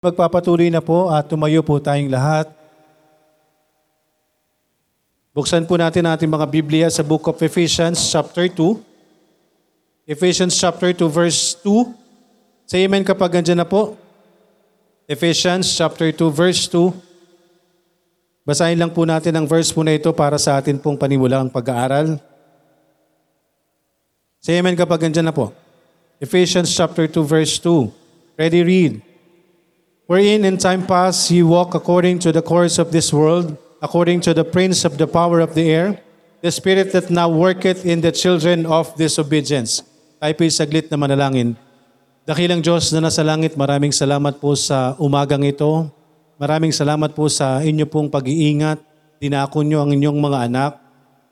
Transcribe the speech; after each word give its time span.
Magpapatuloy 0.00 0.72
na 0.72 0.80
po 0.80 1.12
at 1.12 1.28
tumayo 1.28 1.60
po 1.60 1.76
tayong 1.76 2.08
lahat. 2.08 2.48
Buksan 5.36 5.68
po 5.68 5.76
natin 5.76 6.08
ating 6.08 6.24
mga 6.24 6.48
Biblia 6.48 6.88
sa 6.88 7.04
Book 7.04 7.28
of 7.28 7.36
Ephesians 7.44 8.00
chapter 8.08 8.48
2. 8.48 8.80
Ephesians 10.08 10.56
chapter 10.56 10.96
2 10.96 11.04
verse 11.04 11.52
2. 11.60 11.92
Say 12.64 12.88
amen 12.88 13.04
kapag 13.04 13.44
andyan 13.44 13.60
na 13.60 13.68
po. 13.68 13.92
Ephesians 15.04 15.68
chapter 15.68 16.08
2 16.08 16.32
verse 16.32 16.64
2. 16.72 16.96
Basahin 18.48 18.80
lang 18.80 18.96
po 18.96 19.04
natin 19.04 19.36
ang 19.36 19.44
verse 19.44 19.68
po 19.68 19.84
na 19.84 19.92
ito 19.92 20.08
para 20.16 20.40
sa 20.40 20.56
atin 20.56 20.80
pong 20.80 20.96
panimulang 20.96 21.52
pag-aaral. 21.52 22.16
Say 24.40 24.56
amen 24.56 24.80
kapag 24.80 25.12
andyan 25.12 25.28
na 25.28 25.36
po. 25.36 25.52
Ephesians 26.24 26.72
chapter 26.72 27.04
2 27.04 27.20
verse 27.20 27.60
2. 27.60 27.84
Ready 28.40 28.64
read. 28.64 29.09
Wherein 30.10 30.42
in 30.42 30.58
time 30.58 30.90
past 30.90 31.30
ye 31.30 31.46
walk 31.46 31.78
according 31.78 32.18
to 32.26 32.34
the 32.34 32.42
course 32.42 32.82
of 32.82 32.90
this 32.90 33.14
world, 33.14 33.54
according 33.78 34.18
to 34.26 34.34
the 34.34 34.42
prince 34.42 34.82
of 34.82 34.98
the 34.98 35.06
power 35.06 35.38
of 35.38 35.54
the 35.54 35.70
air, 35.70 36.02
the 36.42 36.50
spirit 36.50 36.90
that 36.90 37.14
now 37.14 37.30
worketh 37.30 37.86
in 37.86 38.02
the 38.02 38.10
children 38.10 38.66
of 38.66 38.90
disobedience. 38.98 39.86
Tayo 40.18 40.34
po'y 40.34 40.50
saglit 40.50 40.90
na 40.90 40.98
manalangin. 40.98 41.54
Dakilang 42.26 42.58
Diyos 42.58 42.90
na 42.90 43.06
nasa 43.06 43.22
langit, 43.22 43.54
maraming 43.54 43.94
salamat 43.94 44.42
po 44.42 44.58
sa 44.58 44.98
umagang 44.98 45.46
ito. 45.46 45.86
Maraming 46.42 46.74
salamat 46.74 47.14
po 47.14 47.30
sa 47.30 47.62
inyo 47.62 47.86
pong 47.86 48.10
pag-iingat. 48.10 48.82
Dinako 49.22 49.62
nyo 49.62 49.86
ang 49.86 49.94
inyong 49.94 50.18
mga 50.18 50.38
anak 50.50 50.72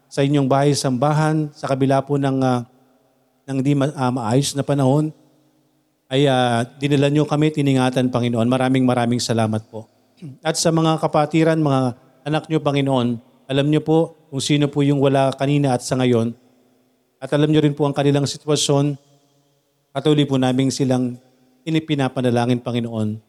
sa 0.06 0.22
inyong 0.22 0.46
bahay 0.46 0.70
sambahan 0.78 1.50
sa 1.50 1.66
kabila 1.66 1.98
po 2.06 2.14
ng, 2.14 2.38
ah, 2.46 2.62
ng 3.42 3.58
di 3.58 3.74
ma- 3.74 3.90
ah, 3.98 4.14
maayos 4.14 4.54
na 4.54 4.62
panahon 4.62 5.10
ay 6.08 6.24
uh, 6.24 6.64
dinala 6.80 7.12
nyo 7.12 7.28
kami, 7.28 7.52
tiningatan, 7.52 8.08
Panginoon. 8.08 8.48
Maraming 8.48 8.84
maraming 8.88 9.20
salamat 9.20 9.68
po. 9.68 9.84
At 10.40 10.56
sa 10.56 10.72
mga 10.72 10.98
kapatiran, 11.04 11.60
mga 11.60 11.80
anak 12.24 12.48
nyo, 12.48 12.58
Panginoon, 12.64 13.08
alam 13.44 13.66
nyo 13.68 13.80
po 13.84 14.16
kung 14.32 14.40
sino 14.40 14.72
po 14.72 14.80
yung 14.80 15.04
wala 15.04 15.32
kanina 15.36 15.76
at 15.76 15.84
sa 15.84 16.00
ngayon. 16.00 16.32
At 17.20 17.28
alam 17.36 17.52
nyo 17.52 17.60
rin 17.60 17.76
po 17.76 17.84
ang 17.84 17.92
kanilang 17.92 18.24
sitwasyon. 18.24 18.96
Patuloy 19.92 20.24
po 20.24 20.40
namin 20.40 20.72
silang 20.72 21.20
inipinapanalangin, 21.68 22.64
Panginoon. 22.64 23.20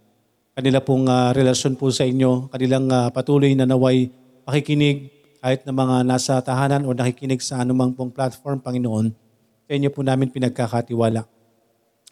Kanila 0.55 0.79
pong 0.79 1.07
ah, 1.07 1.31
relasyon 1.35 1.75
po 1.75 1.91
sa 1.91 2.07
inyo, 2.07 2.51
kanilang 2.51 2.87
ah, 2.91 3.07
patuloy 3.11 3.51
na 3.55 3.67
naway 3.67 4.11
pakikinig 4.47 5.11
kahit 5.39 5.63
na 5.63 5.71
mga 5.71 6.03
nasa 6.03 6.35
tahanan 6.43 6.83
o 6.83 6.91
nakikinig 6.91 7.39
sa 7.39 7.63
anumang 7.63 7.95
pong 7.95 8.11
platform, 8.11 8.59
Panginoon. 8.59 9.11
Sa 9.67 9.71
inyo 9.71 9.87
po 9.91 10.03
namin 10.03 10.31
pinagkakatiwala. 10.31 11.38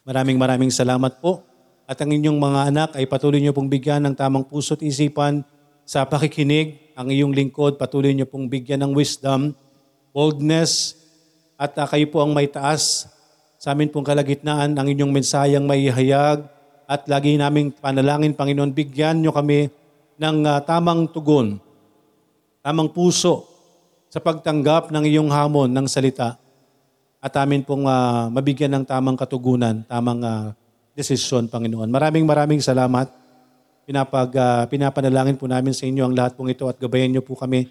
Maraming 0.08 0.40
maraming 0.40 0.72
salamat 0.72 1.20
po. 1.20 1.44
At 1.84 2.00
ang 2.00 2.16
inyong 2.16 2.40
mga 2.40 2.60
anak 2.72 2.90
ay 2.96 3.04
patuloy 3.04 3.44
niyo 3.44 3.52
pong 3.52 3.68
bigyan 3.68 4.08
ng 4.08 4.16
tamang 4.16 4.48
puso't 4.48 4.80
isipan 4.80 5.44
sa 5.84 6.08
pakikinig. 6.08 6.96
Ang 6.96 7.12
iyong 7.12 7.36
lingkod, 7.36 7.76
patuloy 7.76 8.16
niyo 8.16 8.24
pong 8.24 8.48
bigyan 8.48 8.88
ng 8.88 8.96
wisdom, 8.96 9.52
boldness, 10.16 10.96
at 11.60 11.76
ah, 11.76 11.84
kayo 11.92 12.08
po 12.08 12.24
ang 12.24 12.32
may 12.32 12.48
taas 12.48 13.12
sa 13.60 13.76
amin 13.76 13.92
pong 13.92 14.08
kalagitnaan, 14.08 14.80
ang 14.80 14.88
inyong 14.88 15.12
mensayang 15.12 15.68
may 15.68 15.92
hayag 15.92 16.48
at 16.88 17.04
lagi 17.12 17.36
naming 17.36 17.76
panalangin, 17.76 18.32
Panginoon, 18.32 18.72
bigyan 18.72 19.20
niyo 19.20 19.36
kami 19.36 19.68
ng 20.16 20.38
ah, 20.48 20.64
tamang 20.64 21.12
tugon, 21.12 21.60
tamang 22.64 22.88
puso 22.96 23.44
sa 24.08 24.24
pagtanggap 24.24 24.88
ng 24.88 25.04
iyong 25.04 25.28
hamon 25.28 25.68
ng 25.68 25.84
salita 25.84 26.40
at 27.18 27.34
amin 27.42 27.66
pong 27.66 27.90
ah, 27.90 28.30
mabigyan 28.30 28.70
ng 28.78 28.86
tamang 28.86 29.18
katugunan, 29.18 29.82
tamang 29.90 30.22
ah, 30.22 30.54
desisyon, 30.94 31.50
Panginoon. 31.50 31.90
Maraming 31.90 32.26
maraming 32.26 32.62
salamat. 32.62 33.10
Pinapag, 33.88 34.30
ah, 34.38 34.64
pinapanalangin 34.70 35.38
po 35.38 35.50
namin 35.50 35.74
sa 35.74 35.90
inyo 35.90 36.06
ang 36.06 36.14
lahat 36.14 36.38
pong 36.38 36.54
ito 36.54 36.70
at 36.70 36.78
gabayan 36.78 37.10
niyo 37.10 37.26
po 37.26 37.34
kami 37.34 37.70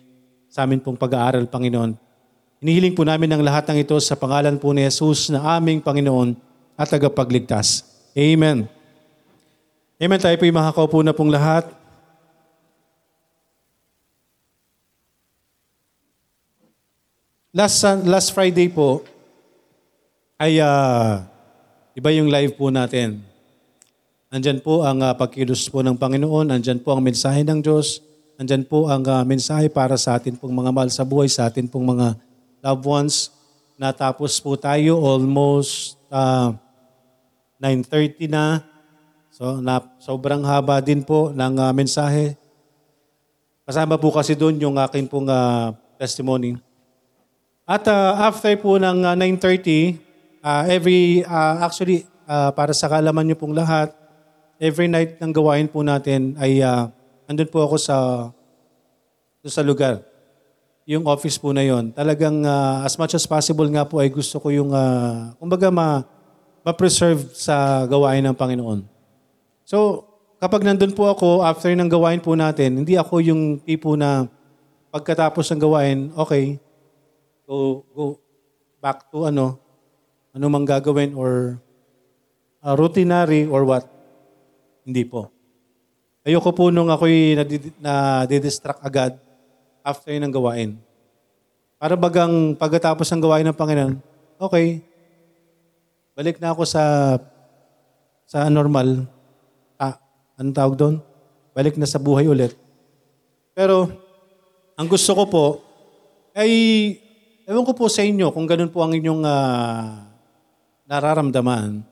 sa 0.50 0.66
amin 0.66 0.82
pong 0.82 0.98
pag-aaral, 0.98 1.46
Panginoon. 1.46 1.94
Inihiling 2.64 2.96
po 2.96 3.04
namin 3.04 3.30
ang 3.30 3.42
lahat 3.44 3.68
ng 3.68 3.84
ito 3.84 3.94
sa 4.00 4.16
pangalan 4.16 4.56
po 4.56 4.72
ni 4.72 4.82
Jesus 4.82 5.28
na 5.28 5.60
aming 5.60 5.78
Panginoon 5.78 6.34
at 6.74 6.88
tagapagligtas. 6.88 7.84
Amen. 8.16 8.64
Amen. 10.00 10.20
Tayo 10.20 10.36
po 10.40 10.44
yung 10.48 10.56
makakaupo 10.56 10.98
na 11.04 11.12
pong 11.12 11.30
lahat. 11.30 11.68
Last, 17.56 17.80
last 18.04 18.36
Friday 18.36 18.68
po, 18.68 19.00
ay 20.36 20.60
ah, 20.60 21.24
iba 21.96 22.12
yung 22.12 22.28
live 22.28 22.60
po 22.60 22.68
natin. 22.68 23.24
Andyan 24.28 24.60
po 24.60 24.84
ang 24.84 25.00
uh, 25.00 25.16
pagkilos 25.16 25.64
po 25.72 25.80
ng 25.80 25.96
Panginoon, 25.96 26.52
andyan 26.52 26.76
po 26.84 26.92
ang 26.92 27.00
mensahe 27.00 27.40
ng 27.40 27.64
Diyos, 27.64 28.04
andyan 28.36 28.68
po 28.68 28.92
ang 28.92 29.00
ah, 29.08 29.24
mensahe 29.24 29.72
para 29.72 29.96
sa 29.96 30.20
atin 30.20 30.36
pong 30.36 30.52
mga 30.52 30.70
mahal 30.76 30.92
sa 30.92 31.08
buhay, 31.08 31.24
sa 31.32 31.48
atin 31.48 31.64
pong 31.64 31.96
mga 31.96 32.20
loved 32.60 32.84
ones. 32.84 33.32
Natapos 33.80 34.36
po 34.44 34.60
tayo 34.60 35.00
almost 35.00 35.96
ah, 36.12 36.52
9.30 37.56 38.28
na. 38.28 38.60
So 39.32 39.64
na, 39.64 39.80
sobrang 39.96 40.44
haba 40.44 40.84
din 40.84 41.00
po 41.00 41.32
ng 41.32 41.54
ah, 41.56 41.72
mensahe. 41.72 42.36
Kasama 43.64 43.96
po 43.96 44.12
kasi 44.12 44.36
doon 44.36 44.60
yung 44.60 44.76
akin 44.76 45.08
pong 45.08 45.32
ah, 45.32 45.72
testimony. 45.96 46.60
At 47.64 47.88
ah, 47.88 48.28
after 48.28 48.52
po 48.60 48.76
ng 48.76 49.00
ah, 49.00 49.16
9.30, 49.16 50.05
ah, 50.46 50.62
every, 50.70 51.26
ah, 51.26 51.66
actually, 51.66 52.06
ah, 52.30 52.54
para 52.54 52.70
sa 52.70 52.86
kalaman 52.86 53.26
niyo 53.26 53.34
pong 53.34 53.58
lahat, 53.58 53.90
every 54.62 54.86
night 54.86 55.18
ng 55.18 55.34
gawain 55.34 55.66
po 55.66 55.82
natin 55.82 56.38
ay 56.38 56.62
ah, 56.62 56.94
andun 57.26 57.50
po 57.50 57.66
ako 57.66 57.74
sa, 57.82 57.96
sa 59.42 59.62
lugar. 59.66 60.06
Yung 60.86 61.02
office 61.10 61.34
po 61.34 61.50
na 61.50 61.66
yon. 61.66 61.90
Talagang 61.90 62.46
ah, 62.46 62.86
as 62.86 62.94
much 62.94 63.18
as 63.18 63.26
possible 63.26 63.66
nga 63.66 63.82
po 63.82 63.98
ay 63.98 64.06
gusto 64.06 64.38
ko 64.38 64.54
yung, 64.54 64.70
ah, 64.70 65.34
kumbaga 65.42 65.66
ma, 65.74 66.06
ma-preserve 66.62 67.34
sa 67.34 67.82
gawain 67.90 68.22
ng 68.22 68.38
Panginoon. 68.38 68.86
So, 69.66 70.06
kapag 70.38 70.62
nandun 70.62 70.94
po 70.94 71.10
ako, 71.10 71.42
after 71.42 71.74
ng 71.74 71.90
gawain 71.90 72.22
po 72.22 72.38
natin, 72.38 72.86
hindi 72.86 72.94
ako 72.94 73.18
yung 73.18 73.42
tipo 73.66 73.98
na 73.98 74.30
pagkatapos 74.94 75.50
ng 75.50 75.60
gawain, 75.62 75.98
okay, 76.14 76.62
go, 77.50 77.82
go 77.90 78.04
back 78.78 79.10
to 79.10 79.26
ano, 79.26 79.65
ano 80.36 80.52
mang 80.52 80.68
gagawin 80.68 81.16
or 81.16 81.56
uh, 82.60 82.76
routinary 82.76 83.48
or 83.48 83.64
what. 83.64 83.88
Hindi 84.84 85.08
po. 85.08 85.32
Ayoko 86.28 86.52
po 86.52 86.68
nung 86.68 86.92
ako'y 86.92 87.40
nadi- 87.40 87.72
nadidistract 87.80 88.84
agad 88.84 89.16
after 89.80 90.12
ng 90.12 90.28
gawain. 90.28 90.76
Para 91.80 91.96
bagang 91.96 92.52
pagkatapos 92.52 93.08
ng 93.08 93.22
gawain 93.24 93.48
ng 93.48 93.56
Panginoon, 93.56 93.96
okay, 94.36 94.84
balik 96.12 96.36
na 96.36 96.52
ako 96.52 96.68
sa 96.68 97.16
sa 98.28 98.50
normal. 98.52 99.08
Ah, 99.80 99.96
anong 100.36 100.56
tawag 100.56 100.76
doon? 100.76 100.94
Balik 101.56 101.80
na 101.80 101.88
sa 101.88 102.02
buhay 102.02 102.28
ulit. 102.28 102.52
Pero, 103.56 103.88
ang 104.76 104.88
gusto 104.90 105.16
ko 105.16 105.24
po, 105.24 105.44
ay, 106.36 106.50
ewan 107.48 107.64
ko 107.64 107.72
po 107.72 107.88
sa 107.88 108.04
inyo 108.04 108.28
kung 108.34 108.44
ganun 108.44 108.68
po 108.68 108.84
ang 108.84 108.92
inyong 108.92 109.22
ah, 109.24 110.15
nararamdaman. 110.86 111.82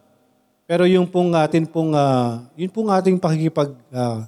Pero 0.65 0.89
yung 0.89 1.05
pong 1.05 1.37
atin 1.37 1.69
pong, 1.69 1.93
ah, 1.93 2.47
yun 2.57 2.73
pong 2.73 2.89
ating 2.89 3.21
pakikipag 3.21 3.77
ah, 3.93 4.25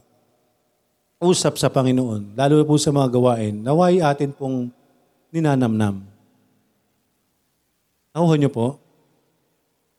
usap 1.17 1.57
sa 1.57 1.73
Panginoon, 1.73 2.37
lalo 2.37 2.61
po 2.69 2.77
sa 2.77 2.93
mga 2.93 3.09
gawain, 3.09 3.55
naway 3.65 4.05
atin 4.05 4.37
pong 4.37 4.69
ninanamnam. 5.33 6.05
Nakuha 8.13 8.37
niyo 8.37 8.53
po? 8.53 8.77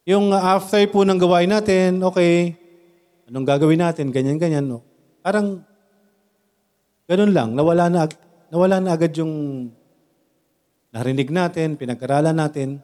Yung 0.07 0.31
after 0.31 0.81
po 0.88 1.03
ng 1.03 1.19
gawain 1.19 1.51
natin, 1.51 2.00
okay, 2.06 2.56
anong 3.27 3.44
gagawin 3.44 3.81
natin, 3.81 4.13
ganyan-ganyan. 4.13 4.63
No? 4.63 4.79
Parang, 5.19 5.59
ganun 7.09 7.33
lang, 7.36 7.51
nawala 7.57 7.91
na, 7.91 8.01
nawala 8.47 8.77
na 8.80 8.95
agad 8.95 9.12
yung 9.19 9.68
narinig 10.95 11.27
natin, 11.27 11.75
pinag-aralan 11.75 12.33
natin. 12.33 12.80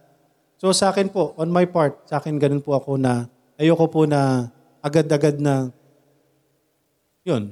So 0.63 0.71
sa 0.71 0.95
akin 0.95 1.11
po, 1.11 1.35
on 1.35 1.51
my 1.51 1.67
part, 1.67 1.99
sa 2.07 2.23
akin 2.23 2.39
ganun 2.39 2.63
po 2.63 2.71
ako 2.71 2.95
na, 2.95 3.27
ayoko 3.59 3.83
po 3.91 4.07
na 4.07 4.47
agad-agad 4.79 5.35
na, 5.35 5.67
yun, 7.27 7.51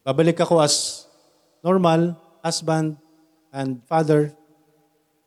babalik 0.00 0.40
ako 0.40 0.64
as 0.64 1.04
normal, 1.60 2.16
husband, 2.40 2.96
and 3.52 3.84
father. 3.84 4.32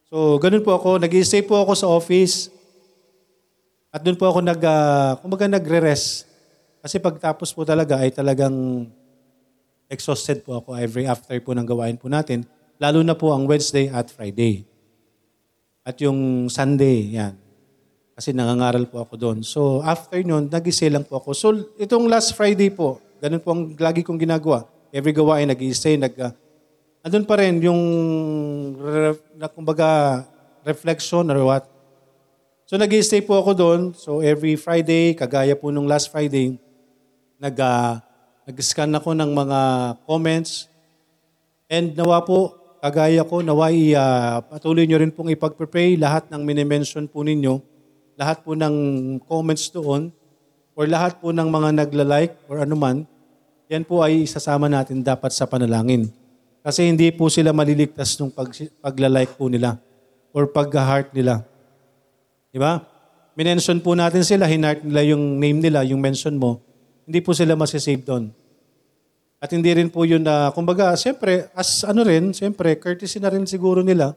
So 0.10 0.42
ganun 0.42 0.66
po 0.66 0.74
ako, 0.74 0.98
nag 0.98 1.14
stay 1.22 1.46
po 1.46 1.62
ako 1.62 1.78
sa 1.78 1.94
office, 1.94 2.50
at 3.94 4.02
doon 4.02 4.18
po 4.18 4.26
ako 4.26 4.42
nag, 4.42 4.58
ah, 4.66 5.14
kumbaga 5.22 5.46
nagre-rest. 5.46 6.26
Kasi 6.82 6.98
pagtapos 6.98 7.54
po 7.54 7.62
talaga 7.62 8.02
ay 8.02 8.10
talagang 8.10 8.90
exhausted 9.94 10.42
po 10.42 10.58
ako 10.58 10.74
every 10.74 11.06
after 11.06 11.38
po 11.38 11.54
ng 11.54 11.70
gawain 11.70 12.02
po 12.02 12.10
natin. 12.10 12.50
Lalo 12.82 13.06
na 13.06 13.14
po 13.14 13.30
ang 13.30 13.46
Wednesday 13.46 13.94
at 13.94 14.10
Friday. 14.10 14.71
At 15.82 15.98
yung 15.98 16.46
Sunday, 16.46 17.10
yan. 17.18 17.34
Kasi 18.14 18.38
nangangaral 18.38 18.86
po 18.86 19.02
ako 19.02 19.18
doon. 19.18 19.38
So 19.42 19.82
after 19.82 20.22
nun, 20.22 20.46
nag-stay 20.46 20.94
lang 20.94 21.02
po 21.02 21.18
ako. 21.18 21.30
So 21.34 21.48
itong 21.82 22.06
last 22.06 22.38
Friday 22.38 22.70
po, 22.70 23.02
ganun 23.18 23.42
po 23.42 23.50
ang 23.50 23.74
lagi 23.74 24.06
kong 24.06 24.22
ginagawa. 24.22 24.70
Every 24.94 25.10
gawain, 25.10 25.50
nag-stay, 25.50 25.98
nag... 25.98 26.14
Uh, 26.14 26.30
andun 27.02 27.26
pa 27.26 27.42
rin 27.42 27.58
yung, 27.66 27.82
re- 28.78 29.18
na, 29.34 29.50
kumbaga, 29.50 30.22
reflection 30.62 31.26
or 31.34 31.42
what. 31.42 31.66
So 32.70 32.78
nag-stay 32.78 33.26
po 33.26 33.42
ako 33.42 33.52
doon. 33.58 33.82
So 33.98 34.22
every 34.22 34.54
Friday, 34.62 35.18
kagaya 35.18 35.58
po 35.58 35.74
nung 35.74 35.90
last 35.90 36.14
Friday, 36.14 36.62
nag, 37.42 37.58
uh, 37.58 37.98
nag-scan 38.46 38.94
ako 39.02 39.18
ng 39.18 39.34
mga 39.34 39.60
comments. 40.06 40.70
And 41.66 41.98
nawa 41.98 42.22
po, 42.22 42.61
kagaya 42.82 43.22
ko, 43.22 43.46
naway 43.46 43.94
uh, 43.94 44.42
patuloy 44.50 44.90
nyo 44.90 44.98
rin 44.98 45.14
pong 45.14 45.30
ipag-pray 45.30 45.94
lahat 46.02 46.26
ng 46.34 46.42
minimension 46.42 47.06
po 47.06 47.22
ninyo, 47.22 47.62
lahat 48.18 48.42
po 48.42 48.58
ng 48.58 48.76
comments 49.30 49.70
doon, 49.70 50.10
or 50.74 50.90
lahat 50.90 51.22
po 51.22 51.30
ng 51.30 51.46
mga 51.46 51.70
nagla-like 51.86 52.34
or 52.50 52.58
anuman, 52.66 53.06
yan 53.70 53.86
po 53.86 54.02
ay 54.02 54.26
isasama 54.26 54.66
natin 54.66 55.06
dapat 55.06 55.30
sa 55.30 55.46
panalangin. 55.46 56.10
Kasi 56.66 56.90
hindi 56.90 57.14
po 57.14 57.30
sila 57.30 57.54
maliligtas 57.54 58.18
nung 58.18 58.34
pag, 58.34 58.50
pagla-like 58.82 59.38
po 59.38 59.46
nila 59.46 59.78
or 60.34 60.50
pag-heart 60.50 61.14
nila. 61.14 61.46
Di 62.50 62.58
ba? 62.58 62.82
Minention 63.38 63.78
po 63.80 63.94
natin 63.94 64.26
sila, 64.26 64.50
hinart 64.50 64.82
nila 64.82 65.14
yung 65.14 65.38
name 65.38 65.62
nila, 65.62 65.86
yung 65.86 66.02
mention 66.02 66.34
mo, 66.36 66.60
hindi 67.06 67.22
po 67.22 67.32
sila 67.32 67.54
masisave 67.54 68.02
doon. 68.02 68.34
At 69.42 69.50
hindi 69.50 69.74
rin 69.74 69.90
po 69.90 70.06
yun 70.06 70.22
na, 70.22 70.54
kumbaga, 70.54 70.94
siyempre, 70.94 71.50
as 71.58 71.82
ano 71.82 72.06
rin, 72.06 72.30
siyempre, 72.30 72.78
courtesy 72.78 73.18
na 73.18 73.34
rin 73.34 73.42
siguro 73.50 73.82
nila 73.82 74.14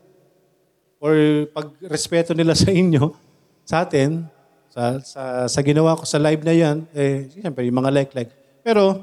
or 1.00 1.48
pagrespeto 1.48 2.36
nila 2.36 2.52
sa 2.60 2.68
inyo, 2.68 3.16
sa 3.64 3.88
atin, 3.88 4.28
sa, 4.68 5.00
sa, 5.00 5.22
sa 5.48 5.60
ginawa 5.64 5.96
ko 5.96 6.04
sa 6.04 6.20
live 6.20 6.44
na 6.44 6.52
yan, 6.52 6.76
eh, 6.92 7.32
siyempre, 7.32 7.64
yung 7.64 7.80
mga 7.80 8.04
like-like. 8.04 8.32
Pero, 8.60 9.00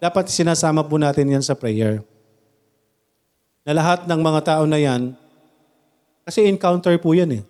dapat 0.00 0.32
sinasama 0.32 0.80
po 0.80 0.96
natin 0.96 1.28
yan 1.28 1.44
sa 1.44 1.52
prayer. 1.52 2.00
Na 3.68 3.76
lahat 3.76 4.08
ng 4.08 4.20
mga 4.24 4.40
tao 4.40 4.64
na 4.64 4.80
yan, 4.80 5.12
kasi 6.24 6.48
encounter 6.48 6.96
po 6.96 7.12
yan 7.12 7.36
eh. 7.36 7.44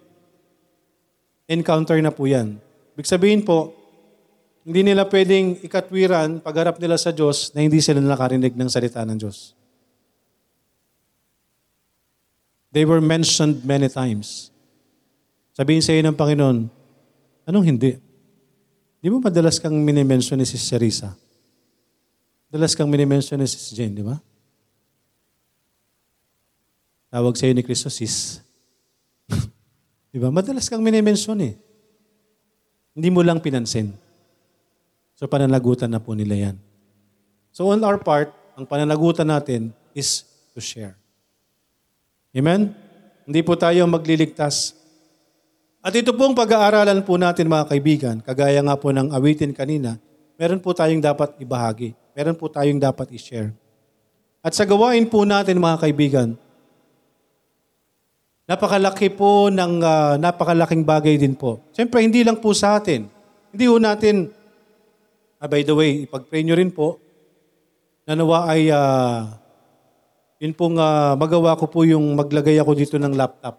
Encounter 1.46 2.02
na 2.02 2.10
po 2.10 2.26
yan. 2.26 2.58
Ibig 2.98 3.06
sabihin 3.06 3.46
po, 3.46 3.70
hindi 4.60 4.80
nila 4.92 5.08
pwedeng 5.08 5.56
ikatwiran 5.64 6.44
pagharap 6.44 6.76
nila 6.76 7.00
sa 7.00 7.10
Diyos 7.10 7.56
na 7.56 7.64
hindi 7.64 7.80
sila 7.80 8.00
nakarinig 8.00 8.52
ng 8.52 8.68
salita 8.68 9.00
ng 9.08 9.16
Diyos. 9.16 9.56
They 12.70 12.86
were 12.86 13.02
mentioned 13.02 13.66
many 13.66 13.90
times. 13.90 14.54
Sabihin 15.56 15.82
sa 15.82 15.90
iyo 15.90 16.06
ng 16.06 16.14
Panginoon, 16.14 16.70
anong 17.48 17.66
hindi? 17.66 17.98
Di 19.00 19.08
ba 19.10 19.18
madalas 19.18 19.58
kang 19.58 19.74
minimension 19.74 20.38
ni 20.38 20.46
Sis 20.46 20.62
Charissa? 20.68 21.16
Madalas 22.52 22.76
kang 22.76 22.86
minimension 22.86 23.40
ni 23.40 23.48
Sis 23.48 23.74
Jane, 23.74 23.96
di 23.96 24.04
ba? 24.04 24.14
Tawag 27.10 27.34
sa 27.34 27.48
iyo 27.48 27.58
ni 27.58 27.66
Kristo, 27.66 27.90
Sis. 27.90 28.38
di 30.14 30.18
ba? 30.22 30.30
Madalas 30.30 30.70
kang 30.70 30.84
minimension 30.84 31.34
eh. 31.42 31.58
Hindi 32.94 33.08
mo 33.10 33.24
lang 33.26 33.42
pinansin. 33.42 34.09
So 35.20 35.28
pananagutan 35.28 35.92
na 35.92 36.00
po 36.00 36.16
nila 36.16 36.48
yan. 36.48 36.56
So 37.52 37.68
on 37.68 37.84
our 37.84 38.00
part, 38.00 38.32
ang 38.56 38.64
pananagutan 38.64 39.28
natin 39.28 39.76
is 39.92 40.24
to 40.56 40.64
share. 40.64 40.96
Amen? 42.32 42.72
Hindi 43.28 43.44
po 43.44 43.52
tayo 43.52 43.84
magliligtas. 43.84 44.72
At 45.84 45.92
ito 45.92 46.16
pong 46.16 46.32
pag-aaralan 46.32 47.04
po 47.04 47.20
natin 47.20 47.52
mga 47.52 47.68
kaibigan, 47.68 48.16
kagaya 48.24 48.64
nga 48.64 48.80
po 48.80 48.96
ng 48.96 49.12
awitin 49.12 49.52
kanina, 49.52 50.00
meron 50.40 50.56
po 50.56 50.72
tayong 50.72 51.04
dapat 51.04 51.36
ibahagi. 51.36 51.92
Meron 52.16 52.40
po 52.40 52.48
tayong 52.48 52.80
dapat 52.80 53.12
i-share. 53.12 53.52
At 54.40 54.56
sa 54.56 54.64
gawain 54.64 55.04
po 55.04 55.28
natin 55.28 55.60
mga 55.60 55.84
kaibigan, 55.84 56.28
napakalaki 58.48 59.12
po 59.12 59.52
ng 59.52 59.84
uh, 59.84 60.16
napakalaking 60.16 60.80
bagay 60.80 61.20
din 61.20 61.36
po. 61.36 61.60
Siyempre, 61.76 62.00
hindi 62.00 62.24
lang 62.24 62.40
po 62.40 62.56
sa 62.56 62.80
atin. 62.80 63.04
Hindi 63.52 63.64
po 63.68 63.76
natin 63.76 64.39
Ah, 65.40 65.48
by 65.48 65.64
the 65.64 65.72
way, 65.72 66.04
ipag-pray 66.04 66.44
nyo 66.44 66.52
rin 66.52 66.68
po 66.68 67.00
na 68.04 68.12
nawa 68.12 68.44
ay 68.52 68.68
uh, 68.68 69.24
yun 70.36 70.52
pong 70.52 70.76
uh, 70.76 71.16
magawa 71.16 71.56
ko 71.56 71.64
po 71.64 71.80
yung 71.88 72.12
maglagay 72.12 72.60
ako 72.60 72.76
dito 72.76 73.00
ng 73.00 73.16
laptop. 73.16 73.56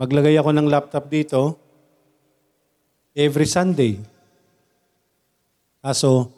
Maglagay 0.00 0.32
ako 0.40 0.48
ng 0.56 0.68
laptop 0.72 1.04
dito 1.12 1.60
every 3.12 3.44
Sunday. 3.44 4.00
Kaso, 5.84 6.32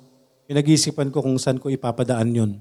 pinag-isipan 0.50 1.14
ko 1.14 1.22
kung 1.22 1.38
saan 1.38 1.62
ko 1.62 1.70
ipapadaan 1.70 2.34
yun. 2.34 2.52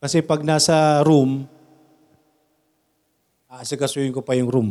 Kasi 0.00 0.24
pag 0.24 0.40
nasa 0.40 1.04
room, 1.04 1.44
aasikasuyin 3.52 4.16
ko 4.16 4.24
pa 4.24 4.32
yung 4.40 4.48
room. 4.48 4.68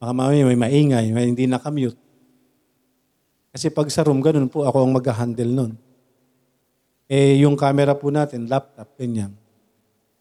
Baka 0.00 0.12
mamaya 0.16 0.48
may 0.48 0.56
maingay, 0.56 1.12
may 1.12 1.28
hindi 1.28 1.44
nakamute. 1.44 2.03
Kasi 3.54 3.70
pag 3.70 3.86
sa 3.86 4.02
room, 4.02 4.18
ganun 4.18 4.50
po 4.50 4.66
ako 4.66 4.82
ang 4.82 4.90
mag-handle 4.90 5.46
nun. 5.54 5.72
Eh, 7.06 7.38
yung 7.38 7.54
camera 7.54 7.94
po 7.94 8.10
natin, 8.10 8.50
laptop, 8.50 8.98
ganyan. 8.98 9.30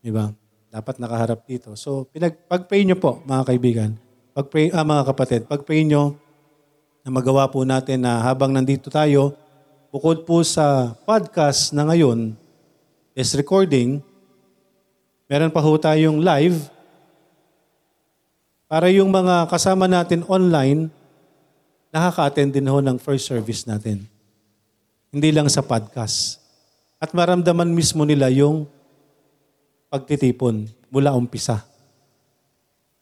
Di 0.05 0.13
ba? 0.13 0.29
Dapat 0.69 1.01
nakaharap 1.01 1.41
dito. 1.49 1.73
So, 1.73 2.05
pinag, 2.13 2.37
pag-pray 2.45 2.85
nyo 2.85 2.93
po, 2.93 3.25
mga 3.25 3.43
kaibigan, 3.49 3.97
pag-pray, 4.37 4.69
ah, 4.69 4.85
mga 4.85 5.03
kapatid, 5.09 5.41
pag-pray 5.49 5.81
nyo 5.81 6.13
na 7.01 7.09
magawa 7.09 7.49
po 7.49 7.65
natin 7.65 8.05
na 8.05 8.21
habang 8.21 8.53
nandito 8.53 8.93
tayo, 8.93 9.33
bukod 9.89 10.29
po 10.29 10.45
sa 10.45 10.93
podcast 11.01 11.73
na 11.73 11.89
ngayon, 11.89 12.37
is 13.17 13.33
recording, 13.33 13.97
meron 15.25 15.49
pa 15.49 15.57
ho 15.57 15.73
tayong 15.73 16.21
live 16.21 16.69
para 18.69 18.89
yung 18.93 19.09
mga 19.09 19.49
kasama 19.49 19.89
natin 19.89 20.21
online, 20.29 20.89
nakaka-attend 21.93 22.57
din 22.57 22.65
ho 22.65 22.81
ng 22.81 22.97
first 22.97 23.29
service 23.29 23.69
natin. 23.69 24.01
Hindi 25.13 25.29
lang 25.29 25.45
sa 25.45 25.61
podcast. 25.61 26.41
At 26.97 27.13
maramdaman 27.13 27.69
mismo 27.69 28.01
nila 28.01 28.33
yung 28.33 28.65
pagtitipon 29.93 30.65
mula 30.89 31.13
umpisa. 31.13 31.61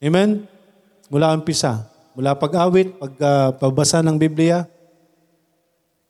Amen? 0.04 0.44
Mula 1.08 1.32
umpisa. 1.32 1.88
Mula 2.12 2.36
pag-awit, 2.36 3.00
pag 3.00 3.14
uh, 3.16 3.50
pagbasa 3.56 4.04
ng 4.04 4.20
Biblia, 4.20 4.68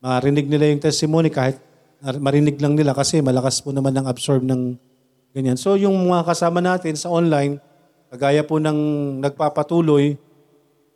marinig 0.02 0.50
nila 0.50 0.74
yung 0.74 0.82
testimony 0.82 1.30
kahit 1.30 1.62
marinig 2.02 2.58
lang 2.58 2.74
nila 2.74 2.98
kasi 2.98 3.22
malakas 3.22 3.62
po 3.62 3.70
naman 3.70 3.94
ang 3.94 4.10
absorb 4.10 4.42
ng 4.42 4.74
ganyan. 5.38 5.54
So 5.54 5.78
yung 5.78 5.94
mga 6.10 6.26
kasama 6.26 6.58
natin 6.58 6.98
sa 6.98 7.14
online, 7.14 7.62
kagaya 8.10 8.42
po 8.42 8.58
ng 8.58 8.78
nagpapatuloy, 9.22 10.18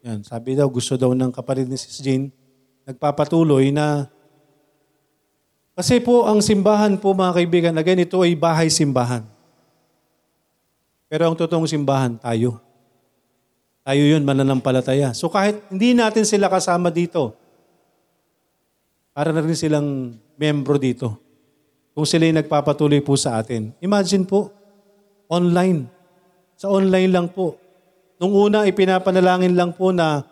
yan, 0.05 0.21
sabi 0.21 0.53
daw, 0.53 0.69
gusto 0.69 0.93
daw 0.93 1.17
ng 1.17 1.33
kapatid 1.33 1.65
ni 1.65 1.81
Sis 1.81 1.97
Jean, 1.97 2.29
nagpapatuloy 2.85 3.74
na 3.74 4.05
kasi 5.75 6.00
po 6.00 6.24
ang 6.24 6.39
simbahan 6.39 6.95
po 6.95 7.12
mga 7.12 7.35
kaibigan, 7.35 7.75
again, 7.75 8.00
ito 8.00 8.24
ay 8.24 8.31
bahay 8.31 8.71
simbahan. 8.71 9.27
Pero 11.12 11.27
ang 11.27 11.35
totoong 11.35 11.67
simbahan, 11.67 12.15
tayo. 12.15 12.63
Tayo 13.83 14.03
yun, 14.07 14.24
mananampalataya. 14.24 15.12
So 15.12 15.27
kahit 15.27 15.59
hindi 15.67 15.91
natin 15.91 16.24
sila 16.24 16.47
kasama 16.47 16.88
dito, 16.88 17.35
para 19.12 19.35
na 19.35 19.43
rin 19.43 19.55
silang 19.55 20.15
membro 20.39 20.79
dito. 20.79 21.19
Kung 21.91 22.07
sila 22.07 22.27
yung 22.27 22.39
nagpapatuloy 22.39 23.03
po 23.03 23.15
sa 23.19 23.39
atin. 23.39 23.75
Imagine 23.83 24.24
po, 24.24 24.51
online. 25.27 25.91
Sa 26.55 26.71
online 26.71 27.12
lang 27.12 27.27
po. 27.31 27.59
Nung 28.15 28.31
una, 28.31 28.63
ipinapanalangin 28.63 29.51
lang 29.55 29.75
po 29.75 29.91
na 29.91 30.24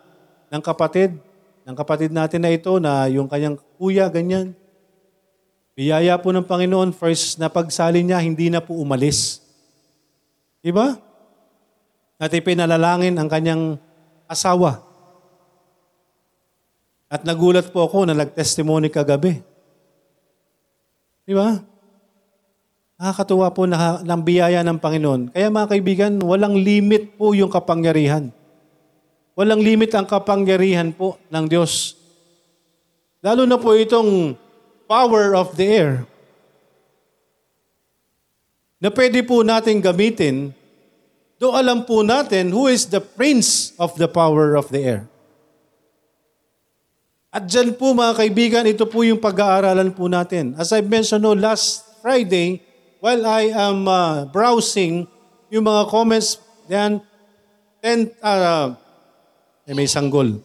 ng 0.48 0.62
kapatid, 0.64 1.20
ng 1.68 1.76
kapatid 1.76 2.12
natin 2.12 2.40
na 2.40 2.50
ito, 2.52 2.72
na 2.80 3.08
yung 3.12 3.28
kanyang 3.28 3.60
kuya, 3.76 4.08
ganyan. 4.08 4.56
Biyaya 5.74 6.16
po 6.16 6.30
ng 6.32 6.46
Panginoon, 6.46 6.94
first 6.96 7.36
na 7.36 7.50
pagsali 7.50 8.00
niya, 8.00 8.22
hindi 8.22 8.48
na 8.48 8.62
po 8.62 8.78
umalis. 8.78 9.42
Diba? 10.64 10.96
At 12.16 12.32
ipinalalangin 12.32 13.18
ang 13.18 13.28
kanyang 13.28 13.76
asawa. 14.30 14.80
At 17.10 17.26
nagulat 17.26 17.68
po 17.68 17.84
ako 17.84 18.08
na 18.08 18.16
nag-testimony 18.16 18.88
kagabi. 18.88 19.44
Di 21.28 21.34
ba? 21.36 21.73
Nakakatuwa 22.94 23.50
po 23.50 23.66
na, 23.66 24.00
ng 24.00 24.22
biyaya 24.22 24.62
ng 24.62 24.78
Panginoon. 24.78 25.34
Kaya 25.34 25.50
mga 25.50 25.70
kaibigan, 25.70 26.12
walang 26.22 26.54
limit 26.54 27.18
po 27.18 27.34
yung 27.34 27.50
kapangyarihan. 27.50 28.30
Walang 29.34 29.60
limit 29.62 29.90
ang 29.98 30.06
kapangyarihan 30.06 30.94
po 30.94 31.18
ng 31.30 31.44
Diyos. 31.50 31.98
Lalo 33.18 33.48
na 33.50 33.58
po 33.58 33.74
itong 33.74 34.38
power 34.86 35.34
of 35.34 35.56
the 35.58 35.66
air 35.66 35.92
na 38.78 38.92
pwede 38.92 39.24
po 39.24 39.40
natin 39.40 39.80
gamitin 39.80 40.52
Do 41.44 41.50
alam 41.50 41.82
po 41.82 42.00
natin 42.00 42.54
who 42.54 42.70
is 42.70 42.86
the 42.88 43.02
prince 43.02 43.74
of 43.76 43.92
the 43.98 44.06
power 44.06 44.54
of 44.54 44.70
the 44.70 44.80
air. 44.80 45.02
At 47.34 47.50
dyan 47.50 47.74
po 47.74 47.90
mga 47.90 48.14
kaibigan, 48.14 48.64
ito 48.64 48.86
po 48.86 49.02
yung 49.02 49.18
pag-aaralan 49.18 49.90
po 49.90 50.06
natin. 50.06 50.54
As 50.54 50.70
I 50.70 50.80
mentioned 50.80 51.26
no, 51.26 51.34
last 51.34 51.82
Friday, 51.98 52.62
while 53.04 53.28
I 53.28 53.52
am 53.52 53.84
uh, 53.84 54.24
browsing 54.32 55.04
yung 55.52 55.68
mga 55.68 55.92
comments, 55.92 56.40
yan, 56.72 57.04
10, 57.84 58.16
uh, 58.24 58.72
eh, 59.68 59.76
may 59.76 59.84
sanggol. 59.84 60.40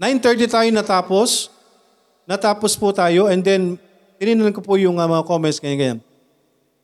9.30 0.00 0.48
tayo 0.48 0.68
natapos. 0.72 1.52
Natapos 2.24 2.72
po 2.80 2.88
tayo 2.96 3.28
and 3.28 3.44
then 3.44 3.76
tinignan 4.16 4.48
ko 4.56 4.64
po 4.64 4.80
yung 4.80 4.96
uh, 4.96 5.04
mga 5.04 5.28
comments 5.28 5.60
ganyan-ganyan. 5.60 6.00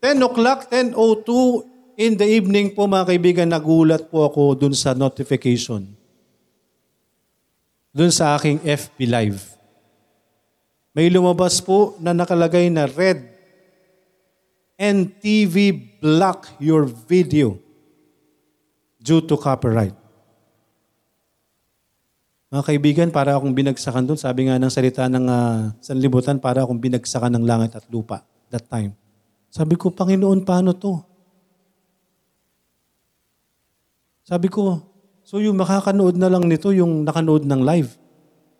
10 0.05 0.21
o'clock, 0.21 0.69
10.02 0.69 1.65
in 1.97 2.13
the 2.21 2.29
evening 2.29 2.77
po 2.77 2.85
mga 2.85 3.09
kaibigan, 3.09 3.49
nagulat 3.49 4.05
po 4.13 4.29
ako 4.29 4.53
dun 4.53 4.77
sa 4.77 4.93
notification. 4.93 5.89
Dun 7.89 8.13
sa 8.13 8.37
aking 8.37 8.61
FB 8.69 8.99
Live. 9.09 9.57
May 10.93 11.09
lumabas 11.09 11.65
po 11.65 11.97
na 12.05 12.13
nakalagay 12.13 12.69
na 12.69 12.85
red 12.85 13.34
NTV 14.75 15.57
block 16.03 16.51
your 16.59 16.87
video 16.87 17.63
due 18.99 19.23
to 19.23 19.39
copyright. 19.39 19.95
Mga 22.51 22.65
kaibigan, 22.71 23.09
para 23.11 23.35
akong 23.35 23.55
binagsakan 23.55 24.07
doon. 24.07 24.19
Sabi 24.19 24.47
nga 24.47 24.59
ng 24.59 24.71
salita 24.71 25.07
ng 25.11 25.27
uh, 25.27 25.75
sanlibutan, 25.83 26.39
para 26.39 26.63
akong 26.63 26.79
binagsakan 26.79 27.35
ng 27.35 27.45
langit 27.47 27.75
at 27.75 27.87
lupa 27.91 28.23
that 28.51 28.67
time. 28.71 28.95
Sabi 29.51 29.75
ko, 29.75 29.91
Panginoon, 29.91 30.47
paano 30.47 30.75
to? 30.75 31.03
Sabi 34.23 34.47
ko, 34.51 34.83
so 35.27 35.43
yung 35.43 35.59
makakanood 35.59 36.15
na 36.15 36.31
lang 36.31 36.47
nito, 36.47 36.71
yung 36.71 37.03
nakanood 37.03 37.43
ng 37.43 37.63
live. 37.63 37.95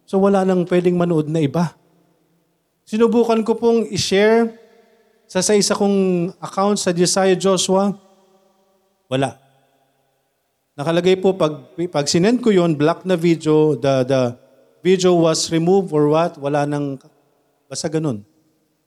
So 0.05 0.21
wala 0.21 0.45
nang 0.45 0.67
pwedeng 0.69 0.99
manood 0.99 1.27
na 1.27 1.41
iba. 1.41 1.73
Sinubukan 2.85 3.41
ko 3.47 3.57
pong 3.57 3.89
i-share 3.89 4.64
sa 5.35 5.43
sa 5.43 5.59
isa 5.59 5.75
kong 5.75 6.31
account 6.39 6.79
sa 6.79 6.95
Josiah 6.95 7.35
Joshua. 7.35 7.91
Wala. 9.11 9.35
Nakalagay 10.79 11.19
po, 11.19 11.35
pag, 11.35 11.75
pag 11.91 12.07
sinend 12.07 12.39
ko 12.39 12.55
yon 12.55 12.79
black 12.79 13.03
na 13.03 13.19
video, 13.19 13.75
the, 13.75 14.07
the 14.07 14.21
video 14.79 15.11
was 15.19 15.51
removed 15.51 15.91
or 15.91 16.07
what, 16.07 16.39
wala 16.39 16.63
nang, 16.71 17.03
basta 17.67 17.91
ganun. 17.91 18.23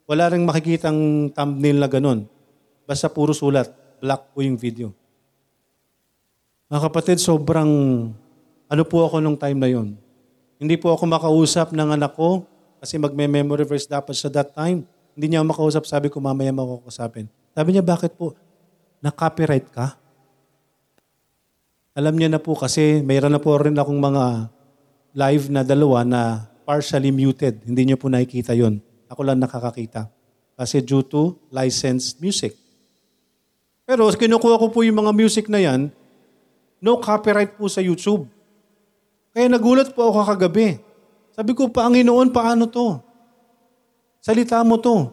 Wala 0.07 0.31
rin 0.31 0.47
makikitang 0.47 1.35
thumbnail 1.35 1.83
na 1.83 1.91
ganun. 1.91 2.23
Basta 2.87 3.11
puro 3.11 3.35
sulat, 3.35 3.67
black 3.99 4.31
po 4.31 4.39
yung 4.39 4.55
video. 4.55 4.95
Mga 6.71 6.79
kapatid, 6.87 7.19
sobrang, 7.19 7.71
ano 8.71 8.83
po 8.87 9.03
ako 9.03 9.19
nung 9.19 9.35
time 9.35 9.59
na 9.59 9.67
yon. 9.67 9.99
Hindi 10.63 10.79
po 10.79 10.95
ako 10.95 11.11
makausap 11.11 11.75
ng 11.75 11.99
anak 11.99 12.15
ko, 12.15 12.47
kasi 12.79 12.95
magme-memory 12.95 13.67
verse 13.67 13.83
dapat 13.83 14.15
sa 14.15 14.31
that 14.31 14.55
time. 14.55 14.87
Hindi 15.17 15.33
niya 15.33 15.41
ako 15.41 15.49
makausap, 15.49 15.83
sabi 15.89 16.13
ko 16.13 16.21
mamaya 16.21 16.53
makakausapin. 16.53 17.25
Sabi 17.57 17.73
niya, 17.73 17.81
bakit 17.81 18.13
po? 18.13 18.37
Na-copyright 19.01 19.65
ka? 19.73 19.97
Alam 21.97 22.21
niya 22.21 22.29
na 22.29 22.37
po 22.37 22.53
kasi 22.53 23.01
mayroon 23.01 23.33
na 23.33 23.41
po 23.41 23.57
rin 23.57 23.73
akong 23.73 23.97
mga 23.97 24.53
live 25.17 25.49
na 25.49 25.65
dalawa 25.65 26.05
na 26.05 26.45
partially 26.69 27.09
muted. 27.09 27.65
Hindi 27.65 27.89
niyo 27.89 27.97
po 27.97 28.13
nakikita 28.13 28.53
yon. 28.53 28.77
Ako 29.09 29.25
lang 29.25 29.41
nakakakita. 29.41 30.05
Kasi 30.53 30.85
due 30.85 31.01
to 31.01 31.33
licensed 31.49 32.21
music. 32.21 32.53
Pero 33.89 34.05
kinukuha 34.13 34.61
ko 34.61 34.69
po 34.69 34.85
yung 34.85 35.01
mga 35.01 35.17
music 35.17 35.49
na 35.49 35.57
yan, 35.57 35.89
no 36.77 37.01
copyright 37.01 37.57
po 37.57 37.65
sa 37.65 37.81
YouTube. 37.81 38.29
Kaya 39.33 39.49
nagulat 39.49 39.97
po 39.97 40.13
ako 40.13 40.29
kagabi. 40.29 40.77
Sabi 41.33 41.57
ko, 41.57 41.73
Panginoon, 41.73 42.29
paano 42.29 42.69
to? 42.69 43.06
Salita 44.27 44.59
mo 44.67 44.75
to. 44.75 45.07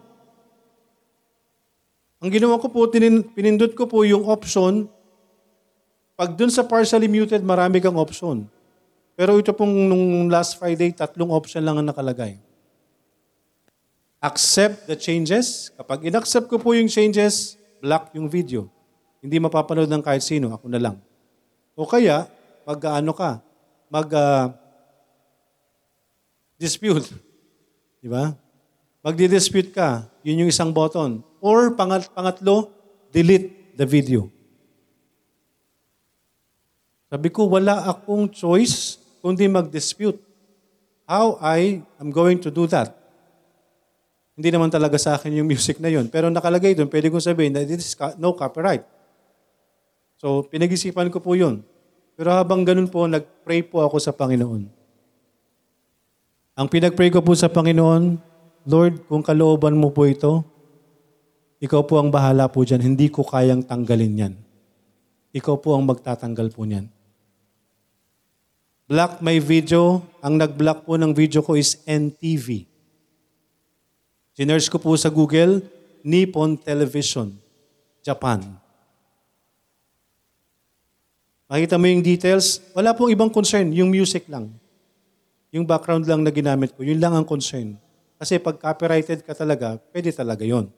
Ang 2.19 2.35
ginawa 2.35 2.59
ko 2.59 2.67
po, 2.67 2.91
tinin, 2.91 3.23
pinindot 3.23 3.71
ko 3.79 3.87
po 3.87 4.03
yung 4.03 4.27
option 4.27 4.91
pag 6.15 6.39
dun 6.39 6.51
sa 6.51 6.63
partially 6.63 7.11
muted, 7.11 7.43
marami 7.43 7.83
kang 7.83 7.99
option. 7.99 8.47
Pero 9.19 9.35
ito 9.39 9.51
pong 9.51 9.91
nung 9.91 10.31
last 10.31 10.59
Friday, 10.59 10.95
tatlong 10.95 11.31
option 11.31 11.63
lang 11.63 11.79
ang 11.79 11.87
nakalagay. 11.87 12.39
Accept 14.23 14.87
the 14.87 14.95
changes. 14.95 15.75
Kapag 15.75 16.07
inaccept 16.07 16.47
ko 16.47 16.59
po 16.59 16.71
yung 16.75 16.87
changes, 16.87 17.59
block 17.83 18.15
yung 18.15 18.31
video. 18.31 18.71
Hindi 19.23 19.43
mapapanood 19.43 19.91
ng 19.91 20.03
kahit 20.03 20.23
sino, 20.23 20.55
ako 20.55 20.71
na 20.71 20.79
lang. 20.79 20.97
O 21.75 21.87
kaya, 21.87 22.31
mag-ano 22.63 23.11
ka, 23.11 23.43
mag 23.91 24.09
uh, 24.15 24.55
dispute. 26.59 27.11
Di 28.03 28.07
ba? 28.07 28.44
Magdi-dispute 29.05 29.69
ka, 29.69 30.09
yun 30.25 30.43
yung 30.43 30.51
isang 30.51 30.73
button. 30.73 31.21
Or 31.45 31.77
pangat 31.77 32.09
pangatlo, 32.17 32.73
delete 33.13 33.77
the 33.77 33.85
video. 33.85 34.33
Sabi 37.13 37.29
ko, 37.29 37.45
wala 37.45 37.85
akong 37.85 38.33
choice 38.33 38.97
kundi 39.21 39.45
mag-dispute. 39.45 40.17
How 41.05 41.37
I 41.37 41.85
am 42.01 42.09
going 42.09 42.41
to 42.41 42.49
do 42.49 42.65
that? 42.73 42.97
Hindi 44.35 44.51
naman 44.51 44.73
talaga 44.73 44.97
sa 44.97 45.21
akin 45.21 45.37
yung 45.37 45.47
music 45.47 45.79
na 45.79 45.93
yun. 45.93 46.09
Pero 46.09 46.33
nakalagay 46.33 46.73
doon, 46.73 46.89
pwede 46.89 47.13
kong 47.13 47.23
sabihin 47.23 47.53
na 47.53 47.63
this 47.63 47.93
is 47.93 47.97
no 48.17 48.33
copyright. 48.33 48.83
So, 50.17 50.49
pinag-isipan 50.49 51.13
ko 51.13 51.21
po 51.21 51.37
yun. 51.37 51.61
Pero 52.17 52.33
habang 52.33 52.65
ganun 52.65 52.89
po, 52.89 53.05
nag-pray 53.05 53.61
po 53.69 53.85
ako 53.85 54.01
sa 54.01 54.17
Panginoon. 54.17 54.65
Ang 56.57 56.67
pinag-pray 56.73 57.13
ko 57.13 57.21
po 57.21 57.37
sa 57.37 57.53
Panginoon, 57.53 58.19
Lord, 58.65 59.05
kung 59.05 59.21
kalooban 59.21 59.77
mo 59.77 59.93
po 59.93 60.09
ito, 60.09 60.41
ikaw 61.61 61.85
po 61.85 62.01
ang 62.01 62.09
bahala 62.09 62.49
po 62.49 62.65
dyan. 62.65 62.81
Hindi 62.81 63.13
ko 63.13 63.25
kayang 63.25 63.65
tanggalin 63.65 64.21
yan. 64.25 64.35
Ikaw 65.37 65.57
po 65.61 65.77
ang 65.77 65.85
magtatanggal 65.85 66.49
po 66.53 66.65
niyan. 66.65 66.89
Block 68.89 69.21
my 69.25 69.37
video. 69.41 70.05
Ang 70.25 70.41
nag-block 70.41 70.89
po 70.89 70.97
ng 70.97 71.13
video 71.13 71.41
ko 71.41 71.57
is 71.57 71.81
NTV. 71.85 72.69
Sinerge 74.37 74.69
ko 74.73 74.81
po 74.81 74.93
sa 74.97 75.13
Google, 75.13 75.63
Nippon 76.05 76.59
Television, 76.59 77.33
Japan. 78.03 78.45
Makita 81.49 81.79
mo 81.79 81.87
yung 81.87 82.03
details, 82.03 82.59
wala 82.75 82.97
pong 82.97 83.15
ibang 83.15 83.31
concern, 83.31 83.71
yung 83.71 83.93
music 83.93 84.27
lang. 84.27 84.51
Yung 85.55 85.63
background 85.69 86.09
lang 86.09 86.25
na 86.27 86.35
ginamit 86.35 86.75
ko, 86.75 86.83
yun 86.83 86.99
lang 86.99 87.15
ang 87.15 87.23
concern. 87.23 87.79
Kasi 88.19 88.39
pag 88.39 88.57
copyrighted 88.57 89.27
ka 89.27 89.35
talaga, 89.35 89.77
pwede 89.91 90.15
talaga 90.15 90.47
yon. 90.47 90.71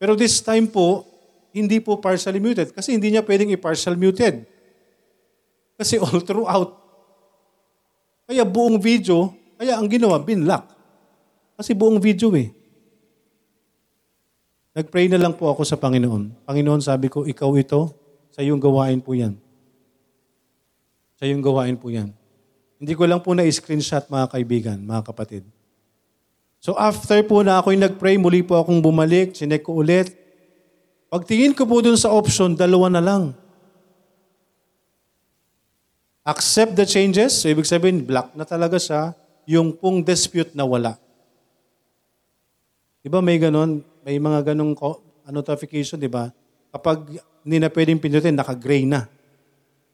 Pero 0.00 0.16
this 0.16 0.42
time 0.42 0.66
po, 0.66 1.06
hindi 1.50 1.82
po 1.82 1.98
partially 1.98 2.38
muted 2.38 2.70
kasi 2.70 2.94
hindi 2.94 3.10
niya 3.10 3.26
pwedeng 3.26 3.50
i-partial 3.54 3.98
muted. 3.98 4.46
Kasi 5.80 5.98
all 5.98 6.20
throughout, 6.22 6.76
kaya 8.30 8.46
buong 8.46 8.78
video, 8.78 9.34
kaya 9.58 9.74
ang 9.74 9.90
ginawa, 9.90 10.22
binlock. 10.22 10.70
Kasi 11.58 11.74
buong 11.74 11.98
video 11.98 12.30
eh. 12.38 12.48
Nagpray 14.70 15.10
na 15.10 15.18
lang 15.18 15.34
po 15.34 15.50
ako 15.50 15.66
sa 15.66 15.74
Panginoon. 15.74 16.46
Panginoon, 16.46 16.80
sabi 16.80 17.10
ko, 17.10 17.26
ikaw 17.26 17.50
ito, 17.58 17.90
sa 18.30 18.40
iyong 18.40 18.62
gawain 18.62 19.02
po 19.02 19.18
yan. 19.18 19.34
Sa 21.18 21.26
iyong 21.26 21.42
gawain 21.42 21.74
po 21.74 21.90
yan. 21.90 22.14
Hindi 22.78 22.94
ko 22.94 23.04
lang 23.04 23.20
po 23.20 23.34
na-screenshot 23.34 24.06
mga 24.08 24.26
kaibigan, 24.30 24.78
mga 24.80 25.02
kapatid. 25.10 25.44
So 26.60 26.76
after 26.76 27.24
po 27.24 27.40
na 27.40 27.56
ako'y 27.56 27.80
nagpray, 27.80 28.20
muli 28.20 28.44
po 28.44 28.60
akong 28.60 28.84
bumalik, 28.84 29.32
sinek 29.32 29.64
ko 29.64 29.80
ulit. 29.80 30.12
Pagtingin 31.08 31.56
ko 31.56 31.64
po 31.64 31.80
dun 31.80 31.96
sa 31.96 32.12
option, 32.12 32.52
dalawa 32.52 32.92
na 32.92 33.02
lang. 33.02 33.32
Accept 36.20 36.76
the 36.76 36.84
changes. 36.84 37.34
So, 37.34 37.50
ibig 37.50 37.66
sabihin, 37.66 38.04
black 38.04 38.36
na 38.36 38.44
talaga 38.46 38.76
siya. 38.78 39.16
Yung 39.48 39.74
pong 39.74 40.04
dispute 40.04 40.54
na 40.54 40.62
wala. 40.62 40.94
Di 43.00 43.08
may 43.08 43.40
ganon? 43.40 43.80
May 44.04 44.20
mga 44.20 44.52
ganong 44.52 44.76
notification, 45.32 45.98
di 45.98 46.06
ba? 46.06 46.28
Kapag 46.70 47.18
hindi 47.42 47.56
na 47.58 47.72
pwedeng 47.72 47.98
pindutin, 47.98 48.36
naka-gray 48.36 48.84
na. 48.84 49.08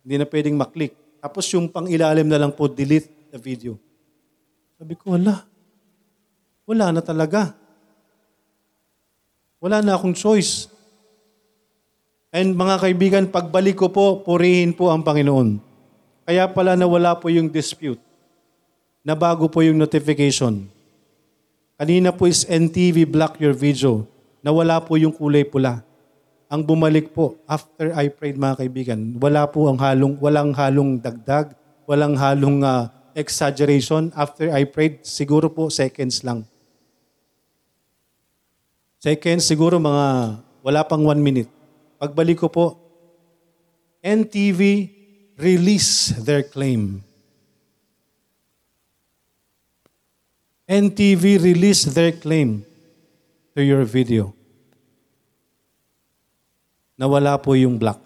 Hindi 0.03 0.21
na 0.21 0.27
pwedeng 0.29 0.59
maklik. 0.59 0.93
Tapos 1.23 1.47
yung 1.55 1.71
pang 1.71 1.89
ilalim 1.89 2.29
na 2.29 2.43
lang 2.43 2.53
po, 2.53 2.69
delete 2.69 3.09
the 3.33 3.39
video. 3.41 3.79
Sabi 4.77 4.99
ko, 4.99 5.17
wala. 5.17 5.56
Wala 6.67 6.91
na 6.91 7.01
talaga. 7.01 7.55
Wala 9.63 9.81
na 9.81 9.95
akong 9.95 10.13
choice. 10.13 10.69
And 12.35 12.53
mga 12.53 12.83
kaibigan, 12.83 13.25
pagbalik 13.31 13.79
ko 13.79 13.89
po, 13.89 14.21
purihin 14.21 14.75
po 14.75 14.91
ang 14.91 15.01
Panginoon. 15.01 15.63
Kaya 16.27 16.51
pala 16.51 16.75
nawala 16.75 17.17
po 17.17 17.31
yung 17.31 17.49
dispute. 17.49 18.03
Nabago 19.07 19.47
po 19.47 19.63
yung 19.63 19.79
notification. 19.79 20.67
Kanina 21.79 22.11
po 22.11 22.27
is 22.27 22.43
NTV 22.45 23.07
block 23.07 23.39
your 23.39 23.55
video. 23.55 24.03
Nawala 24.43 24.83
po 24.83 24.99
yung 24.99 25.15
kulay 25.15 25.47
pula. 25.47 25.87
ang 26.47 26.63
bumalik 26.63 27.11
po 27.11 27.35
after 27.51 27.91
I 27.91 28.07
prayed 28.07 28.39
mga 28.39 28.63
kaibigan, 28.63 29.19
wala 29.19 29.51
po 29.51 29.67
ang 29.67 29.79
halong, 29.83 30.15
walang 30.23 30.55
halong 30.55 31.03
dagdag, 31.03 31.51
walang 31.91 32.15
halong 32.15 32.63
ah, 32.63 32.87
exaggeration. 33.19 34.15
After 34.15 34.55
I 34.55 34.63
prayed, 34.63 35.03
siguro 35.03 35.51
po 35.51 35.75
seconds 35.75 36.23
lang. 36.23 36.47
Seconds, 39.07 39.47
siguro 39.47 39.79
mga 39.79 40.35
wala 40.67 40.83
pang 40.83 41.07
one 41.07 41.23
minute. 41.23 41.47
Pagbalik 41.95 42.43
ko 42.43 42.51
po, 42.51 42.75
NTV 44.03 44.91
release 45.39 46.11
their 46.27 46.43
claim. 46.43 46.99
NTV 50.67 51.39
release 51.39 51.87
their 51.87 52.19
claim 52.19 52.67
to 53.55 53.63
your 53.63 53.87
video. 53.87 54.35
Nawala 56.99 57.39
po 57.39 57.55
yung 57.55 57.79
black. 57.79 58.03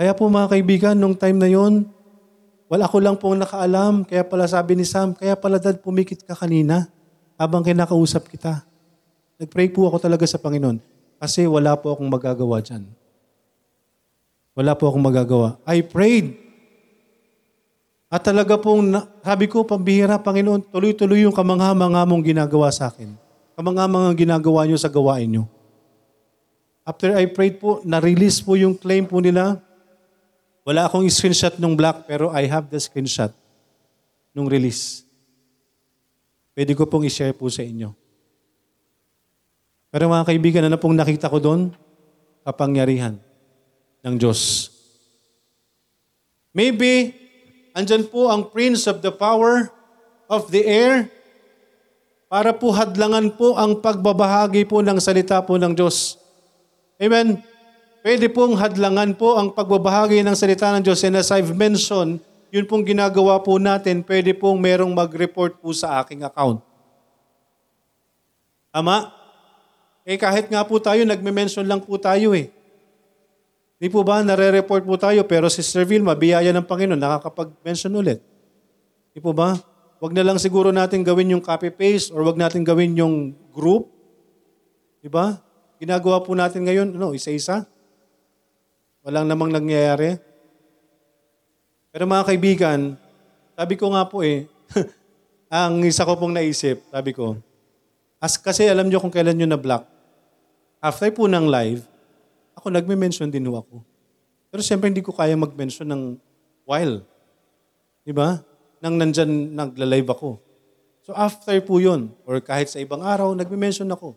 Kaya 0.00 0.16
po 0.16 0.32
mga 0.32 0.48
kaibigan, 0.56 0.96
nung 0.96 1.12
time 1.12 1.36
na 1.36 1.52
yon, 1.52 1.84
wala 2.72 2.88
ako 2.88 3.04
lang 3.04 3.20
pong 3.20 3.44
nakaalam. 3.44 4.08
Kaya 4.08 4.24
pala 4.24 4.48
sabi 4.48 4.80
ni 4.80 4.88
Sam, 4.88 5.12
kaya 5.12 5.36
pala 5.36 5.60
dad 5.60 5.84
pumikit 5.84 6.24
ka 6.24 6.32
kanina 6.32 6.88
habang 7.38 7.62
kinakausap 7.62 8.26
kita. 8.26 8.66
Nagpray 9.38 9.70
po 9.70 9.86
ako 9.86 10.02
talaga 10.02 10.26
sa 10.26 10.42
Panginoon 10.42 10.82
kasi 11.22 11.46
wala 11.46 11.78
po 11.78 11.94
akong 11.94 12.10
magagawa 12.10 12.58
dyan. 12.58 12.84
Wala 14.58 14.74
po 14.74 14.90
akong 14.90 15.06
magagawa. 15.06 15.54
I 15.62 15.86
prayed. 15.86 16.34
At 18.10 18.26
talaga 18.26 18.58
pong, 18.58 18.90
sabi 19.22 19.46
ko, 19.46 19.62
pambihira, 19.62 20.18
Panginoon, 20.18 20.66
tuloy-tuloy 20.74 21.22
yung 21.22 21.36
kamangha-mangha 21.36 22.02
mong 22.08 22.24
ginagawa 22.26 22.72
sa 22.74 22.90
akin. 22.90 23.14
Kamangha-mangha 23.54 24.10
ginagawa 24.18 24.66
nyo 24.66 24.74
sa 24.74 24.90
gawain 24.90 25.30
nyo. 25.30 25.44
After 26.82 27.14
I 27.14 27.28
prayed 27.30 27.62
po, 27.62 27.84
na-release 27.86 28.42
po 28.42 28.56
yung 28.58 28.74
claim 28.74 29.04
po 29.04 29.20
nila. 29.22 29.60
Wala 30.64 30.88
akong 30.88 31.06
screenshot 31.06 31.60
nung 31.60 31.76
black, 31.76 32.08
pero 32.08 32.32
I 32.32 32.48
have 32.48 32.66
the 32.72 32.80
screenshot 32.80 33.30
nung 34.32 34.48
release. 34.48 35.07
Pwede 36.58 36.74
ko 36.74 36.90
pong 36.90 37.06
i-share 37.06 37.38
po 37.38 37.46
sa 37.46 37.62
inyo. 37.62 37.94
Pero 39.94 40.10
mga 40.10 40.26
kaibigan, 40.26 40.66
ano 40.66 40.74
pong 40.74 40.98
nakita 40.98 41.30
ko 41.30 41.38
doon? 41.38 41.70
Kapangyarihan 42.42 43.14
ng 44.02 44.14
Diyos. 44.18 44.66
Maybe, 46.50 47.14
andyan 47.78 48.10
po 48.10 48.26
ang 48.26 48.50
Prince 48.50 48.90
of 48.90 49.06
the 49.06 49.14
Power 49.14 49.70
of 50.26 50.50
the 50.50 50.66
Air 50.66 51.06
para 52.26 52.50
po 52.50 52.74
hadlangan 52.74 53.38
po 53.38 53.54
ang 53.54 53.78
pagbabahagi 53.78 54.66
po 54.66 54.82
ng 54.82 54.98
salita 54.98 55.38
po 55.46 55.62
ng 55.62 55.78
Diyos. 55.78 56.18
Amen. 56.98 57.38
Pwede 58.02 58.26
pong 58.34 58.58
hadlangan 58.58 59.14
po 59.14 59.38
ang 59.38 59.54
pagbabahagi 59.54 60.26
ng 60.26 60.34
salita 60.34 60.74
ng 60.74 60.82
Diyos. 60.82 61.06
And 61.06 61.22
as 61.22 61.30
I've 61.30 61.54
mentioned, 61.54 62.18
yun 62.48 62.64
pong 62.64 62.84
ginagawa 62.84 63.40
po 63.44 63.60
natin, 63.60 64.00
pwede 64.04 64.32
pong 64.32 64.56
merong 64.56 64.92
mag-report 64.92 65.60
po 65.60 65.72
sa 65.76 66.00
aking 66.00 66.24
account. 66.24 66.64
Ama? 68.72 69.12
Eh 70.08 70.16
kahit 70.16 70.48
nga 70.48 70.64
po 70.64 70.80
tayo, 70.80 71.04
nagme-mention 71.04 71.68
lang 71.68 71.84
po 71.84 72.00
tayo 72.00 72.32
eh. 72.32 72.48
Di 73.78 73.86
po 73.86 74.02
ba, 74.02 74.24
nare-report 74.24 74.82
po 74.82 74.98
tayo, 74.98 75.22
pero 75.28 75.46
si 75.46 75.62
Sister 75.62 75.86
Vilma, 75.86 76.16
biyaya 76.16 76.50
ng 76.50 76.66
Panginoon, 76.66 76.98
nakakapag-mention 76.98 77.94
ulit. 77.94 78.18
Di 79.14 79.20
po 79.22 79.30
ba? 79.30 79.54
Wag 79.98 80.14
na 80.14 80.22
lang 80.26 80.38
siguro 80.38 80.70
natin 80.74 81.06
gawin 81.06 81.36
yung 81.36 81.44
copy-paste 81.44 82.10
or 82.10 82.26
wag 82.26 82.38
natin 82.38 82.66
gawin 82.66 82.94
yung 82.98 83.34
group. 83.54 83.90
Di 84.98 85.06
ba? 85.06 85.38
Ginagawa 85.78 86.24
po 86.26 86.34
natin 86.34 86.66
ngayon, 86.66 86.98
ano, 86.98 87.14
isa-isa. 87.14 87.68
Walang 89.06 89.30
namang 89.30 89.54
nangyayari. 89.54 90.18
Pero 91.88 92.04
mga 92.04 92.24
kaibigan, 92.28 92.80
sabi 93.56 93.74
ko 93.80 93.88
nga 93.96 94.04
po 94.04 94.20
eh, 94.20 94.44
ang 95.48 95.80
isa 95.88 96.04
ko 96.04 96.20
pong 96.20 96.36
naisip, 96.36 96.84
sabi 96.92 97.16
ko, 97.16 97.40
as, 98.20 98.36
kasi 98.36 98.68
alam 98.68 98.92
nyo 98.92 99.00
kung 99.00 99.12
kailan 99.12 99.32
nyo 99.32 99.48
na-block. 99.48 99.88
After 100.84 101.08
po 101.10 101.24
ng 101.24 101.48
live, 101.48 101.82
ako 102.52 102.68
nagme-mention 102.68 103.32
din 103.32 103.48
ho 103.48 103.56
ako. 103.56 103.80
Pero 104.52 104.60
siyempre 104.60 104.92
hindi 104.92 105.00
ko 105.00 105.16
kaya 105.16 105.32
mag-mention 105.34 105.88
ng 105.88 106.02
while. 106.68 107.00
Di 108.04 108.12
ba? 108.12 108.44
Nang 108.84 109.00
nandyan 109.00 109.56
nagla-live 109.56 110.12
ako. 110.12 110.38
So 111.08 111.16
after 111.16 111.56
po 111.64 111.80
yun, 111.80 112.12
or 112.28 112.36
kahit 112.44 112.68
sa 112.68 112.84
ibang 112.84 113.00
araw, 113.00 113.32
nagme-mention 113.32 113.88
ako. 113.88 114.12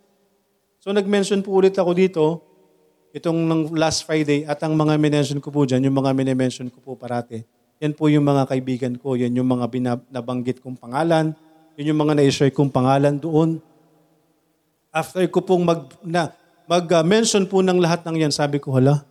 So 0.84 0.92
nag-mention 0.92 1.40
po 1.40 1.56
ulit 1.56 1.80
ako 1.80 1.92
dito, 1.96 2.24
itong 3.16 3.48
ng 3.48 3.72
last 3.80 4.04
Friday, 4.04 4.44
at 4.44 4.60
ang 4.60 4.76
mga 4.76 5.00
minention 5.00 5.40
ko 5.40 5.56
po 5.56 5.64
dyan, 5.64 5.88
yung 5.88 5.96
mga 5.96 6.12
minimension 6.12 6.68
ko 6.68 6.84
po 6.84 7.00
parati, 7.00 7.48
yan 7.82 7.98
po 7.98 8.14
yung 8.14 8.22
mga 8.22 8.46
kaibigan 8.46 8.94
ko, 8.94 9.18
yan 9.18 9.34
yung 9.34 9.50
mga 9.50 9.66
binab- 9.66 10.08
nabanggit 10.14 10.62
kong 10.62 10.78
pangalan, 10.78 11.34
yun 11.74 11.90
yung 11.92 12.02
mga 12.06 12.14
na-share 12.14 12.54
kong 12.54 12.70
pangalan 12.70 13.18
doon. 13.18 13.58
After 14.94 15.26
ko 15.34 15.42
pong 15.42 15.66
mag, 15.66 15.90
na, 16.06 16.30
mag-mention 16.70 17.50
po 17.50 17.66
ng 17.66 17.82
lahat 17.82 18.06
ng 18.06 18.22
yan, 18.22 18.30
sabi 18.30 18.62
ko, 18.62 18.78
hala, 18.78 19.02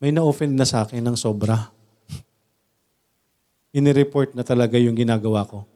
may 0.00 0.08
na-offend 0.08 0.56
na 0.56 0.64
sa 0.64 0.88
akin 0.88 1.04
ng 1.04 1.16
sobra. 1.20 1.68
Inireport 3.76 4.32
na 4.32 4.40
talaga 4.40 4.80
yung 4.80 4.96
ginagawa 4.96 5.44
ko. 5.44 5.68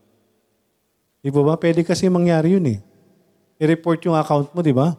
Di 1.20 1.28
ba 1.28 1.44
ba? 1.44 1.54
Pwede 1.60 1.84
kasi 1.84 2.08
mangyari 2.08 2.56
yun 2.56 2.64
eh. 2.64 2.80
I-report 3.60 4.00
yung 4.08 4.16
account 4.16 4.56
mo, 4.56 4.64
di 4.64 4.72
ba? 4.72 4.96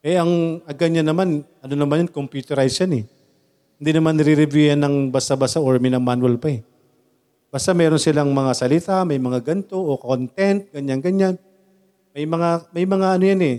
Eh, 0.00 0.16
ang 0.16 0.64
ganyan 0.72 1.04
naman, 1.04 1.44
ano 1.60 1.74
naman 1.76 2.08
yun, 2.08 2.10
computerized 2.10 2.80
yan 2.80 3.04
eh. 3.04 3.21
Hindi 3.82 3.98
naman 3.98 4.14
nire-review 4.14 4.70
yan 4.70 4.78
ng 4.78 5.10
basta-basta 5.10 5.58
or 5.58 5.82
minamanual 5.82 6.38
pa 6.38 6.54
eh. 6.54 6.62
Basta 7.50 7.74
meron 7.74 7.98
silang 7.98 8.30
mga 8.30 8.54
salita, 8.54 9.02
may 9.02 9.18
mga 9.18 9.42
ganto 9.42 9.74
o 9.74 9.98
content, 9.98 10.70
ganyan-ganyan. 10.70 11.34
May 12.14 12.22
mga, 12.22 12.70
may 12.70 12.86
mga 12.86 13.06
ano 13.18 13.24
yan 13.26 13.42
eh, 13.42 13.56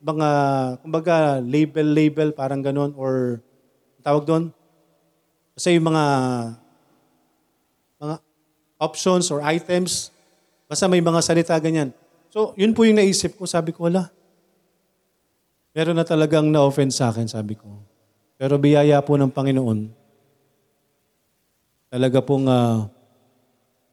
mga, 0.00 0.28
kumbaga, 0.80 1.44
label-label, 1.44 2.32
parang 2.32 2.64
ganon, 2.64 2.96
or 2.96 3.44
tawag 4.00 4.24
doon. 4.24 4.44
Kasi 5.52 5.76
yung 5.76 5.92
mga, 5.92 6.04
mga 8.00 8.16
options 8.80 9.28
or 9.28 9.44
items, 9.44 10.08
basta 10.64 10.88
may 10.88 11.04
mga 11.04 11.20
salita 11.20 11.52
ganyan. 11.60 11.92
So, 12.32 12.56
yun 12.56 12.72
po 12.72 12.88
yung 12.88 12.96
naisip 12.96 13.36
ko. 13.36 13.44
Sabi 13.44 13.76
ko, 13.76 13.92
wala. 13.92 14.08
Meron 15.76 16.00
na 16.00 16.08
talagang 16.08 16.48
na-offend 16.48 16.96
sa 16.96 17.12
akin, 17.12 17.28
sabi 17.28 17.60
ko. 17.60 17.92
Pero 18.44 18.60
biyaya 18.60 19.00
po 19.00 19.16
ng 19.16 19.32
Panginoon. 19.32 19.88
Talaga 21.88 22.20
pong, 22.20 22.44
ah, 22.44 22.92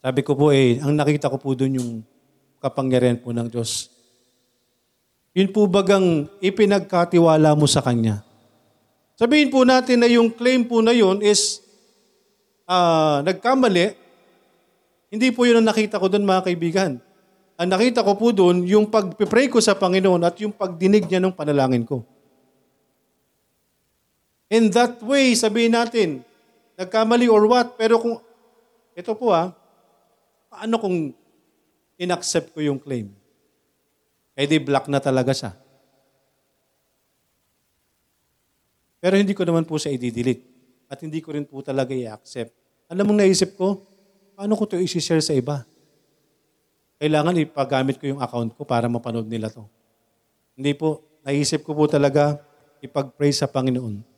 sabi 0.04 0.28
ko 0.28 0.36
po 0.36 0.52
eh, 0.52 0.76
ang 0.84 0.92
nakita 0.92 1.32
ko 1.32 1.40
po 1.40 1.56
doon 1.56 1.80
yung 1.80 1.92
kapangyarihan 2.60 3.16
po 3.16 3.32
ng 3.32 3.48
Diyos. 3.48 3.88
Yun 5.32 5.56
po 5.56 5.72
bagang 5.72 6.28
ipinagkatiwala 6.44 7.56
mo 7.56 7.64
sa 7.64 7.80
Kanya. 7.80 8.28
Sabihin 9.16 9.48
po 9.48 9.64
natin 9.64 10.04
na 10.04 10.12
yung 10.12 10.28
claim 10.28 10.68
po 10.68 10.84
na 10.84 10.92
yun 10.92 11.24
is 11.24 11.64
ah, 12.68 13.24
nagkamali. 13.24 13.96
Hindi 15.16 15.32
po 15.32 15.48
yun 15.48 15.64
ang 15.64 15.72
nakita 15.72 15.96
ko 15.96 16.12
doon 16.12 16.28
mga 16.28 16.52
kaibigan. 16.52 17.00
Ang 17.56 17.70
nakita 17.72 18.04
ko 18.04 18.20
po 18.20 18.36
doon, 18.36 18.68
yung 18.68 18.92
pag-pray 18.92 19.48
ko 19.48 19.64
sa 19.64 19.80
Panginoon 19.80 20.28
at 20.28 20.36
yung 20.44 20.52
pagdinig 20.52 21.08
niya 21.08 21.24
ng 21.24 21.32
panalangin 21.32 21.88
ko. 21.88 22.04
In 24.52 24.68
that 24.76 25.00
way, 25.00 25.32
sabihin 25.32 25.72
natin, 25.72 26.28
nagkamali 26.76 27.32
or 27.32 27.48
what, 27.48 27.80
pero 27.80 27.96
kung, 28.04 28.20
ito 28.92 29.16
po 29.16 29.32
ah, 29.32 29.56
paano 30.52 30.76
kung 30.76 31.16
inaccept 31.96 32.52
ko 32.52 32.60
yung 32.60 32.76
claim? 32.76 33.08
Eh 34.36 34.44
di 34.44 34.60
black 34.60 34.92
na 34.92 35.00
talaga 35.00 35.32
siya. 35.32 35.56
Pero 39.00 39.16
hindi 39.16 39.32
ko 39.32 39.48
naman 39.48 39.64
po 39.64 39.80
siya 39.80 39.96
i-delete. 39.96 40.44
At 40.92 41.00
hindi 41.00 41.24
ko 41.24 41.32
rin 41.32 41.48
po 41.48 41.64
talaga 41.64 41.96
i-accept. 41.96 42.52
Alam 42.92 43.16
mong 43.16 43.20
naisip 43.24 43.56
ko, 43.56 43.80
paano 44.36 44.60
ko 44.60 44.68
ito 44.68 44.76
i-share 44.76 45.24
sa 45.24 45.32
iba? 45.32 45.64
Kailangan 47.00 47.40
ipagamit 47.40 47.96
ko 47.96 48.06
yung 48.12 48.20
account 48.20 48.52
ko 48.52 48.68
para 48.68 48.92
mapanood 48.92 49.32
nila 49.32 49.48
to. 49.48 49.64
Hindi 50.60 50.76
po, 50.76 51.00
naisip 51.24 51.64
ko 51.64 51.72
po 51.72 51.88
talaga 51.88 52.36
ipag-pray 52.84 53.32
sa 53.32 53.48
Panginoon. 53.48 54.11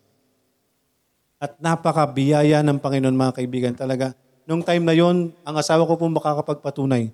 At 1.43 1.59
napakabiyaya 1.59 2.63
ng 2.63 2.79
Panginoon 2.79 3.19
mga 3.19 3.35
kaibigan 3.35 3.75
talaga. 3.75 4.15
Nung 4.47 4.63
time 4.63 4.79
na 4.79 4.95
yon, 4.95 5.35
ang 5.43 5.55
asawa 5.59 5.83
ko 5.83 5.99
po 5.99 6.07
makakapagpatunay 6.07 7.11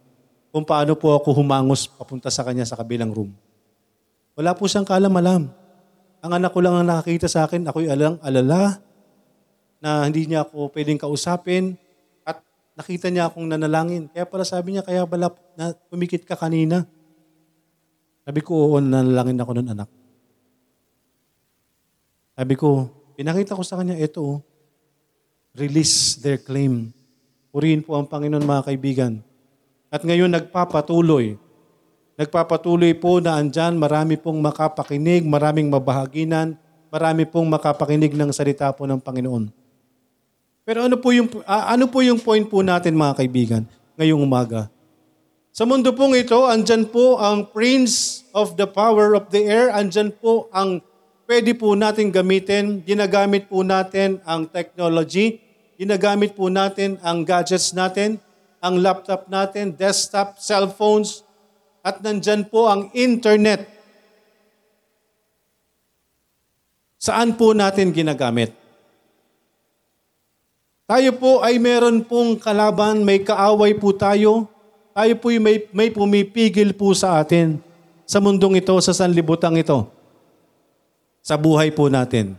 kung 0.54 0.62
paano 0.62 0.94
po 0.94 1.18
ako 1.18 1.34
humangos 1.42 1.89
papunta 1.89 2.30
sa 2.30 2.46
kanya 2.46 2.62
sa 2.62 2.78
kabilang 2.78 3.10
room. 3.10 3.34
Wala 4.38 4.54
po 4.54 4.70
siyang 4.70 4.86
kaalam-alam. 4.86 5.50
Ang 6.22 6.32
anak 6.32 6.54
ko 6.54 6.62
lang 6.62 6.78
ang 6.78 6.86
nakakita 6.86 7.26
sa 7.26 7.50
akin, 7.50 7.65
ako'y 7.74 7.89
alang 7.89 8.22
alala 8.22 8.78
na 9.82 10.06
hindi 10.06 10.30
niya 10.30 10.46
ako 10.46 10.78
pwedeng 10.78 11.02
kausapin 11.02 11.74
at 12.22 12.38
nakita 12.78 13.10
niya 13.10 13.34
akong 13.34 13.50
nanalangin. 13.50 14.13
Kaya 14.13 14.30
pala 14.30 14.46
sabi 14.46 14.78
niya, 14.78 14.86
kaya 14.86 15.10
pala 15.10 15.34
na 15.58 15.74
pumikit 15.89 16.22
ka 16.30 16.38
kanina. 16.38 16.86
Sabi 18.30 18.46
ko, 18.46 18.54
oo, 18.54 18.78
nanalangin 18.78 19.42
ako 19.42 19.52
nun, 19.58 19.74
anak. 19.74 19.89
Sabi 22.38 22.54
ko, 22.54 22.99
pinakita 23.19 23.51
ko 23.51 23.67
sa 23.67 23.75
kanya, 23.75 23.99
ito, 23.99 24.23
oh, 24.23 24.39
release 25.51 26.15
their 26.23 26.39
claim. 26.39 26.95
Purihin 27.51 27.84
po 27.84 27.99
ang 27.99 28.08
Panginoon, 28.08 28.47
mga 28.47 28.71
kaibigan. 28.71 29.19
At 29.91 30.08
ngayon, 30.08 30.32
nagpapatuloy. 30.32 31.36
Nagpapatuloy 32.15 32.95
po 32.95 33.19
na 33.19 33.36
andyan, 33.36 33.75
marami 33.75 34.15
pong 34.15 34.39
makapakinig, 34.39 35.27
maraming 35.27 35.67
mabahaginan, 35.67 36.55
marami 36.88 37.27
pong 37.27 37.51
makapakinig 37.51 38.15
ng 38.15 38.32
salita 38.32 38.71
po 38.71 38.88
ng 38.88 39.03
Panginoon. 39.03 39.51
Pero 40.63 40.88
ano 40.88 40.95
po 40.95 41.12
yung, 41.12 41.27
ano 41.43 41.91
po 41.91 41.99
yung 41.99 42.23
point 42.23 42.47
po 42.47 42.63
natin, 42.63 42.95
mga 42.95 43.19
kaibigan, 43.19 43.63
ngayong 43.99 44.23
umaga? 44.23 44.71
Sa 45.51 45.67
mundo 45.67 45.91
pong 45.91 46.15
ito, 46.15 46.47
andyan 46.47 46.88
po 46.88 47.19
ang 47.19 47.51
Prince 47.51 48.23
of 48.32 48.55
the 48.55 48.63
Power 48.63 49.12
of 49.12 49.27
the 49.27 49.43
Air, 49.43 49.75
andyan 49.75 50.15
po 50.15 50.47
ang 50.55 50.79
pwede 51.30 51.54
po 51.54 51.78
natin 51.78 52.10
gamitin, 52.10 52.82
ginagamit 52.82 53.46
po 53.46 53.62
natin 53.62 54.18
ang 54.26 54.50
technology, 54.50 55.38
ginagamit 55.78 56.34
po 56.34 56.50
natin 56.50 56.98
ang 57.06 57.22
gadgets 57.22 57.70
natin, 57.70 58.18
ang 58.58 58.82
laptop 58.82 59.30
natin, 59.30 59.78
desktop, 59.78 60.42
cellphones, 60.42 61.22
at 61.86 62.02
nandyan 62.02 62.50
po 62.50 62.65
ang 62.65 62.89
internet. 62.98 63.70
Saan 66.98 67.38
po 67.38 67.54
natin 67.54 67.94
ginagamit? 67.94 68.50
Tayo 70.89 71.13
po 71.13 71.46
ay 71.46 71.62
meron 71.62 72.02
pong 72.10 72.42
kalaban, 72.42 73.06
may 73.06 73.22
kaaway 73.22 73.78
po 73.78 73.94
tayo. 73.94 74.50
Tayo 74.98 75.13
po 75.22 75.30
may, 75.38 75.62
may 75.70 75.94
pumipigil 75.94 76.74
po 76.74 76.98
sa 76.98 77.22
atin 77.22 77.62
sa 78.10 78.18
mundong 78.18 78.58
ito, 78.58 78.74
sa 78.82 78.98
sanlibutan 78.98 79.54
ito 79.54 79.99
sa 81.30 81.38
buhay 81.38 81.70
po 81.70 81.94
natin. 81.94 82.34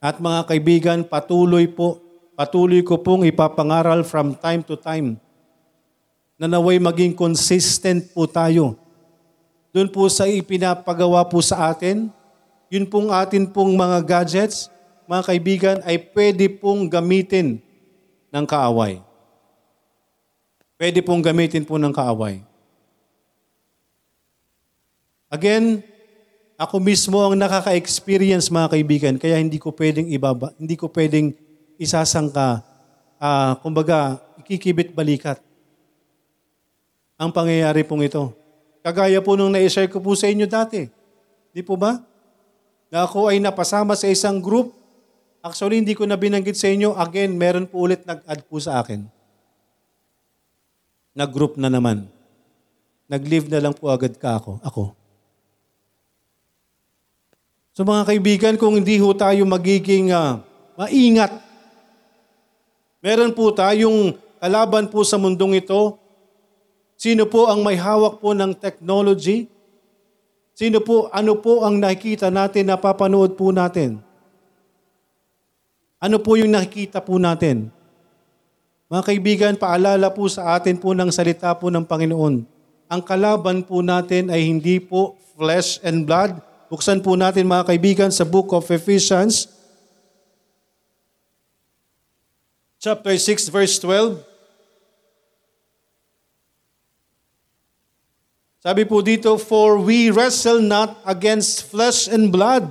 At 0.00 0.16
mga 0.16 0.48
kaibigan, 0.48 1.04
patuloy 1.04 1.68
po, 1.68 2.00
patuloy 2.32 2.80
ko 2.80 2.96
pong 3.04 3.28
ipapangaral 3.28 4.00
from 4.00 4.32
time 4.32 4.64
to 4.64 4.80
time 4.80 5.20
na 6.40 6.48
naway 6.48 6.80
maging 6.80 7.12
consistent 7.12 8.08
po 8.16 8.24
tayo. 8.24 8.80
Doon 9.76 9.92
po 9.92 10.08
sa 10.08 10.24
ipinapagawa 10.24 11.20
po 11.28 11.44
sa 11.44 11.68
atin, 11.68 12.08
yun 12.72 12.88
pong 12.88 13.12
atin 13.12 13.44
pong 13.44 13.76
mga 13.76 14.00
gadgets, 14.08 14.72
mga 15.04 15.22
kaibigan, 15.28 15.76
ay 15.84 16.00
pwede 16.16 16.48
pong 16.48 16.88
gamitin 16.88 17.60
ng 18.32 18.44
kaaway. 18.48 19.04
Pwede 20.80 21.04
pong 21.04 21.20
gamitin 21.20 21.60
po 21.68 21.76
ng 21.76 21.92
kaaway. 21.92 22.40
Again, 25.28 25.84
ako 26.56 26.80
mismo 26.80 27.20
ang 27.20 27.36
nakaka-experience 27.36 28.48
mga 28.48 28.68
kaibigan, 28.72 29.14
kaya 29.20 29.36
hindi 29.36 29.60
ko 29.60 29.76
pwedeng 29.76 30.08
ibaba, 30.08 30.56
hindi 30.56 30.72
ko 30.72 30.88
pwedeng 30.88 31.36
isasangka, 31.76 32.64
uh, 33.20 33.52
kumbaga, 33.60 34.16
ikikibit 34.40 34.96
balikat. 34.96 35.36
Ang 37.20 37.28
pangyayari 37.32 37.84
pong 37.84 38.08
ito. 38.08 38.32
Kagaya 38.80 39.20
po 39.20 39.36
nung 39.36 39.52
na-share 39.52 39.88
ko 39.88 40.00
po 40.00 40.16
sa 40.16 40.32
inyo 40.32 40.48
dati. 40.48 40.88
Di 41.52 41.60
po 41.60 41.76
ba? 41.76 42.00
Na 42.88 43.04
ako 43.04 43.32
ay 43.32 43.40
napasama 43.40 43.92
sa 43.92 44.08
isang 44.08 44.40
group. 44.40 44.72
Actually, 45.44 45.80
hindi 45.80 45.92
ko 45.92 46.08
na 46.08 46.16
binanggit 46.16 46.56
sa 46.56 46.68
inyo. 46.68 46.96
Again, 46.96 47.36
meron 47.36 47.68
po 47.68 47.84
ulit 47.84 48.04
nag-add 48.04 48.44
po 48.48 48.56
sa 48.60 48.80
akin. 48.80 49.04
Nag-group 51.16 51.56
na 51.56 51.68
naman. 51.72 52.08
Nag-leave 53.08 53.48
na 53.48 53.60
lang 53.60 53.74
po 53.76 53.88
agad 53.88 54.16
ka 54.16 54.36
ako. 54.40 54.60
Ako. 54.64 55.05
So 57.76 57.84
mga 57.84 58.08
kaibigan, 58.08 58.54
kung 58.56 58.80
hindi 58.80 58.96
ho 58.96 59.12
tayo 59.12 59.44
magiging 59.44 60.08
uh, 60.08 60.40
maingat, 60.80 61.28
meron 63.04 63.36
po 63.36 63.52
tayong 63.52 64.16
kalaban 64.40 64.88
po 64.88 65.04
sa 65.04 65.20
mundong 65.20 65.60
ito. 65.60 66.00
Sino 66.96 67.28
po 67.28 67.52
ang 67.52 67.60
may 67.60 67.76
hawak 67.76 68.16
po 68.16 68.32
ng 68.32 68.56
technology? 68.56 69.52
Sino 70.56 70.80
po, 70.80 71.12
ano 71.12 71.36
po 71.36 71.68
ang 71.68 71.76
nakikita 71.76 72.32
natin, 72.32 72.72
napapanood 72.72 73.36
po 73.36 73.52
natin? 73.52 74.00
Ano 76.00 76.16
po 76.16 76.40
yung 76.40 76.56
nakikita 76.56 77.04
po 77.04 77.20
natin? 77.20 77.68
Mga 78.88 79.02
kaibigan, 79.04 79.52
paalala 79.60 80.08
po 80.08 80.24
sa 80.32 80.56
atin 80.56 80.80
po 80.80 80.96
ng 80.96 81.12
salita 81.12 81.52
po 81.52 81.68
ng 81.68 81.84
Panginoon. 81.84 82.40
Ang 82.88 83.02
kalaban 83.04 83.60
po 83.60 83.84
natin 83.84 84.32
ay 84.32 84.48
hindi 84.48 84.80
po 84.80 85.20
flesh 85.36 85.76
and 85.84 86.08
blood, 86.08 86.40
Buksan 86.66 86.98
po 86.98 87.14
natin 87.14 87.46
mga 87.46 87.70
kaibigan 87.70 88.10
sa 88.10 88.26
book 88.26 88.50
of 88.50 88.66
Ephesians, 88.74 89.46
chapter 92.82 93.14
6, 93.14 93.54
verse 93.54 93.78
12. 93.78 94.18
Sabi 98.66 98.82
po 98.82 98.98
dito, 98.98 99.38
For 99.38 99.78
we 99.78 100.10
wrestle 100.10 100.58
not 100.58 100.98
against 101.06 101.70
flesh 101.70 102.10
and 102.10 102.34
blood. 102.34 102.66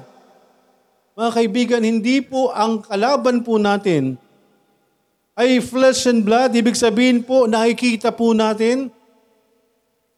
Mga 1.15 1.31
kaibigan, 1.31 1.81
hindi 1.87 2.19
po 2.19 2.51
ang 2.51 2.83
kalaban 2.83 3.47
po 3.47 3.55
natin 3.55 4.19
ay 5.39 5.63
flesh 5.63 6.03
and 6.11 6.27
blood. 6.27 6.51
Ibig 6.51 6.75
sabihin 6.75 7.23
po, 7.23 7.47
nakikita 7.47 8.11
po 8.11 8.35
natin 8.35 8.91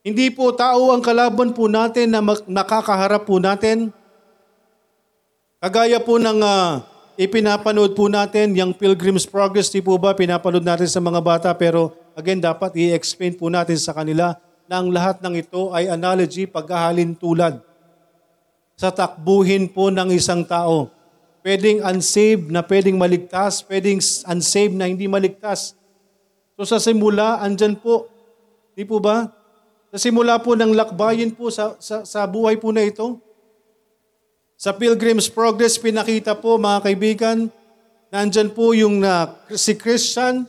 hindi 0.08 0.32
po 0.32 0.56
tao 0.56 0.96
ang 0.96 1.04
kalaban 1.04 1.52
po 1.52 1.67
natin 1.67 2.15
na 2.15 2.24
nakakaharap 2.48 3.28
po 3.28 3.43
natin. 3.43 3.91
Kagaya 5.60 6.00
po 6.00 6.15
ng 6.15 6.39
uh, 6.39 6.80
ipinapanood 7.20 7.91
po 7.91 8.08
natin, 8.08 8.56
yung 8.56 8.72
Pilgrim's 8.72 9.28
Progress, 9.28 9.67
di 9.67 9.84
po 9.84 10.00
ba 10.00 10.15
pinapanood 10.15 10.63
natin 10.63 10.88
sa 10.88 11.04
mga 11.04 11.20
bata, 11.20 11.50
pero 11.52 11.91
again, 12.15 12.39
dapat 12.39 12.72
i-explain 12.80 13.36
po 13.36 13.52
natin 13.52 13.76
sa 13.76 13.91
kanila 13.91 14.39
na 14.72 14.80
ang 14.80 14.88
lahat 14.96 15.20
ng 15.20 15.43
ito 15.43 15.76
ay 15.76 15.91
analogy, 15.91 16.48
paghahalin 16.48 17.12
tulad 17.12 17.60
sa 18.80 18.96
takbuhin 18.96 19.67
po 19.67 19.91
ng 19.91 20.15
isang 20.15 20.48
tao. 20.48 20.88
Pwedeng 21.43 21.84
unsaved 21.84 22.48
na 22.48 22.63
pwedeng 22.63 22.96
maligtas, 22.96 23.60
pwedeng 23.67 24.00
unsaved 24.24 24.76
na 24.80 24.88
hindi 24.88 25.04
maligtas. 25.04 25.76
So 26.56 26.63
sa 26.63 26.80
simula, 26.80 27.43
andyan 27.43 27.76
po. 27.76 28.08
Di 28.72 28.88
po 28.88 29.04
ba? 29.04 29.37
Sa 29.88 29.97
simula 29.97 30.36
po 30.36 30.52
ng 30.52 30.76
lakbayin 30.76 31.32
po 31.32 31.47
sa, 31.47 31.80
sa, 31.80 32.04
sa 32.04 32.28
buhay 32.28 32.60
po 32.60 32.76
na 32.76 32.84
ito, 32.84 33.23
sa 34.58 34.76
Pilgrim's 34.76 35.32
Progress, 35.32 35.78
pinakita 35.78 36.34
po 36.36 36.58
mga 36.58 36.80
kaibigan, 36.84 37.38
nandyan 38.12 38.52
po 38.52 38.73
yung 38.73 39.00
na, 39.00 39.38
si 39.54 39.78
Christian, 39.78 40.43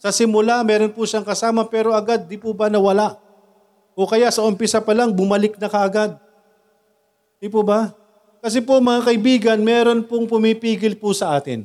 sa 0.00 0.14
simula, 0.14 0.62
meron 0.64 0.92
po 0.92 1.04
siyang 1.04 1.26
kasama, 1.26 1.66
pero 1.66 1.92
agad, 1.92 2.24
di 2.24 2.36
po 2.40 2.54
ba 2.54 2.70
nawala? 2.70 3.16
O 3.96 4.06
kaya 4.06 4.30
sa 4.30 4.46
umpisa 4.46 4.78
pa 4.80 4.94
lang, 4.94 5.10
bumalik 5.10 5.58
na 5.58 5.66
kaagad. 5.66 6.14
Di 7.42 7.50
po 7.50 7.66
ba? 7.66 7.90
Kasi 8.44 8.60
po 8.60 8.76
mga 8.78 9.00
kaibigan, 9.08 9.58
meron 9.64 10.04
pong 10.04 10.28
pumipigil 10.28 10.94
po 11.00 11.16
sa 11.16 11.36
atin. 11.36 11.64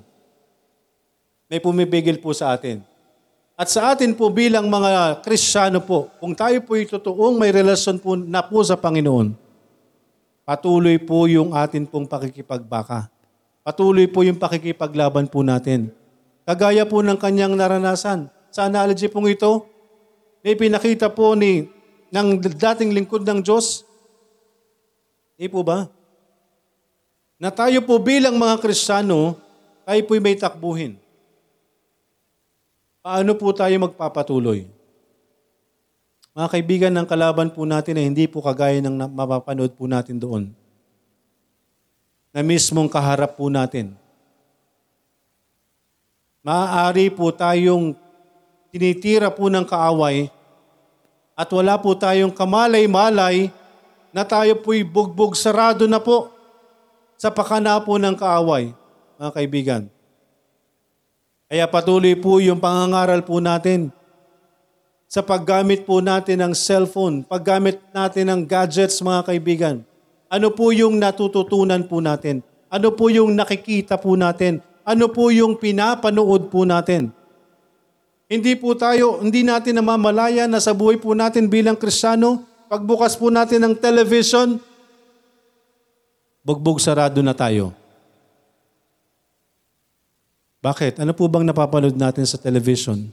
May 1.52 1.60
pumipigil 1.60 2.18
po 2.18 2.32
sa 2.32 2.56
atin. 2.56 2.89
At 3.60 3.68
sa 3.68 3.92
atin 3.92 4.16
po 4.16 4.32
bilang 4.32 4.72
mga 4.72 5.20
Kristiyano 5.20 5.84
po, 5.84 6.08
kung 6.24 6.32
tayo 6.32 6.64
po 6.64 6.80
totoong 6.80 7.36
may 7.36 7.52
relasyon 7.52 8.00
po 8.00 8.16
na 8.16 8.40
po 8.40 8.64
sa 8.64 8.80
Panginoon, 8.80 9.36
patuloy 10.48 10.96
po 10.96 11.28
yung 11.28 11.52
atin 11.52 11.84
pong 11.84 12.08
pakikipagbaka. 12.08 13.12
Patuloy 13.60 14.08
po 14.08 14.24
yung 14.24 14.40
pakikipaglaban 14.40 15.28
po 15.28 15.44
natin. 15.44 15.92
Kagaya 16.48 16.88
po 16.88 17.04
ng 17.04 17.20
kanyang 17.20 17.52
naranasan. 17.60 18.32
Sa 18.48 18.72
analogy 18.72 19.12
pong 19.12 19.28
ito, 19.28 19.68
may 20.40 20.56
pinakita 20.56 21.12
po 21.12 21.36
ni 21.36 21.68
ng 22.16 22.40
dating 22.40 22.96
lingkod 22.96 23.28
ng 23.28 23.44
Diyos. 23.44 23.84
Hindi 25.36 25.52
po 25.52 25.68
ba? 25.68 25.92
Na 27.36 27.52
tayo 27.52 27.84
po 27.84 28.00
bilang 28.00 28.40
mga 28.40 28.56
Kristiyano, 28.64 29.36
tayo 29.84 30.00
po 30.08 30.16
may 30.16 30.40
takbuhin. 30.40 31.09
Paano 33.00 33.32
po 33.40 33.56
tayo 33.56 33.72
magpapatuloy? 33.80 34.68
Mga 36.36 36.48
kaibigan 36.52 36.94
ng 36.94 37.08
kalaban 37.08 37.48
po 37.48 37.64
natin 37.64 37.96
ay 37.96 38.06
hindi 38.12 38.28
po 38.28 38.44
kagaya 38.44 38.84
ng 38.84 38.92
mapapanood 39.16 39.72
po 39.72 39.88
natin 39.88 40.20
doon. 40.20 40.52
Na 42.36 42.44
mismong 42.44 42.92
kaharap 42.92 43.40
po 43.40 43.48
natin. 43.48 43.96
Maaari 46.44 47.08
po 47.08 47.32
tayong 47.32 47.96
tinitira 48.68 49.32
po 49.32 49.48
ng 49.48 49.64
kaaway 49.64 50.28
at 51.40 51.48
wala 51.56 51.80
po 51.80 51.96
tayong 51.96 52.36
kamalay-malay 52.36 53.48
na 54.12 54.28
tayo 54.28 54.60
po'y 54.60 54.84
bugbog 54.84 55.40
sarado 55.40 55.88
na 55.88 56.04
po 56.04 56.28
sa 57.16 57.32
pakana 57.32 57.80
po 57.80 57.96
ng 57.96 58.16
kaaway, 58.16 58.76
mga 59.16 59.32
kaibigan. 59.32 59.84
Kaya 61.50 61.66
patuloy 61.66 62.14
po 62.14 62.38
yung 62.38 62.62
pangangaral 62.62 63.26
po 63.26 63.42
natin. 63.42 63.90
sa 65.10 65.26
paggamit 65.26 65.90
po 65.90 66.06
natin 66.06 66.38
ng 66.38 66.54
cellphone, 66.54 67.26
paggamit 67.26 67.82
natin 67.90 68.30
ng 68.30 68.46
gadgets 68.46 69.02
mga 69.02 69.26
kaibigan? 69.26 69.76
Ano 70.30 70.54
po 70.54 70.70
yung 70.70 71.02
natututunan 71.02 71.82
po 71.90 71.98
natin? 71.98 72.46
Ano 72.70 72.94
po 72.94 73.10
yung 73.10 73.34
nakikita 73.34 73.98
po 73.98 74.14
natin? 74.14 74.62
Ano 74.86 75.10
po 75.10 75.34
yung 75.34 75.58
pinapanood 75.58 76.54
po 76.54 76.62
natin? 76.62 77.10
Hindi 78.30 78.54
po 78.54 78.78
tayo, 78.78 79.18
hindi 79.18 79.42
natin 79.42 79.82
namamalaya 79.82 80.46
na 80.46 80.62
sa 80.62 80.78
buhay 80.78 81.02
po 81.02 81.18
natin 81.18 81.50
bilang 81.50 81.74
Kristiyano, 81.74 82.46
pagbukas 82.70 83.18
po 83.18 83.34
natin 83.34 83.66
ng 83.66 83.74
television, 83.82 84.62
bugbog 86.46 86.78
sarado 86.78 87.26
na 87.26 87.34
tayo. 87.34 87.74
Bakit? 90.60 91.00
Ano 91.00 91.16
po 91.16 91.24
bang 91.32 91.48
napapanood 91.48 91.96
natin 91.96 92.28
sa 92.28 92.36
television? 92.36 93.08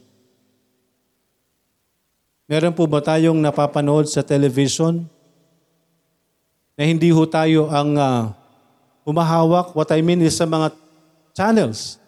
Meron 2.50 2.74
po 2.74 2.86
ba 2.90 2.98
tayong 3.02 3.38
napapanood 3.38 4.06
sa 4.06 4.22
television 4.22 5.02
na 6.78 6.82
hindi 6.86 7.10
ho 7.10 7.22
tayo 7.26 7.70
ang 7.70 7.94
uh, 7.94 8.30
humahawak? 9.06 9.74
What 9.74 9.90
I 9.94 10.02
mean 10.02 10.22
is 10.22 10.34
sa 10.34 10.46
mga 10.46 10.74
channels. 11.34 12.02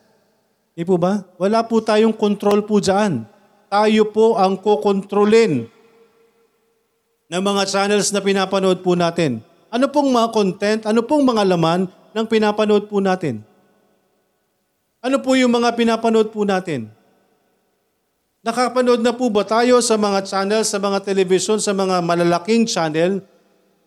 Hindi 0.74 0.86
po 0.86 0.98
ba? 0.98 1.22
Wala 1.38 1.62
po 1.66 1.82
tayong 1.82 2.14
control 2.14 2.66
po 2.66 2.82
dyan. 2.82 3.26
Tayo 3.70 4.10
po 4.10 4.38
ang 4.38 4.58
kukontrolin 4.58 5.66
ng 7.30 7.42
mga 7.42 7.62
channels 7.66 8.10
na 8.10 8.22
pinapanood 8.22 8.82
po 8.82 8.98
natin. 8.98 9.38
Ano 9.70 9.86
pong 9.86 10.10
mga 10.10 10.28
content, 10.34 10.80
ano 10.82 11.02
pong 11.02 11.22
mga 11.22 11.46
laman 11.46 11.86
ng 12.14 12.26
pinapanood 12.26 12.90
po 12.90 12.98
natin? 12.98 13.47
Ano 14.98 15.22
po 15.22 15.38
yung 15.38 15.54
mga 15.54 15.78
pinapanood 15.78 16.34
po 16.34 16.42
natin? 16.42 16.90
Nakapanood 18.42 18.98
na 18.98 19.14
po 19.14 19.30
ba 19.30 19.46
tayo 19.46 19.78
sa 19.78 19.94
mga 19.94 20.26
channel, 20.26 20.62
sa 20.66 20.82
mga 20.82 20.98
television, 21.06 21.62
sa 21.62 21.70
mga 21.70 22.02
malalaking 22.02 22.66
channel? 22.66 23.22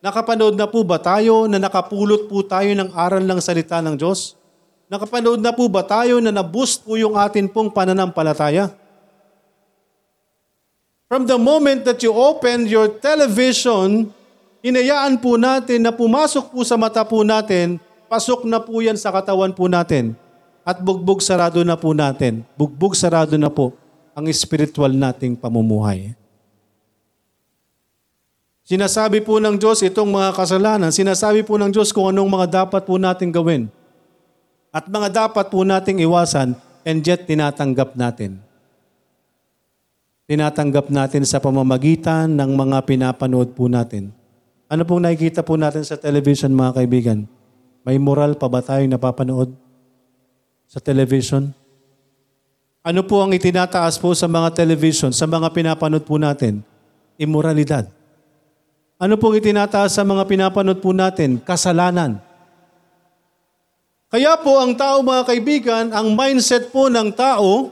Nakapanood 0.00 0.56
na 0.56 0.64
po 0.64 0.80
ba 0.80 0.96
tayo 0.96 1.44
na 1.44 1.60
nakapulot 1.60 2.32
po 2.32 2.40
tayo 2.40 2.72
ng 2.72 2.96
aral 2.96 3.20
ng 3.28 3.40
salita 3.44 3.84
ng 3.84 3.92
Diyos? 3.92 4.40
Nakapanood 4.88 5.44
na 5.44 5.52
po 5.52 5.68
ba 5.68 5.84
tayo 5.84 6.16
na 6.16 6.32
naboost 6.32 6.80
po 6.80 6.96
yung 6.96 7.12
atin 7.20 7.44
pong 7.44 7.68
pananampalataya? 7.68 8.72
From 11.12 11.28
the 11.28 11.36
moment 11.36 11.84
that 11.84 12.00
you 12.00 12.16
open 12.16 12.64
your 12.72 12.88
television, 12.88 14.08
hinayaan 14.64 15.20
po 15.20 15.36
natin 15.36 15.84
na 15.84 15.92
pumasok 15.92 16.56
po 16.56 16.64
sa 16.64 16.80
mata 16.80 17.04
po 17.04 17.20
natin, 17.20 17.76
pasok 18.08 18.48
na 18.48 18.56
po 18.56 18.80
yan 18.80 18.96
sa 18.96 19.12
katawan 19.12 19.52
po 19.52 19.68
natin. 19.68 20.16
At 20.62 20.78
bugbog 20.78 21.18
sarado 21.18 21.58
na 21.66 21.74
po 21.74 21.90
natin. 21.90 22.46
Bugbog 22.54 22.94
sarado 22.94 23.34
na 23.34 23.50
po 23.50 23.74
ang 24.14 24.26
spiritual 24.30 24.94
nating 24.94 25.34
pamumuhay. 25.34 26.14
Sinasabi 28.62 29.18
po 29.26 29.42
ng 29.42 29.58
Diyos 29.58 29.82
itong 29.82 30.06
mga 30.06 30.38
kasalanan, 30.38 30.94
sinasabi 30.94 31.42
po 31.42 31.58
ng 31.58 31.74
Diyos 31.74 31.90
kung 31.90 32.08
anong 32.08 32.30
mga 32.30 32.46
dapat 32.62 32.86
po 32.86 32.94
natin 32.94 33.34
gawin. 33.34 33.66
At 34.70 34.86
mga 34.86 35.28
dapat 35.28 35.50
po 35.50 35.66
nating 35.66 36.00
iwasan, 36.06 36.54
and 36.86 37.02
yet 37.02 37.26
tinatanggap 37.26 37.98
natin. 37.98 38.38
Tinatanggap 40.30 40.88
natin 40.88 41.26
sa 41.26 41.42
pamamagitan 41.42 42.30
ng 42.32 42.50
mga 42.54 42.78
pinapanood 42.86 43.52
po 43.52 43.66
natin. 43.66 44.14
Ano 44.70 44.86
pong 44.86 45.04
nakikita 45.04 45.42
po 45.44 45.58
natin 45.58 45.84
sa 45.84 45.98
television 45.98 46.54
mga 46.54 46.80
kaibigan? 46.80 47.26
May 47.82 47.98
moral 47.98 48.38
pa 48.38 48.46
ba 48.46 48.62
tayo 48.62 48.86
napapanood? 48.86 49.61
Sa 50.72 50.80
television? 50.80 51.52
Ano 52.80 53.04
po 53.04 53.20
ang 53.20 53.36
itinataas 53.36 54.00
po 54.00 54.16
sa 54.16 54.24
mga 54.24 54.56
television, 54.56 55.12
sa 55.12 55.28
mga 55.28 55.52
pinapanood 55.52 56.00
po 56.08 56.16
natin? 56.16 56.64
Immoralidad. 57.20 57.92
Ano 58.96 59.20
pong 59.20 59.36
itinataas 59.36 60.00
sa 60.00 60.02
mga 60.02 60.24
pinapanood 60.24 60.80
po 60.80 60.96
natin? 60.96 61.36
Kasalanan. 61.44 62.16
Kaya 64.08 64.32
po 64.40 64.64
ang 64.64 64.72
tao 64.72 65.04
mga 65.04 65.28
kaibigan, 65.28 65.84
ang 65.92 66.16
mindset 66.16 66.72
po 66.72 66.88
ng 66.88 67.12
tao, 67.12 67.68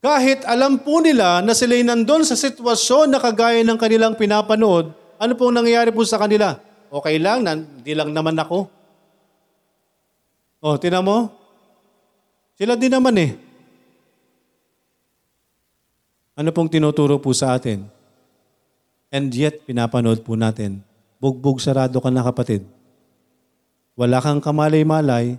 kahit 0.00 0.40
alam 0.48 0.80
po 0.80 1.04
nila 1.04 1.44
na 1.44 1.52
sila'y 1.52 1.84
nandun 1.84 2.24
sa 2.24 2.32
sitwasyon 2.32 3.12
na 3.12 3.20
kagaya 3.20 3.60
ng 3.60 3.76
kanilang 3.76 4.16
pinapanood, 4.16 4.88
ano 5.20 5.32
pong 5.36 5.52
nangyayari 5.52 5.92
po 5.92 6.00
sa 6.08 6.16
kanila? 6.16 6.56
Okay 6.88 7.20
lang, 7.20 7.44
hindi 7.44 7.92
lang 7.92 8.16
naman 8.16 8.40
ako. 8.40 8.79
Oh, 10.60 10.76
tinan 10.76 11.00
mo? 11.00 11.32
Sila 12.60 12.76
din 12.76 12.92
naman 12.92 13.16
eh. 13.16 13.32
Ano 16.36 16.52
pong 16.52 16.68
tinuturo 16.68 17.16
po 17.16 17.32
sa 17.32 17.56
atin? 17.56 17.88
And 19.08 19.32
yet, 19.32 19.64
pinapanood 19.64 20.20
po 20.20 20.36
natin. 20.36 20.84
Bugbog 21.16 21.64
sarado 21.64 21.96
ka 21.96 22.12
na 22.12 22.20
kapatid. 22.20 22.68
Wala 23.96 24.20
kang 24.20 24.40
kamalay-malay, 24.40 25.36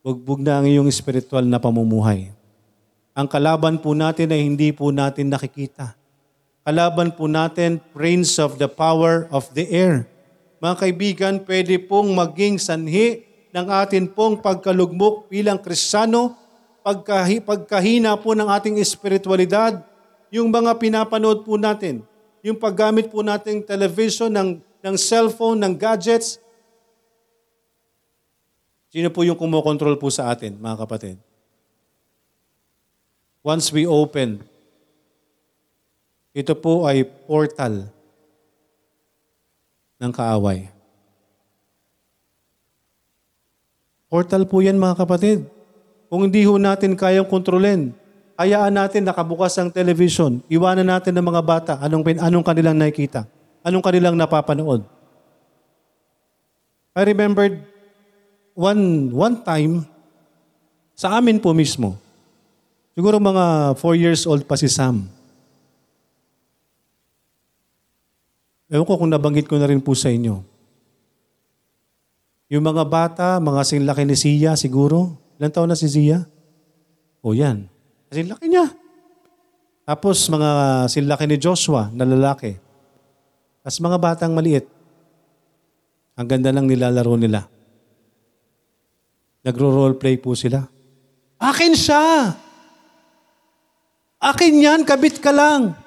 bugbog 0.00 0.40
na 0.40 0.60
ang 0.60 0.68
iyong 0.68 0.88
spiritual 0.88 1.44
na 1.44 1.60
pamumuhay. 1.60 2.32
Ang 3.12 3.28
kalaban 3.28 3.76
po 3.76 3.92
natin 3.92 4.32
ay 4.32 4.40
hindi 4.40 4.72
po 4.72 4.88
natin 4.88 5.28
nakikita. 5.28 5.92
Kalaban 6.64 7.12
po 7.12 7.28
natin, 7.28 7.80
prince 7.92 8.36
of 8.40 8.56
the 8.60 8.68
power 8.68 9.28
of 9.32 9.48
the 9.52 9.68
air. 9.68 10.08
Mga 10.60 10.76
kaibigan, 10.76 11.34
pwede 11.44 11.76
pong 11.80 12.12
maging 12.16 12.56
sanhi 12.56 13.27
ng 13.52 13.66
atin 13.72 14.04
pong 14.08 14.40
pagkalugmok 14.44 15.28
bilang 15.32 15.56
Kristiyano, 15.56 16.36
pagkahi, 16.84 17.40
pagkahina 17.40 18.16
po 18.20 18.36
ng 18.36 18.48
ating 18.48 18.76
espiritualidad, 18.80 19.80
yung 20.28 20.52
mga 20.52 20.76
pinapanood 20.76 21.44
po 21.44 21.56
natin, 21.56 22.04
yung 22.44 22.56
paggamit 22.60 23.08
po 23.08 23.24
nating 23.24 23.64
television, 23.64 24.28
ng, 24.28 24.60
ng 24.60 24.96
cellphone, 24.96 25.56
ng 25.60 25.72
gadgets. 25.76 26.36
Sino 28.88 29.08
po 29.12 29.24
yung 29.24 29.36
kumokontrol 29.36 29.96
po 30.00 30.08
sa 30.08 30.32
atin, 30.32 30.56
mga 30.56 30.76
kapatid? 30.84 31.16
Once 33.44 33.72
we 33.72 33.88
open, 33.88 34.44
ito 36.36 36.52
po 36.52 36.84
ay 36.84 37.04
portal 37.04 37.88
ng 39.98 40.12
kaaway. 40.12 40.77
Portal 44.08 44.48
po 44.48 44.64
yan 44.64 44.80
mga 44.80 45.04
kapatid. 45.04 45.44
Kung 46.08 46.24
hindi 46.24 46.40
ho 46.48 46.56
natin 46.56 46.96
kayang 46.96 47.28
kontrolin, 47.28 47.92
hayaan 48.40 48.72
natin 48.72 49.04
nakabukas 49.04 49.52
ang 49.60 49.68
television, 49.68 50.40
iwanan 50.48 50.88
natin 50.88 51.12
ng 51.12 51.26
mga 51.28 51.42
bata, 51.44 51.74
anong, 51.84 52.16
anong 52.16 52.44
kanilang 52.46 52.76
nakikita, 52.80 53.28
anong 53.60 53.84
kanilang 53.84 54.16
napapanood. 54.16 54.88
I 56.96 57.04
remembered 57.04 57.60
one, 58.56 59.12
one 59.12 59.36
time, 59.44 59.84
sa 60.96 61.20
amin 61.20 61.36
po 61.36 61.52
mismo, 61.52 62.00
siguro 62.96 63.20
mga 63.20 63.76
four 63.76 63.92
years 63.92 64.24
old 64.24 64.48
pa 64.48 64.56
si 64.56 64.72
Sam. 64.72 65.04
Ewan 68.72 68.88
ko 68.88 68.96
kung 68.96 69.12
nabanggit 69.12 69.44
ko 69.44 69.60
na 69.60 69.68
rin 69.68 69.84
po 69.84 69.92
sa 69.92 70.08
inyo. 70.08 70.57
Yung 72.48 72.64
mga 72.64 72.84
bata, 72.88 73.28
mga 73.36 73.60
sinlaki 73.60 74.08
ni 74.08 74.16
Zia 74.16 74.56
siguro. 74.56 75.20
Ilan 75.36 75.52
taon 75.52 75.68
na 75.68 75.76
si 75.76 75.84
Zia? 75.84 76.24
O 77.20 77.36
yan. 77.36 77.68
Sinlaki 78.08 78.48
niya. 78.48 78.72
Tapos 79.84 80.24
mga 80.32 80.50
sinlaki 80.88 81.28
ni 81.28 81.36
Joshua 81.36 81.92
na 81.92 82.08
lalaki. 82.08 82.56
Tapos 83.60 83.80
mga 83.84 83.98
batang 84.00 84.32
maliit. 84.32 84.64
Ang 86.16 86.26
ganda 86.26 86.50
ng 86.50 86.66
nilalaro 86.66 87.14
nila. 87.20 87.44
Nagro-roleplay 89.44 90.16
po 90.16 90.32
sila. 90.32 90.64
Akin 91.38 91.76
siya! 91.76 92.34
Akin 94.18 94.58
yan, 94.58 94.82
kabit 94.82 95.22
ka 95.22 95.30
lang. 95.30 95.78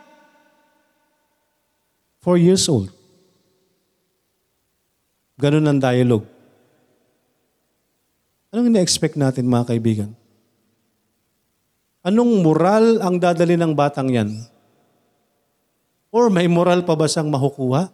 Four 2.24 2.40
years 2.40 2.64
old. 2.72 2.94
Ganun 5.36 5.68
ang 5.68 5.82
dialogue. 5.82 6.41
Anong 8.52 8.68
ina-expect 8.68 9.16
natin 9.16 9.48
mga 9.48 9.72
kaibigan? 9.72 10.12
Anong 12.04 12.44
moral 12.44 13.00
ang 13.00 13.16
dadali 13.16 13.56
ng 13.56 13.72
batang 13.72 14.12
yan? 14.12 14.30
Or 16.12 16.28
may 16.28 16.52
moral 16.52 16.84
pa 16.84 16.92
ba 17.00 17.08
siyang 17.08 17.32
mahukuha? 17.32 17.88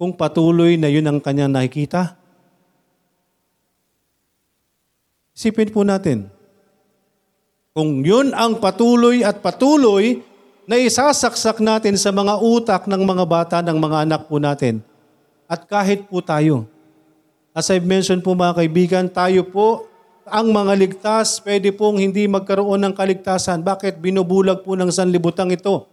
Kung 0.00 0.16
patuloy 0.16 0.80
na 0.80 0.88
yun 0.88 1.04
ang 1.04 1.20
kanyang 1.20 1.52
nakikita? 1.52 2.16
Isipin 5.36 5.68
po 5.68 5.84
natin. 5.84 6.32
Kung 7.76 8.00
yun 8.00 8.32
ang 8.32 8.56
patuloy 8.56 9.20
at 9.20 9.44
patuloy 9.44 10.24
na 10.64 10.80
isasaksak 10.80 11.60
natin 11.60 12.00
sa 12.00 12.08
mga 12.08 12.40
utak 12.40 12.88
ng 12.88 13.02
mga 13.04 13.24
bata, 13.28 13.56
ng 13.60 13.76
mga 13.76 14.08
anak 14.08 14.22
po 14.32 14.40
natin, 14.40 14.80
at 15.44 15.68
kahit 15.68 16.08
po 16.08 16.24
tayo, 16.24 16.71
As 17.52 17.68
I've 17.68 17.84
mentioned 17.84 18.24
po 18.24 18.32
mga 18.32 18.64
kaibigan, 18.64 19.04
tayo 19.12 19.44
po 19.44 19.84
ang 20.24 20.48
mga 20.48 20.72
ligtas, 20.72 21.36
pwede 21.44 21.68
pong 21.68 22.00
hindi 22.00 22.24
magkaroon 22.24 22.80
ng 22.80 22.94
kaligtasan. 22.96 23.60
Bakit 23.60 24.00
binubulag 24.00 24.64
po 24.64 24.72
ng 24.72 24.88
sanlibutang 24.88 25.52
ito? 25.52 25.84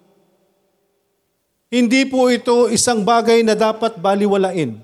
Hindi 1.68 2.08
po 2.08 2.32
ito 2.32 2.72
isang 2.72 3.04
bagay 3.04 3.44
na 3.44 3.60
dapat 3.60 4.00
baliwalain, 4.00 4.80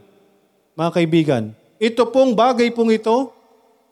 mga 0.76 0.92
kaibigan. 0.92 1.44
Ito 1.80 2.12
pong 2.12 2.36
bagay 2.36 2.76
pong 2.76 2.92
ito, 2.92 3.32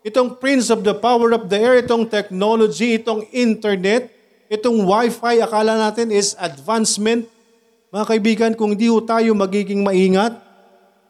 itong 0.03 0.35
prince 0.35 0.67
of 0.67 0.83
the 0.83 0.93
power 0.93 1.31
of 1.31 1.47
the 1.47 1.55
air, 1.55 1.79
itong 1.79 2.03
technology, 2.03 2.99
itong 2.99 3.23
internet, 3.31 4.11
itong 4.51 4.83
wifi, 4.83 5.39
akala 5.39 5.79
natin 5.79 6.11
is 6.11 6.35
advancement. 6.35 7.31
Mga 7.95 8.05
kaibigan, 8.11 8.51
kung 8.59 8.75
hindi 8.75 8.91
ho 8.91 8.99
tayo 8.99 9.31
magiging 9.31 9.87
maingat, 9.87 10.35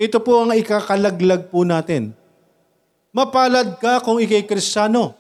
ito 0.02 0.18
po 0.22 0.42
ang 0.42 0.54
ikakalaglag 0.58 1.50
po 1.54 1.62
natin. 1.62 2.14
Mapalad 3.14 3.78
ka 3.78 4.02
kung 4.02 4.18
ikay 4.18 4.44
kristyano. 4.50 5.14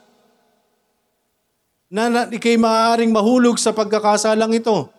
Na, 1.93 2.09
na 2.09 2.21
ikay 2.25 2.57
maaaring 2.57 3.13
mahulog 3.13 3.61
sa 3.61 3.69
pagkakasalang 3.69 4.49
ito. 4.57 4.89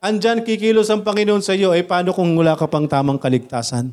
Andyan 0.00 0.40
kikilos 0.40 0.88
ang 0.88 1.04
Panginoon 1.04 1.44
sa 1.44 1.52
iyo, 1.52 1.76
eh 1.76 1.84
paano 1.84 2.16
kung 2.16 2.32
wala 2.32 2.56
ka 2.56 2.64
pang 2.66 2.88
tamang 2.88 3.20
kaligtasan? 3.20 3.92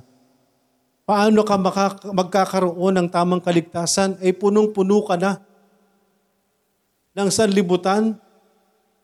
Paano 1.04 1.44
ka 1.44 1.60
maka, 1.60 2.00
magkakaroon 2.10 2.96
ng 2.98 3.08
tamang 3.12 3.44
kaligtasan? 3.44 4.16
Eh 4.24 4.32
punong-puno 4.32 5.04
ka 5.04 5.20
na 5.20 5.44
ng 7.20 7.30
sanlibutan. 7.30 8.16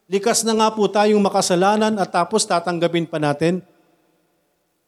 Likas 0.07 0.47
na 0.47 0.55
nga 0.55 0.69
po 0.71 0.87
tayong 0.87 1.19
makasalanan 1.19 1.99
at 1.99 2.09
tapos 2.13 2.47
tatanggapin 2.47 3.09
pa 3.09 3.19
natin 3.19 3.65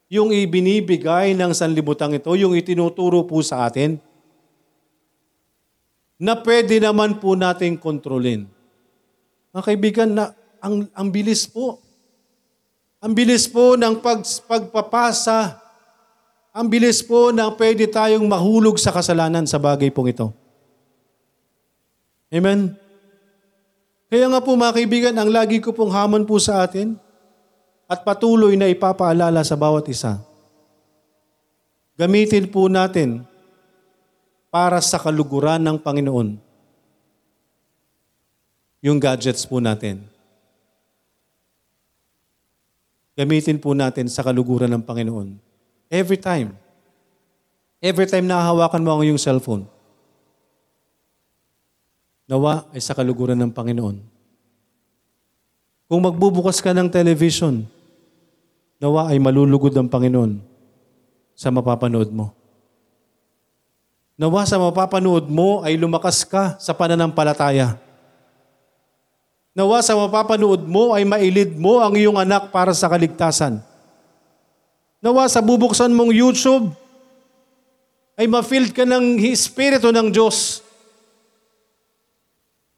yung 0.08 0.32
ibinibigay 0.32 1.36
ng 1.36 1.52
sanlibutan 1.52 2.16
ito, 2.16 2.32
yung 2.36 2.56
itinuturo 2.56 3.28
po 3.28 3.44
sa 3.44 3.68
atin, 3.68 4.00
na 6.18 6.34
pwede 6.34 6.82
naman 6.82 7.20
po 7.22 7.38
nating 7.38 7.78
kontrolin. 7.78 8.48
Mga 9.54 9.64
kaibigan, 9.64 10.10
na, 10.10 10.34
ang, 10.64 10.88
ang 10.96 11.08
bilis 11.14 11.46
po. 11.46 11.78
Ang 12.98 13.14
bilis 13.14 13.46
po 13.46 13.78
ng 13.78 14.02
pag, 14.02 14.26
pagpapasa. 14.50 15.62
Ang 16.58 16.74
bilis 16.74 17.06
po 17.06 17.30
na 17.30 17.54
pwede 17.54 17.86
tayong 17.86 18.26
mahulog 18.26 18.82
sa 18.82 18.90
kasalanan 18.90 19.46
sa 19.46 19.62
bagay 19.62 19.94
pong 19.94 20.10
ito. 20.10 20.28
Amen? 22.34 22.74
Kaya 24.10 24.26
nga 24.32 24.42
po 24.42 24.56
mga 24.56 24.74
kaibigan, 24.74 25.16
ang 25.20 25.30
lagi 25.30 25.62
ko 25.62 25.76
pong 25.76 25.94
hamon 25.94 26.26
po 26.26 26.40
sa 26.42 26.66
atin, 26.66 26.98
at 27.88 28.04
patuloy 28.04 28.60
na 28.60 28.68
ipapaalala 28.68 29.40
sa 29.48 29.56
bawat 29.56 29.88
isa. 29.88 30.20
Gamitin 31.96 32.46
po 32.52 32.68
natin 32.68 33.24
para 34.52 34.78
sa 34.84 35.00
kaluguran 35.00 35.64
ng 35.64 35.80
Panginoon 35.80 36.48
yung 38.84 39.02
gadgets 39.02 39.44
po 39.44 39.58
natin. 39.58 40.06
Gamitin 43.18 43.58
po 43.58 43.74
natin 43.74 44.06
sa 44.06 44.22
kaluguran 44.22 44.70
ng 44.70 44.84
Panginoon. 44.86 45.42
Every 45.90 46.22
time. 46.22 46.54
Every 47.82 48.06
time 48.06 48.30
na 48.30 48.38
hawakan 48.46 48.86
mo 48.86 48.94
ang 48.94 49.02
iyong 49.02 49.18
cellphone. 49.18 49.66
Nawa 52.30 52.70
ay 52.70 52.82
sa 52.84 52.94
kaluguran 52.94 53.40
ng 53.42 53.50
Panginoon. 53.50 53.98
Kung 55.88 56.02
magbubukas 56.04 56.62
ka 56.62 56.76
ng 56.76 56.92
television, 56.92 57.66
nawa 58.78 59.10
ay 59.10 59.18
malulugod 59.18 59.74
ang 59.74 59.90
Panginoon 59.90 60.42
sa 61.38 61.54
mapapanood 61.54 62.10
mo. 62.14 62.34
Nawa 64.18 64.50
sa 64.50 64.58
mapapanood 64.58 65.30
mo 65.30 65.62
ay 65.62 65.78
lumakas 65.78 66.26
ka 66.26 66.58
sa 66.58 66.74
pananampalataya. 66.74 67.78
Nawa 69.54 69.82
sa 69.86 69.94
mapapanood 69.94 70.66
mo 70.66 70.94
ay 70.98 71.06
mailid 71.06 71.54
mo 71.58 71.82
ang 71.82 71.94
iyong 71.94 72.18
anak 72.18 72.50
para 72.50 72.74
sa 72.74 72.90
kaligtasan. 72.90 73.62
Nawa 75.02 75.30
sa 75.30 75.42
bubuksan 75.46 75.94
mong 75.94 76.10
YouTube 76.10 76.74
ay 78.18 78.26
ma-filled 78.26 78.74
ka 78.74 78.86
ng 78.86 79.22
Espiritu 79.30 79.94
ng 79.94 80.10
Diyos. 80.10 80.66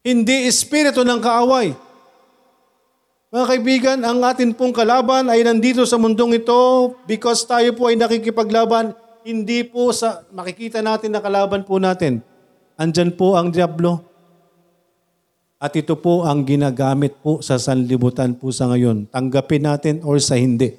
Hindi 0.04 0.44
Espiritu 0.44 1.00
ng 1.00 1.20
kaaway. 1.20 1.72
Mga 3.30 3.46
kaibigan, 3.46 3.98
ang 4.02 4.18
atin 4.26 4.50
pong 4.50 4.74
kalaban 4.74 5.30
ay 5.30 5.46
nandito 5.46 5.86
sa 5.86 5.94
mundong 5.94 6.42
ito 6.42 6.90
because 7.06 7.46
tayo 7.46 7.70
po 7.78 7.86
ay 7.86 7.94
nakikipaglaban, 7.94 8.90
hindi 9.22 9.62
po 9.62 9.94
sa 9.94 10.26
makikita 10.34 10.82
natin 10.82 11.14
na 11.14 11.22
kalaban 11.22 11.62
po 11.62 11.78
natin. 11.78 12.26
Andyan 12.74 13.14
po 13.14 13.38
ang 13.38 13.54
Diablo. 13.54 14.02
At 15.62 15.78
ito 15.78 15.94
po 15.94 16.26
ang 16.26 16.42
ginagamit 16.42 17.22
po 17.22 17.38
sa 17.38 17.54
sanlibutan 17.54 18.34
po 18.34 18.50
sa 18.50 18.66
ngayon. 18.66 19.06
Tanggapin 19.06 19.62
natin 19.62 20.02
or 20.02 20.18
sa 20.18 20.34
hindi. 20.34 20.74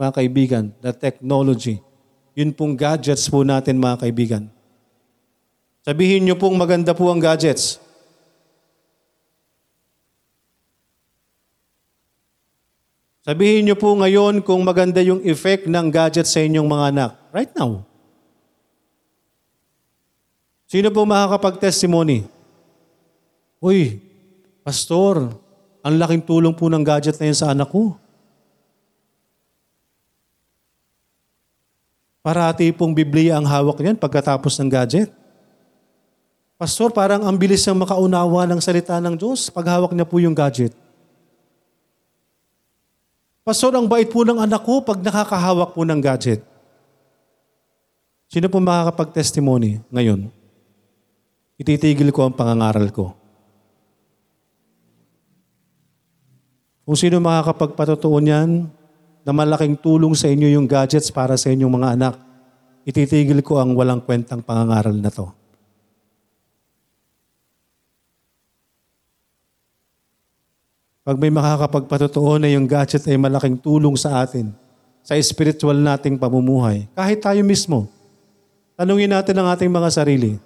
Mga 0.00 0.12
kaibigan, 0.16 0.64
the 0.80 0.96
technology. 0.96 1.84
Yun 2.32 2.56
pong 2.56 2.80
gadgets 2.80 3.28
po 3.28 3.44
natin 3.44 3.76
mga 3.76 4.08
kaibigan. 4.08 4.48
Sabihin 5.84 6.24
niyo 6.24 6.40
pong 6.40 6.56
maganda 6.56 6.96
po 6.96 7.12
ang 7.12 7.20
gadgets. 7.20 7.76
Sabihin 13.20 13.68
niyo 13.68 13.76
po 13.76 13.92
ngayon 13.92 14.40
kung 14.40 14.64
maganda 14.64 15.04
yung 15.04 15.20
effect 15.28 15.68
ng 15.68 15.86
gadget 15.92 16.24
sa 16.24 16.40
inyong 16.40 16.64
mga 16.64 16.84
anak. 16.88 17.10
Right 17.30 17.52
now. 17.52 17.84
Sino 20.64 20.88
po 20.88 21.04
makakapag-testimony? 21.04 22.24
Uy, 23.60 24.00
pastor, 24.64 25.36
ang 25.84 25.94
laking 26.00 26.24
tulong 26.24 26.56
po 26.56 26.72
ng 26.72 26.80
gadget 26.80 27.20
na 27.20 27.28
yun 27.28 27.36
sa 27.36 27.52
anak 27.52 27.68
ko. 27.68 27.92
Parati 32.24 32.72
pong 32.72 32.92
Biblia 32.92 33.36
ang 33.36 33.48
hawak 33.48 33.80
niyan 33.80 33.96
pagkatapos 33.96 34.56
ng 34.60 34.68
gadget. 34.68 35.08
Pastor, 36.60 36.92
parang 36.92 37.24
ang 37.24 37.36
bilis 37.36 37.64
niyang 37.64 37.80
makaunawa 37.84 38.44
ng 38.48 38.60
salita 38.60 39.00
ng 39.00 39.16
Diyos 39.16 39.48
pag 39.48 39.64
hawak 39.76 39.92
niya 39.96 40.04
po 40.04 40.20
yung 40.20 40.36
gadget. 40.36 40.76
Pastor, 43.40 43.72
ang 43.72 43.88
bait 43.88 44.04
po 44.04 44.20
ng 44.20 44.36
anak 44.36 44.60
ko 44.60 44.84
pag 44.84 45.00
nakakahawak 45.00 45.72
po 45.72 45.80
ng 45.80 45.96
gadget. 45.96 46.44
Sino 48.28 48.52
po 48.52 48.60
makakapag-testimony 48.60 49.80
ngayon? 49.88 50.28
Ititigil 51.56 52.12
ko 52.12 52.28
ang 52.28 52.36
pangangaral 52.36 52.92
ko. 52.92 53.16
Kung 56.84 56.98
sino 57.00 57.16
makakapagpatotoo 57.18 58.20
niyan 58.20 58.68
na 59.24 59.32
malaking 59.32 59.76
tulong 59.80 60.12
sa 60.12 60.28
inyo 60.28 60.60
yung 60.60 60.68
gadgets 60.68 61.08
para 61.08 61.40
sa 61.40 61.48
inyong 61.48 61.72
mga 61.80 61.88
anak, 61.96 62.14
ititigil 62.84 63.40
ko 63.40 63.56
ang 63.56 63.72
walang 63.72 64.04
kwentang 64.04 64.44
pangangaral 64.44 64.94
na 64.94 65.08
to. 65.08 65.39
Pag 71.10 71.18
may 71.18 71.34
makakapagpatotoo 71.34 72.38
na 72.38 72.46
yung 72.54 72.70
gadget 72.70 73.02
ay 73.10 73.18
malaking 73.18 73.58
tulong 73.58 73.98
sa 73.98 74.22
atin, 74.22 74.54
sa 75.02 75.18
spiritual 75.18 75.74
nating 75.74 76.14
pamumuhay, 76.14 76.86
kahit 76.94 77.18
tayo 77.18 77.42
mismo, 77.42 77.90
tanungin 78.78 79.10
natin 79.10 79.34
ang 79.34 79.50
ating 79.50 79.66
mga 79.66 79.90
sarili, 79.90 80.38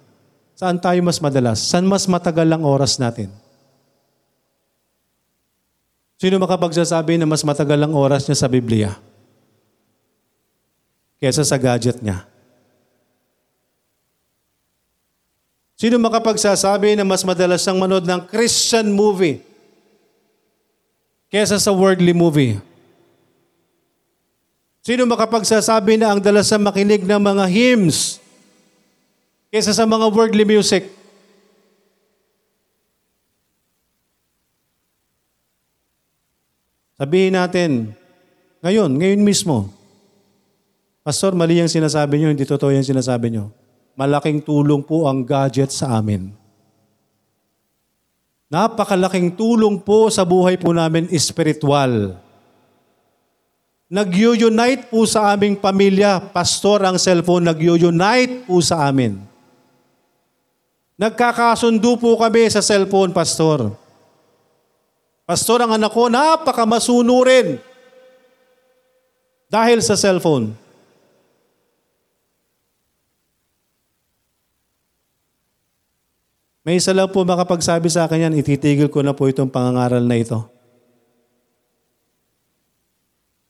saan 0.57 0.81
tayo 0.81 0.97
mas 1.05 1.21
madalas? 1.21 1.61
Saan 1.61 1.85
mas 1.85 2.09
matagal 2.09 2.49
ang 2.49 2.65
oras 2.65 2.97
natin? 2.97 3.29
Sino 6.17 6.41
makapagsasabi 6.41 7.21
na 7.21 7.29
mas 7.29 7.45
matagal 7.45 7.85
ang 7.85 7.93
oras 7.93 8.25
niya 8.25 8.33
sa 8.33 8.49
Biblia? 8.49 8.97
Kesa 11.21 11.45
sa 11.45 11.61
gadget 11.61 12.01
niya. 12.01 12.25
Sino 15.77 16.01
makapagsasabi 16.01 16.97
na 16.97 17.05
mas 17.05 17.21
madalas 17.21 17.61
siyang 17.61 17.77
manood 17.77 18.09
ng 18.09 18.25
Christian 18.25 18.89
movie 18.89 19.53
kesa 21.29 21.57
sa 21.57 21.71
worldly 21.73 22.13
movie? 22.13 22.59
Sino 24.85 25.09
makapagsasabi 25.09 25.97
na 25.97 26.13
ang 26.13 26.21
dalas 26.21 26.45
sa 26.45 26.61
makinig 26.61 27.01
ng 27.01 27.21
mga 27.21 27.45
hymns 27.49 28.21
kesa 29.49 29.73
sa 29.73 29.85
mga 29.89 30.13
worldly 30.13 30.45
music? 30.45 30.85
Sabihin 36.95 37.35
natin, 37.35 37.91
ngayon, 38.63 38.87
ngayon 38.95 39.21
mismo, 39.25 39.67
Pastor, 41.05 41.37
mali 41.37 41.61
yung 41.61 41.69
sinasabi 41.69 42.17
nyo, 42.17 42.33
hindi 42.33 42.49
totoo 42.49 42.73
yung 42.73 42.81
sinasabi 42.81 43.29
nyo. 43.29 43.53
Malaking 43.93 44.41
tulong 44.41 44.81
po 44.81 45.05
ang 45.05 45.21
gadget 45.21 45.69
sa 45.69 46.01
amin. 46.01 46.33
Napakalaking 48.55 49.35
tulong 49.35 49.83
po 49.83 50.07
sa 50.07 50.23
buhay 50.23 50.55
po 50.55 50.71
namin 50.71 51.11
espiritual. 51.11 52.15
Nag-unite 53.91 54.87
po 54.87 55.03
sa 55.03 55.35
aming 55.35 55.59
pamilya. 55.59 56.23
Pastor, 56.31 56.87
ang 56.87 56.95
cellphone 56.95 57.51
nag-unite 57.51 58.47
po 58.47 58.63
sa 58.63 58.87
amin. 58.87 59.19
Nagkakasundo 60.95 61.99
po 61.99 62.15
kami 62.15 62.47
sa 62.47 62.63
cellphone, 62.63 63.11
Pastor. 63.11 63.75
Pastor, 65.27 65.59
ang 65.67 65.75
anak 65.75 65.91
ko, 65.91 66.07
napakamasunurin. 66.07 67.59
Dahil 69.51 69.83
sa 69.83 69.99
cellphone. 69.99 70.55
May 76.65 76.81
isa 76.81 76.97
lang 76.97 77.13
po 77.13 77.21
makapagsabi 77.21 77.85
sa 77.93 78.09
akin 78.09 78.25
yan, 78.25 78.33
ititigil 78.41 78.89
ko 78.89 79.05
na 79.05 79.13
po 79.13 79.29
itong 79.29 79.53
pangangaral 79.53 80.01
na 80.01 80.17
ito. 80.17 80.49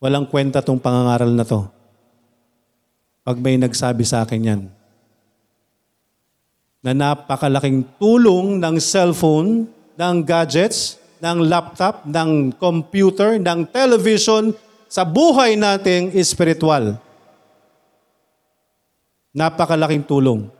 Walang 0.03 0.27
kwenta 0.27 0.59
tong 0.59 0.75
pangangaral 0.75 1.31
na 1.31 1.47
to. 1.47 1.63
Pag 3.23 3.39
may 3.39 3.55
nagsabi 3.55 4.03
sa 4.03 4.27
akin 4.27 4.41
yan, 4.43 4.61
na 6.83 6.91
napakalaking 6.91 7.87
tulong 7.97 8.59
ng 8.59 8.75
cellphone, 8.83 9.65
ng 9.95 10.15
gadgets, 10.21 10.99
ng 11.23 11.39
laptop, 11.47 12.03
ng 12.03 12.51
computer, 12.59 13.39
ng 13.39 13.65
television 13.71 14.51
sa 14.85 15.01
buhay 15.07 15.55
nating 15.55 16.13
espiritual. 16.13 16.99
Napakalaking 19.31 20.03
tulong. 20.03 20.54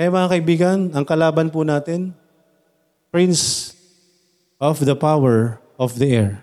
Kaya 0.00 0.08
mga 0.08 0.32
kaibigan, 0.32 0.78
ang 0.96 1.04
kalaban 1.04 1.52
po 1.52 1.60
natin, 1.60 2.16
Prince 3.12 3.76
of 4.56 4.80
the 4.80 4.96
power 4.96 5.60
of 5.76 6.00
the 6.00 6.08
air. 6.08 6.40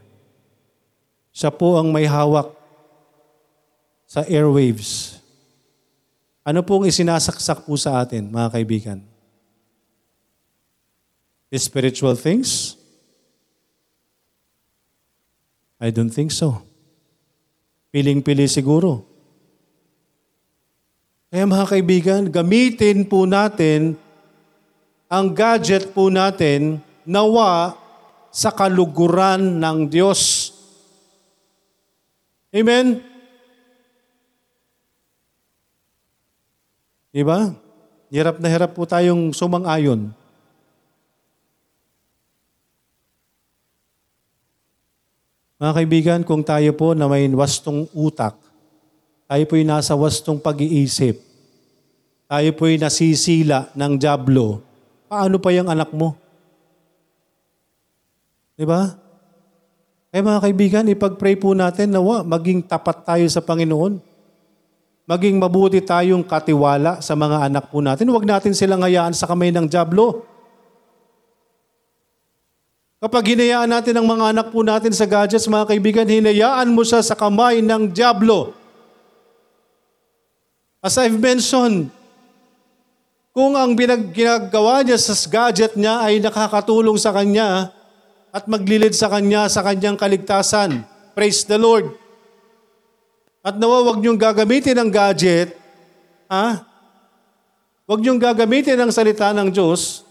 Siya 1.34 1.50
po 1.50 1.74
ang 1.74 1.90
may 1.90 2.06
hawak 2.06 2.54
sa 4.06 4.22
airwaves. 4.30 5.18
Ano 6.46 6.62
pong 6.62 6.86
isinasaksak 6.86 7.66
po 7.66 7.74
sa 7.82 7.98
atin, 7.98 8.30
mga 8.30 8.54
kaibigan? 8.54 9.02
Spiritual 11.50 12.14
things? 12.14 12.78
I 15.82 15.90
don't 15.90 16.14
think 16.14 16.30
so. 16.30 16.62
Piling-pili 17.90 18.46
siguro. 18.46 19.17
Kaya 21.28 21.44
mga 21.44 21.66
kaibigan, 21.68 22.22
gamitin 22.32 23.04
po 23.04 23.28
natin 23.28 24.00
ang 25.12 25.36
gadget 25.36 25.92
po 25.92 26.08
natin 26.08 26.80
nawa 27.04 27.76
sa 28.32 28.48
kaluguran 28.52 29.60
ng 29.60 29.92
Diyos. 29.92 30.52
Amen? 32.56 33.04
Diba? 37.12 37.52
Hirap 38.08 38.40
na 38.40 38.48
hirap 38.48 38.72
po 38.72 38.88
tayong 38.88 39.36
sumang-ayon. 39.36 40.16
Mga 45.60 45.74
kaibigan, 45.76 46.22
kung 46.24 46.40
tayo 46.46 46.72
po 46.72 46.96
na 46.96 47.12
may 47.12 47.28
wastong 47.36 47.90
utak, 47.92 48.47
tayo 49.28 49.44
po'y 49.44 49.68
nasa 49.68 49.94
wastong 49.94 50.40
pag-iisip, 50.40 51.20
tayo 52.32 52.50
po'y 52.56 52.80
nasisila 52.80 53.68
ng 53.76 53.94
jablo, 54.00 54.64
paano 55.12 55.36
pa 55.38 55.52
yung 55.52 55.68
anak 55.68 55.92
mo? 55.92 56.16
Di 58.58 58.66
ba? 58.66 58.96
Eh 60.10 60.24
mga 60.24 60.40
kaibigan, 60.42 60.90
ipag-pray 60.90 61.36
po 61.38 61.52
natin 61.54 61.92
na 61.94 62.02
wa, 62.02 62.24
maging 62.24 62.64
tapat 62.64 63.06
tayo 63.06 63.28
sa 63.28 63.44
Panginoon. 63.44 64.00
Maging 65.08 65.40
mabuti 65.40 65.80
tayong 65.80 66.26
katiwala 66.26 67.00
sa 67.00 67.16
mga 67.16 67.48
anak 67.48 67.72
po 67.72 67.80
natin. 67.80 68.12
Huwag 68.12 68.28
natin 68.28 68.52
silang 68.52 68.84
hayaan 68.84 69.16
sa 69.16 69.24
kamay 69.24 69.56
ng 69.56 69.72
jablo. 69.72 70.28
Kapag 72.98 73.38
hinayaan 73.38 73.70
natin 73.70 73.94
ang 73.94 74.10
mga 74.10 74.34
anak 74.34 74.48
po 74.50 74.66
natin 74.66 74.90
sa 74.90 75.06
gadgets, 75.06 75.46
mga 75.46 75.70
kaibigan, 75.70 76.08
hinayaan 76.10 76.74
mo 76.74 76.82
siya 76.82 77.06
sa 77.06 77.14
kamay 77.14 77.62
ng 77.62 77.94
Diablo. 77.94 78.58
As 80.88 80.96
I've 80.96 81.20
mentioned, 81.20 81.92
kung 83.36 83.60
ang 83.60 83.76
ginagawa 83.76 84.88
niya 84.88 84.96
sa 84.96 85.12
gadget 85.28 85.76
niya 85.76 86.00
ay 86.00 86.24
nakakatulong 86.24 86.96
sa 86.96 87.12
kanya 87.12 87.76
at 88.32 88.48
maglilid 88.48 88.96
sa 88.96 89.12
kanya 89.12 89.52
sa 89.52 89.68
kanyang 89.68 90.00
kaligtasan, 90.00 90.88
praise 91.12 91.44
the 91.44 91.60
Lord. 91.60 91.92
At 93.44 93.60
nawa, 93.60 93.84
wag 93.84 94.00
niyong 94.00 94.16
gagamitin 94.16 94.80
ang 94.80 94.88
gadget, 94.88 95.60
ha? 96.32 96.64
Huwag 97.84 98.00
niyong 98.00 98.24
gagamitin 98.24 98.80
ang 98.80 98.88
salita 98.88 99.36
ng 99.36 99.52
Diyos 99.52 100.08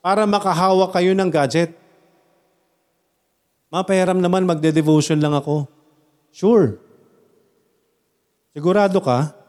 para 0.00 0.24
makahawak 0.24 0.96
kayo 0.96 1.12
ng 1.12 1.28
gadget. 1.28 1.76
Mapahiram 3.68 4.16
naman 4.16 4.48
magde-devotion 4.48 5.20
lang 5.20 5.36
ako. 5.36 5.68
Sure. 6.32 6.80
Sigurado 8.56 8.96
ka? 9.04 9.39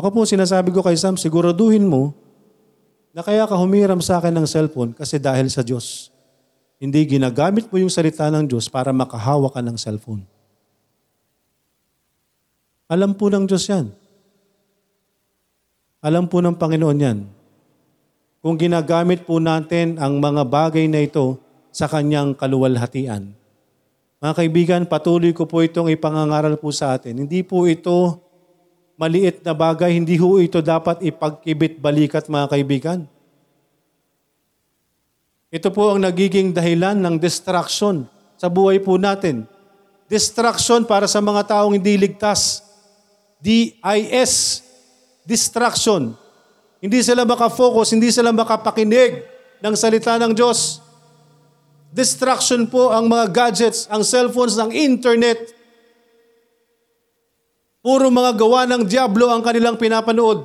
Ako 0.00 0.16
po 0.16 0.24
sinasabi 0.24 0.72
ko 0.72 0.80
kay 0.80 0.96
Sam, 0.96 1.20
siguraduhin 1.20 1.84
mo 1.84 2.16
na 3.12 3.20
kaya 3.20 3.44
ka 3.44 3.52
humiram 3.52 4.00
sa 4.00 4.16
akin 4.16 4.32
ng 4.32 4.48
cellphone 4.48 4.96
kasi 4.96 5.20
dahil 5.20 5.52
sa 5.52 5.60
Diyos. 5.60 6.08
Hindi 6.80 7.04
ginagamit 7.04 7.68
mo 7.68 7.76
yung 7.76 7.92
salita 7.92 8.24
ng 8.32 8.48
Diyos 8.48 8.72
para 8.72 8.96
makahawa 8.96 9.52
ka 9.52 9.60
ng 9.60 9.76
cellphone. 9.76 10.24
Alam 12.88 13.12
po 13.12 13.28
ng 13.28 13.44
Diyos 13.44 13.68
yan. 13.68 13.92
Alam 16.00 16.32
po 16.32 16.40
ng 16.40 16.56
Panginoon 16.56 16.96
yan. 17.04 17.18
Kung 18.40 18.56
ginagamit 18.56 19.28
po 19.28 19.36
natin 19.36 20.00
ang 20.00 20.16
mga 20.16 20.48
bagay 20.48 20.88
na 20.88 21.04
ito 21.04 21.36
sa 21.68 21.84
kanyang 21.84 22.32
kaluwalhatian. 22.32 23.36
Mga 24.16 24.32
kaibigan, 24.32 24.82
patuloy 24.88 25.36
ko 25.36 25.44
po 25.44 25.60
itong 25.60 25.92
ipangangaral 25.92 26.56
po 26.56 26.72
sa 26.72 26.96
atin. 26.96 27.20
Hindi 27.28 27.44
po 27.44 27.68
ito 27.68 28.29
maliit 29.00 29.40
na 29.40 29.56
bagay, 29.56 29.96
hindi 29.96 30.20
po 30.20 30.36
ito 30.36 30.60
dapat 30.60 31.00
ipagkibit 31.00 31.80
balikat 31.80 32.28
mga 32.28 32.46
kaibigan. 32.52 33.08
Ito 35.48 35.72
po 35.72 35.96
ang 35.96 36.04
nagiging 36.04 36.52
dahilan 36.52 37.00
ng 37.00 37.16
distraction 37.16 38.04
sa 38.36 38.52
buhay 38.52 38.76
po 38.76 39.00
natin. 39.00 39.48
Distraction 40.04 40.84
para 40.84 41.08
sa 41.08 41.24
mga 41.24 41.48
taong 41.48 41.80
hindi 41.80 41.96
ligtas. 41.96 42.60
D-I-S. 43.40 44.60
Distraction. 45.24 46.12
Hindi 46.84 47.00
sila 47.00 47.24
makafocus, 47.24 47.96
hindi 47.96 48.12
sila 48.12 48.36
makapakinig 48.36 49.24
ng 49.64 49.74
salita 49.80 50.20
ng 50.20 50.36
Diyos. 50.36 50.84
Distraction 51.88 52.68
po 52.68 52.92
ang 52.92 53.08
mga 53.08 53.26
gadgets, 53.32 53.88
ang 53.88 54.04
cellphones, 54.04 54.60
ang 54.60 54.70
internet. 54.70 55.56
Puro 57.80 58.12
mga 58.12 58.36
gawa 58.36 58.68
ng 58.68 58.84
Diablo 58.84 59.32
ang 59.32 59.40
kanilang 59.40 59.80
pinapanood. 59.80 60.44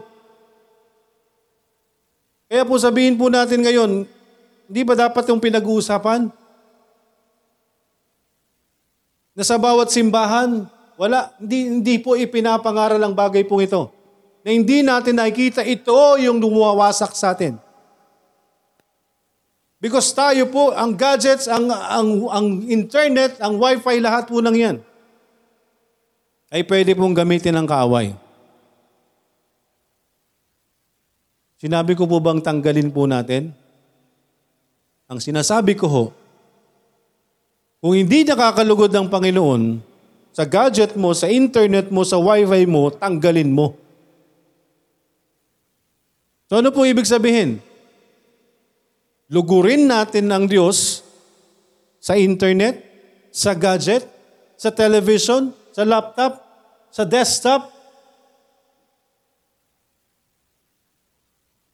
Kaya 2.47 2.63
po 2.63 2.79
sabihin 2.79 3.19
po 3.19 3.27
natin 3.27 3.59
ngayon, 3.59 4.07
hindi 4.65 4.81
ba 4.87 4.95
dapat 4.95 5.27
yung 5.27 5.43
pinag-uusapan? 5.43 6.31
Na 9.35 9.43
sa 9.43 9.59
bawat 9.59 9.91
simbahan, 9.91 10.63
wala, 10.95 11.35
hindi, 11.43 11.67
hindi 11.67 11.95
po 11.99 12.15
ipinapangaral 12.15 13.03
ang 13.03 13.11
bagay 13.11 13.43
pong 13.43 13.67
ito. 13.67 13.91
Na 14.47 14.55
hindi 14.55 14.79
natin 14.79 15.19
nakikita 15.19 15.59
ito 15.67 16.15
yung 16.23 16.39
lumawasak 16.39 17.11
sa 17.11 17.35
atin. 17.35 17.59
Because 19.83 20.15
tayo 20.15 20.47
po, 20.47 20.71
ang 20.71 20.95
gadgets, 20.95 21.51
ang, 21.51 21.67
ang, 21.67 22.31
ang 22.31 22.47
internet, 22.71 23.37
ang 23.43 23.59
wifi, 23.59 23.99
lahat 23.99 24.31
po 24.31 24.39
ng 24.39 24.55
yan, 24.55 24.75
ay 26.53 26.61
pwede 26.65 26.93
pong 26.93 27.15
gamitin 27.15 27.55
ng 27.57 27.67
kaaway. 27.67 28.13
Sinabi 31.57 31.97
ko 31.97 32.05
po 32.05 32.21
bang 32.21 32.43
tanggalin 32.43 32.93
po 32.93 33.09
natin? 33.09 33.49
Ang 35.09 35.19
sinasabi 35.21 35.73
ko 35.73 35.87
ho, 35.87 36.05
kung 37.81 37.93
hindi 37.93 38.25
nakakalugod 38.25 38.89
ng 38.89 39.07
Panginoon, 39.09 39.63
sa 40.35 40.43
gadget 40.43 40.97
mo, 40.99 41.15
sa 41.15 41.31
internet 41.31 41.93
mo, 41.93 42.03
sa 42.03 42.19
wifi 42.19 42.67
mo, 42.67 42.91
tanggalin 42.91 43.47
mo. 43.47 43.77
So 46.51 46.59
ano 46.59 46.75
po 46.75 46.83
ibig 46.83 47.07
sabihin? 47.07 47.63
Lugurin 49.31 49.89
natin 49.89 50.29
ang 50.29 50.45
Diyos 50.45 51.01
sa 51.97 52.19
internet, 52.19 52.83
sa 53.33 53.57
gadget, 53.57 54.05
sa 54.59 54.69
television, 54.69 55.49
sa 55.75 55.83
laptop, 55.83 56.39
sa 56.87 57.03
desktop. 57.03 57.67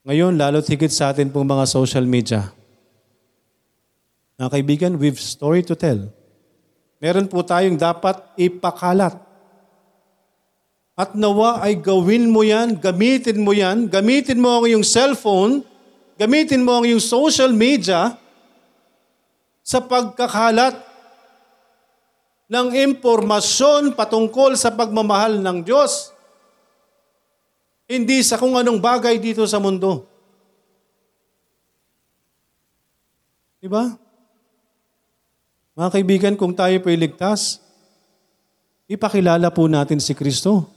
Ngayon, 0.09 0.41
lalo't 0.41 0.65
higit 0.65 0.89
sa 0.89 1.13
atin 1.13 1.29
pong 1.29 1.45
mga 1.45 1.69
social 1.69 2.01
media. 2.09 2.49
Mga 4.41 4.49
kaibigan, 4.57 4.91
we've 4.97 5.21
story 5.21 5.61
to 5.61 5.77
tell. 5.77 6.09
meron 7.01 7.25
po 7.25 7.41
tayong 7.41 7.77
dapat 7.77 8.17
ipakalat. 8.37 9.17
At 10.93 11.17
nawa 11.17 11.61
ay 11.65 11.81
gawin 11.81 12.29
mo 12.29 12.45
yan, 12.45 12.77
gamitin 12.77 13.41
mo 13.41 13.53
yan, 13.57 13.89
gamitin 13.89 14.37
mo 14.37 14.61
ang 14.61 14.65
iyong 14.69 14.85
cellphone, 14.85 15.65
gamitin 16.17 16.61
mo 16.61 16.77
ang 16.77 16.85
iyong 16.85 17.01
social 17.01 17.49
media 17.53 18.17
sa 19.65 19.81
pagkakalat 19.81 20.90
ng 22.51 22.67
impormasyon 22.75 23.95
patungkol 23.95 24.59
sa 24.59 24.75
pagmamahal 24.75 25.39
ng 25.39 25.63
Diyos. 25.63 26.11
Hindi 27.87 28.19
sa 28.27 28.35
kung 28.35 28.59
anong 28.59 28.75
bagay 28.75 29.15
dito 29.23 29.47
sa 29.47 29.55
mundo. 29.55 30.03
Diba? 33.63 33.95
Mga 35.79 35.89
kaibigan, 35.95 36.35
kung 36.35 36.51
tayo 36.51 36.75
po'y 36.83 36.99
ligtas, 36.99 37.63
ipakilala 38.91 39.47
po 39.55 39.71
natin 39.71 40.03
si 40.03 40.11
Kristo. 40.11 40.67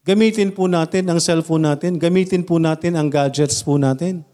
Gamitin 0.00 0.56
po 0.56 0.64
natin 0.64 1.12
ang 1.12 1.20
cellphone 1.20 1.68
natin, 1.68 2.00
gamitin 2.00 2.40
po 2.40 2.56
natin 2.56 2.96
ang 2.96 3.12
gadgets 3.12 3.60
po 3.60 3.76
natin 3.76 4.24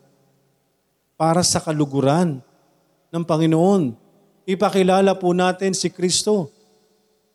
para 1.19 1.43
sa 1.43 1.59
kaluguran 1.59 2.39
ng 3.11 3.25
Panginoon. 3.27 4.06
Ipakilala 4.47 5.19
po 5.19 5.35
natin 5.35 5.75
si 5.75 5.91
Kristo. 5.91 6.55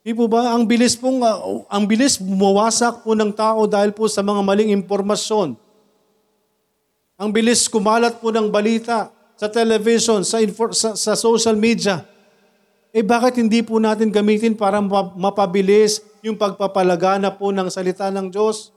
Di 0.01 0.15
po 0.15 0.31
ba? 0.31 0.55
Ang 0.55 0.63
bilis 0.63 0.95
pong, 0.95 1.19
uh, 1.19 1.67
ang 1.67 1.83
bilis 1.83 2.15
bumawasak 2.15 3.03
po 3.03 3.11
ng 3.13 3.35
tao 3.35 3.67
dahil 3.67 3.91
po 3.91 4.07
sa 4.07 4.23
mga 4.23 4.41
maling 4.41 4.71
impormasyon. 4.71 5.59
Ang 7.19 7.29
bilis 7.29 7.67
kumalat 7.67 8.17
po 8.17 8.31
ng 8.31 8.47
balita 8.47 9.11
sa 9.35 9.51
television, 9.51 10.23
sa, 10.23 10.39
infor- 10.39 10.73
sa, 10.73 10.95
sa 10.95 11.13
social 11.13 11.53
media. 11.59 12.01
Eh 12.95 13.03
bakit 13.03 13.37
hindi 13.37 13.59
po 13.59 13.77
natin 13.77 14.09
gamitin 14.09 14.55
para 14.55 14.79
mapabilis 15.13 15.99
yung 16.23 16.39
pagpapalagana 16.39 17.29
po 17.29 17.51
ng 17.51 17.67
salita 17.67 18.07
ng 18.07 18.31
Diyos? 18.31 18.71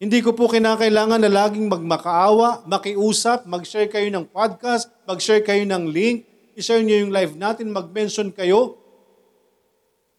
Hindi 0.00 0.24
ko 0.24 0.32
po 0.32 0.48
kinakailangan 0.48 1.20
na 1.20 1.28
laging 1.28 1.68
magmakaawa, 1.68 2.64
makiusap, 2.64 3.44
mag-share 3.44 3.90
kayo 3.90 4.08
ng 4.08 4.24
podcast, 4.30 4.88
mag-share 5.04 5.44
kayo 5.44 5.60
ng 5.68 5.92
link, 5.92 6.29
i-share 6.60 6.84
niyo 6.84 7.08
yung 7.08 7.12
live 7.16 7.34
natin, 7.40 7.72
mag-mention 7.72 8.28
kayo. 8.30 8.76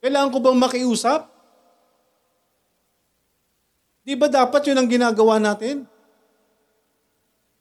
Kailangan 0.01 0.33
ko 0.33 0.37
bang 0.41 0.57
makiusap? 0.57 1.29
Di 4.01 4.17
ba 4.17 4.25
dapat 4.25 4.65
yun 4.65 4.81
ang 4.81 4.89
ginagawa 4.89 5.37
natin? 5.37 5.85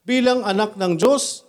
Bilang 0.01 0.41
anak 0.49 0.81
ng 0.81 0.97
Diyos. 0.97 1.45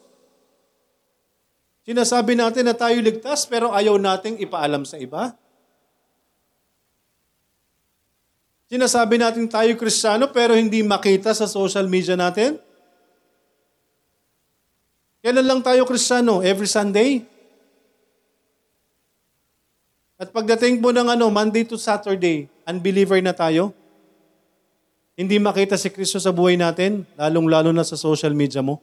Sinasabi 1.88 2.36
natin 2.36 2.68
na 2.68 2.76
tayo 2.76 3.00
ligtas 3.00 3.48
pero 3.48 3.72
ayaw 3.72 3.96
nating 3.96 4.38
ipaalam 4.44 4.84
sa 4.84 5.00
iba. 5.00 5.34
Sinasabi 8.72 9.20
natin 9.20 9.48
tayo 9.52 9.76
kristyano 9.80 10.32
pero 10.32 10.56
hindi 10.56 10.84
makita 10.84 11.32
sa 11.32 11.48
social 11.48 11.88
media 11.88 12.20
natin? 12.20 12.60
Kailan 15.22 15.46
lang 15.46 15.62
tayo 15.62 15.86
kristyano? 15.86 16.42
Every 16.42 16.66
Sunday? 16.66 17.22
At 20.18 20.34
pagdating 20.34 20.82
po 20.82 20.90
ng 20.90 21.14
ano, 21.14 21.30
Monday 21.30 21.62
to 21.62 21.78
Saturday, 21.78 22.50
unbeliever 22.66 23.22
na 23.22 23.34
tayo? 23.34 23.74
Hindi 25.14 25.38
makita 25.38 25.78
si 25.78 25.94
Kristo 25.94 26.18
sa 26.18 26.34
buhay 26.34 26.58
natin, 26.58 27.06
lalong-lalo 27.14 27.70
na 27.70 27.86
sa 27.86 27.94
social 27.94 28.34
media 28.34 28.66
mo? 28.66 28.82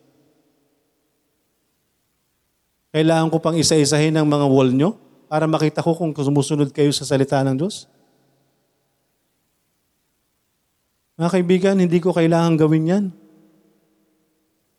Kailangan 2.94 3.34
ko 3.34 3.42
pang 3.42 3.58
isa-isahin 3.58 4.14
ang 4.14 4.26
mga 4.26 4.46
wall 4.46 4.70
nyo 4.70 4.94
para 5.26 5.50
makita 5.50 5.82
ko 5.82 5.98
kung 5.98 6.14
sumusunod 6.14 6.70
kayo 6.70 6.94
sa 6.94 7.02
salita 7.02 7.42
ng 7.42 7.58
Diyos? 7.58 7.90
Mga 11.18 11.30
kaibigan, 11.34 11.76
hindi 11.82 11.98
ko 11.98 12.14
kailangan 12.14 12.54
gawin 12.54 12.86
yan. 12.86 13.04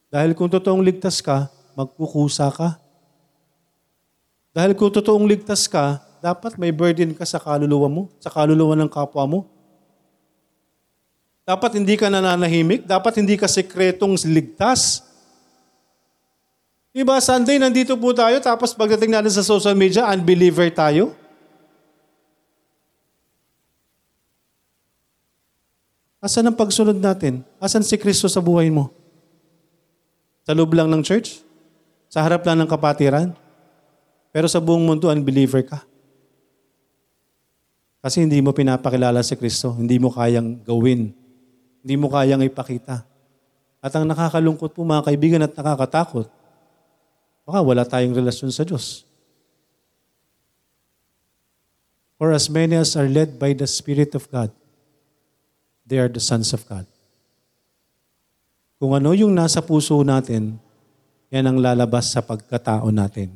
Dahil 0.10 0.34
kung 0.34 0.50
totoong 0.50 0.82
ligtas 0.82 1.22
ka, 1.22 1.54
magkukusa 1.78 2.50
ka. 2.50 2.82
Dahil 4.50 4.74
kung 4.74 4.90
totoong 4.90 5.30
ligtas 5.30 5.70
ka, 5.70 6.02
dapat 6.20 6.58
may 6.58 6.74
burden 6.74 7.14
ka 7.14 7.24
sa 7.24 7.38
kaluluwa 7.38 7.88
mo, 7.88 8.04
sa 8.18 8.34
kaluluwa 8.34 8.74
ng 8.74 8.90
kapwa 8.90 9.24
mo. 9.30 9.40
Dapat 11.46 11.78
hindi 11.78 11.94
ka 11.94 12.10
nananahimik, 12.10 12.90
dapat 12.90 13.22
hindi 13.22 13.38
ka 13.38 13.46
sekretong 13.46 14.18
ligtas. 14.26 15.06
Diba, 16.90 17.22
Sunday, 17.22 17.62
nandito 17.62 17.94
po 17.94 18.10
tayo, 18.10 18.42
tapos 18.42 18.74
pagdating 18.74 19.14
natin 19.14 19.30
sa 19.30 19.46
social 19.46 19.78
media, 19.78 20.10
unbeliever 20.10 20.74
tayo. 20.74 21.14
Asan 26.20 26.50
ang 26.50 26.58
pagsunod 26.58 26.98
natin? 27.00 27.46
Asan 27.62 27.86
si 27.86 27.96
Kristo 27.96 28.28
sa 28.28 28.44
buhay 28.44 28.68
mo? 28.68 28.99
Sa 30.50 30.58
loob 30.58 30.74
lang 30.74 30.90
ng 30.90 31.06
church? 31.06 31.46
Sa 32.10 32.26
harap 32.26 32.42
lang 32.42 32.58
ng 32.58 32.66
kapatiran? 32.66 33.38
Pero 34.34 34.50
sa 34.50 34.58
buong 34.58 34.82
mundo, 34.82 35.06
unbeliever 35.06 35.62
ka. 35.62 35.86
Kasi 38.02 38.26
hindi 38.26 38.42
mo 38.42 38.50
pinapakilala 38.50 39.22
si 39.22 39.38
Kristo. 39.38 39.78
Hindi 39.78 40.02
mo 40.02 40.10
kayang 40.10 40.66
gawin. 40.66 41.14
Hindi 41.86 41.96
mo 42.02 42.10
kayang 42.10 42.42
ipakita. 42.42 43.06
At 43.78 43.94
ang 43.94 44.10
nakakalungkot 44.10 44.74
po 44.74 44.82
mga 44.82 45.06
kaibigan 45.06 45.46
at 45.46 45.54
nakakatakot, 45.54 46.26
baka 47.46 47.60
wala 47.62 47.86
tayong 47.86 48.18
relasyon 48.18 48.50
sa 48.50 48.66
Diyos. 48.66 49.06
For 52.18 52.34
as 52.34 52.50
many 52.50 52.74
as 52.74 52.98
are 52.98 53.06
led 53.06 53.38
by 53.38 53.54
the 53.54 53.70
Spirit 53.70 54.18
of 54.18 54.26
God, 54.34 54.50
they 55.86 56.02
are 56.02 56.10
the 56.10 56.18
sons 56.18 56.58
of 56.58 56.66
God. 56.66 56.90
Kung 58.80 58.96
ano 58.96 59.12
yung 59.12 59.36
nasa 59.36 59.60
puso 59.60 60.00
natin, 60.08 60.56
yan 61.30 61.46
ang 61.46 61.60
lalabas 61.60 62.16
sa 62.16 62.24
pagkatao 62.24 62.88
natin. 62.90 63.30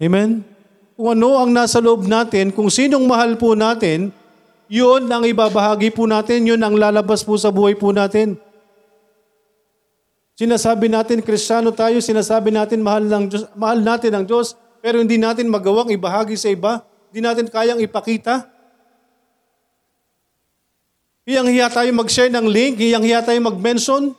Amen? 0.00 0.40
Kung 0.96 1.12
ano 1.12 1.36
ang 1.36 1.52
nasa 1.52 1.84
loob 1.84 2.08
natin, 2.08 2.50
kung 2.50 2.72
sinong 2.72 3.04
mahal 3.04 3.36
po 3.36 3.52
natin, 3.52 4.08
yun 4.72 5.04
ang 5.12 5.28
ibabahagi 5.28 5.92
po 5.92 6.08
natin, 6.08 6.48
yun 6.48 6.60
ang 6.64 6.74
lalabas 6.80 7.20
po 7.20 7.36
sa 7.36 7.52
buhay 7.52 7.76
po 7.76 7.92
natin. 7.92 8.40
Sinasabi 10.40 10.88
natin, 10.88 11.20
kristyano 11.20 11.68
tayo, 11.76 12.00
sinasabi 12.00 12.48
natin, 12.48 12.80
mahal, 12.80 13.04
ng 13.04 13.24
Diyos, 13.28 13.44
mahal 13.52 13.84
natin 13.84 14.16
ang 14.16 14.24
Diyos, 14.24 14.56
pero 14.80 14.96
hindi 14.96 15.20
natin 15.20 15.52
magawang 15.52 15.92
ibahagi 15.92 16.34
sa 16.34 16.48
iba, 16.48 16.80
hindi 17.12 17.20
natin 17.20 17.46
kayang 17.46 17.78
ipakita. 17.84 18.48
Hiyang-hiya 21.30 21.70
tayo 21.70 21.86
mag-share 21.94 22.26
ng 22.26 22.42
link, 22.50 22.82
hiyang-hiya 22.82 23.22
tayo 23.22 23.38
mag-mention, 23.38 24.18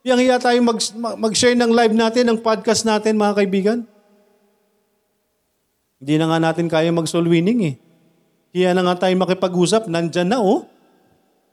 hiyang-hiya 0.00 0.40
tayo 0.40 0.56
mag- 0.64 0.96
mag-share 1.20 1.52
ng 1.52 1.68
live 1.68 1.92
natin, 1.92 2.32
ng 2.32 2.40
podcast 2.40 2.88
natin, 2.88 3.20
mga 3.20 3.36
kaibigan. 3.36 3.78
Hindi 6.00 6.14
na 6.16 6.32
nga 6.32 6.40
natin 6.40 6.64
kaya 6.64 6.88
mag-soul 6.88 7.28
winning 7.28 7.60
eh. 7.60 7.74
Hiya 8.56 8.72
na 8.72 8.88
nga 8.88 9.04
tayo 9.04 9.12
makipag-usap, 9.20 9.84
nandyan 9.84 10.32
na 10.32 10.40
oh. 10.40 10.64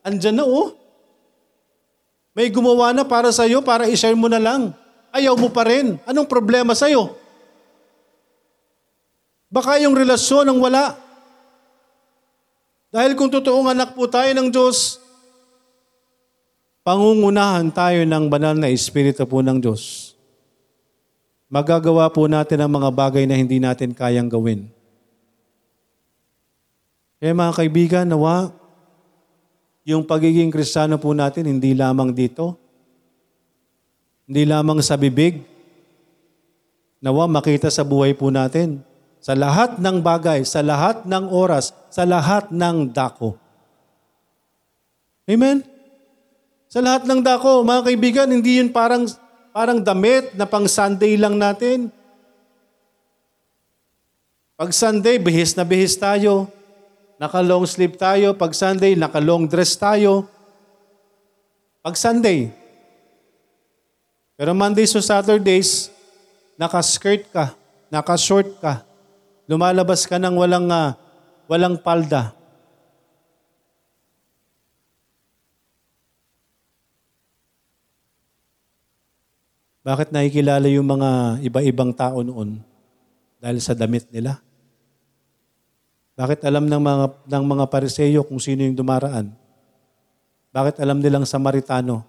Andyan 0.08 0.40
na 0.40 0.48
oh. 0.48 0.72
May 2.32 2.48
gumawa 2.48 2.96
na 2.96 3.04
para 3.04 3.36
sa 3.36 3.44
iyo, 3.44 3.60
para 3.60 3.92
i-share 3.92 4.16
mo 4.16 4.32
na 4.32 4.40
lang. 4.40 4.72
Ayaw 5.12 5.36
mo 5.36 5.52
pa 5.52 5.68
rin. 5.68 6.00
Anong 6.08 6.32
problema 6.32 6.72
sa 6.72 6.88
iyo? 6.88 7.12
Baka 9.52 9.84
yung 9.84 10.00
relasyon 10.00 10.48
ang 10.48 10.64
wala. 10.64 10.96
Dahil 12.96 13.12
kung 13.20 13.28
totoong 13.28 13.76
anak 13.76 13.92
po 13.92 14.08
tayo 14.08 14.32
ng 14.32 14.48
Diyos, 14.48 15.04
pangungunahan 16.80 17.68
tayo 17.68 18.08
ng 18.08 18.32
banal 18.32 18.56
na 18.56 18.72
Espiritu 18.72 19.28
po 19.28 19.44
ng 19.44 19.60
Diyos. 19.60 20.16
Magagawa 21.52 22.08
po 22.08 22.24
natin 22.32 22.64
ang 22.64 22.72
mga 22.72 22.96
bagay 22.96 23.28
na 23.28 23.36
hindi 23.36 23.60
natin 23.60 23.92
kayang 23.92 24.32
gawin. 24.32 24.72
Kaya 27.20 27.36
mga 27.36 27.54
kaibigan, 27.60 28.08
nawa, 28.08 28.56
yung 29.84 30.08
pagiging 30.08 30.48
kristyano 30.48 30.96
po 30.96 31.12
natin, 31.12 31.52
hindi 31.52 31.76
lamang 31.76 32.16
dito, 32.16 32.56
hindi 34.24 34.48
lamang 34.48 34.80
sa 34.80 34.96
bibig, 34.96 35.44
nawa 37.04 37.28
makita 37.28 37.68
sa 37.68 37.84
buhay 37.84 38.16
po 38.16 38.32
natin 38.32 38.80
sa 39.26 39.34
lahat 39.34 39.82
ng 39.82 40.06
bagay, 40.06 40.46
sa 40.46 40.62
lahat 40.62 41.02
ng 41.10 41.34
oras, 41.34 41.74
sa 41.90 42.06
lahat 42.06 42.54
ng 42.54 42.94
dako. 42.94 43.34
Amen? 45.26 45.66
Sa 46.70 46.78
lahat 46.78 47.10
ng 47.10 47.26
dako, 47.26 47.66
mga 47.66 47.90
kaibigan, 47.90 48.30
hindi 48.30 48.62
yun 48.62 48.70
parang, 48.70 49.10
parang 49.50 49.82
damit 49.82 50.38
na 50.38 50.46
pang 50.46 50.70
Sunday 50.70 51.18
lang 51.18 51.42
natin. 51.42 51.90
Pag 54.54 54.70
Sunday, 54.70 55.18
bihis 55.18 55.58
na 55.58 55.66
bihis 55.66 55.98
tayo. 55.98 56.46
Naka-long 57.18 57.66
sleeve 57.66 57.98
tayo. 57.98 58.38
Pag 58.38 58.54
Sunday, 58.54 58.94
naka-long 58.94 59.50
dress 59.50 59.74
tayo. 59.74 60.30
Pag 61.82 61.98
Sunday. 61.98 62.54
Pero 64.38 64.54
Mondays 64.54 64.94
to 64.94 65.02
Saturdays, 65.02 65.90
naka-skirt 66.62 67.26
ka, 67.34 67.58
naka-short 67.90 68.62
ka, 68.62 68.86
lumalabas 69.46 70.06
ka 70.06 70.18
ng 70.18 70.36
walang, 70.38 70.70
ah, 70.70 70.98
walang 71.46 71.78
palda. 71.78 72.34
Bakit 79.86 80.10
nakikilala 80.10 80.66
yung 80.66 80.90
mga 80.90 81.40
iba-ibang 81.46 81.94
tao 81.94 82.26
noon? 82.26 82.58
Dahil 83.38 83.62
sa 83.62 83.78
damit 83.78 84.10
nila. 84.10 84.42
Bakit 86.18 86.42
alam 86.42 86.66
ng 86.66 86.82
mga, 86.82 87.06
ng 87.30 87.44
mga 87.46 87.66
pariseyo 87.70 88.26
kung 88.26 88.42
sino 88.42 88.66
yung 88.66 88.74
dumaraan? 88.74 89.30
Bakit 90.50 90.82
alam 90.82 90.98
nilang 90.98 91.28
Samaritano? 91.30 92.02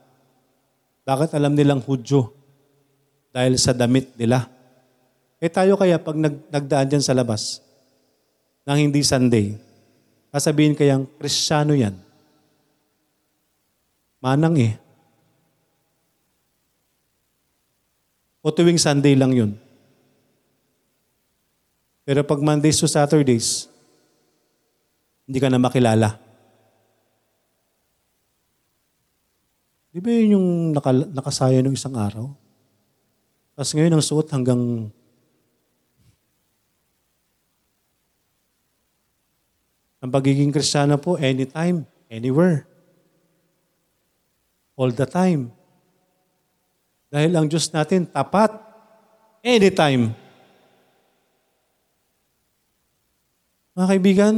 Bakit 1.05 1.37
alam 1.37 1.53
nilang 1.53 1.85
Hudyo? 1.85 2.33
Dahil 3.29 3.61
sa 3.61 3.77
damit 3.77 4.09
nila. 4.17 4.56
Eh 5.37 5.53
tayo 5.53 5.77
kaya 5.77 6.01
pag 6.01 6.17
nag, 6.17 6.49
nagdaan 6.49 6.89
dyan 6.89 7.05
sa 7.05 7.13
labas, 7.13 7.61
nang 8.65 8.81
hindi 8.81 9.05
Sunday, 9.05 9.55
sasabihin 10.33 10.73
kayang, 10.73 11.05
Kristyano 11.21 11.77
yan. 11.77 11.95
Manang 14.25 14.57
eh. 14.59 14.75
O 18.41 18.49
tuwing 18.49 18.81
Sunday 18.81 19.13
lang 19.13 19.37
yun. 19.37 19.53
Pero 22.07 22.23
pag 22.23 22.39
Mondays 22.39 22.79
to 22.79 22.87
Saturdays, 22.87 23.67
hindi 25.27 25.43
ka 25.43 25.51
na 25.51 25.59
makilala. 25.59 26.17
Di 29.91 29.99
ba 29.99 30.09
yun 30.15 30.39
yung 30.39 30.47
naka, 30.71 30.95
nakasaya 30.95 31.59
ng 31.61 31.75
isang 31.75 31.99
araw? 31.99 32.31
Tapos 33.59 33.73
ngayon 33.75 33.99
ang 33.99 34.05
suot 34.05 34.31
hanggang 34.31 34.93
ang 40.07 40.15
pagiging 40.15 40.55
kristyano 40.55 40.95
po 41.03 41.19
anytime, 41.19 41.83
anywhere. 42.07 42.63
All 44.79 44.95
the 44.95 45.03
time. 45.03 45.51
Dahil 47.11 47.35
ang 47.35 47.51
Diyos 47.51 47.67
natin 47.75 48.07
tapat 48.07 48.55
anytime. 49.43 50.15
Mga 53.75 53.87
kaibigan, 53.91 54.35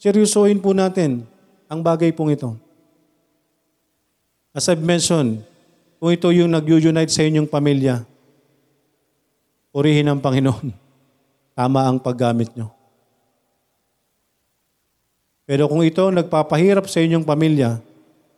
seryosohin 0.00 0.56
po 0.56 0.72
natin 0.72 1.28
ang 1.68 1.84
bagay 1.84 2.08
pong 2.16 2.32
ito. 2.32 2.56
As 4.56 4.72
I've 4.72 4.80
mentioned, 4.80 5.44
kung 6.00 6.16
ito 6.16 6.32
yung 6.32 6.48
nag-unite 6.48 7.12
sa 7.12 7.28
inyong 7.28 7.46
pamilya, 7.46 8.08
purihin 9.68 10.08
ang 10.08 10.24
Panginoon. 10.24 10.72
Tama 11.60 11.84
ang 11.84 12.00
paggamit 12.00 12.56
nyo. 12.56 12.81
Pero 15.42 15.66
kung 15.66 15.82
ito 15.82 16.06
nagpapahirap 16.10 16.86
sa 16.86 17.02
inyong 17.02 17.26
pamilya, 17.26 17.82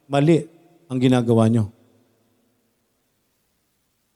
mali 0.08 0.48
ang 0.88 0.96
ginagawa 0.96 1.48
nyo. 1.52 1.68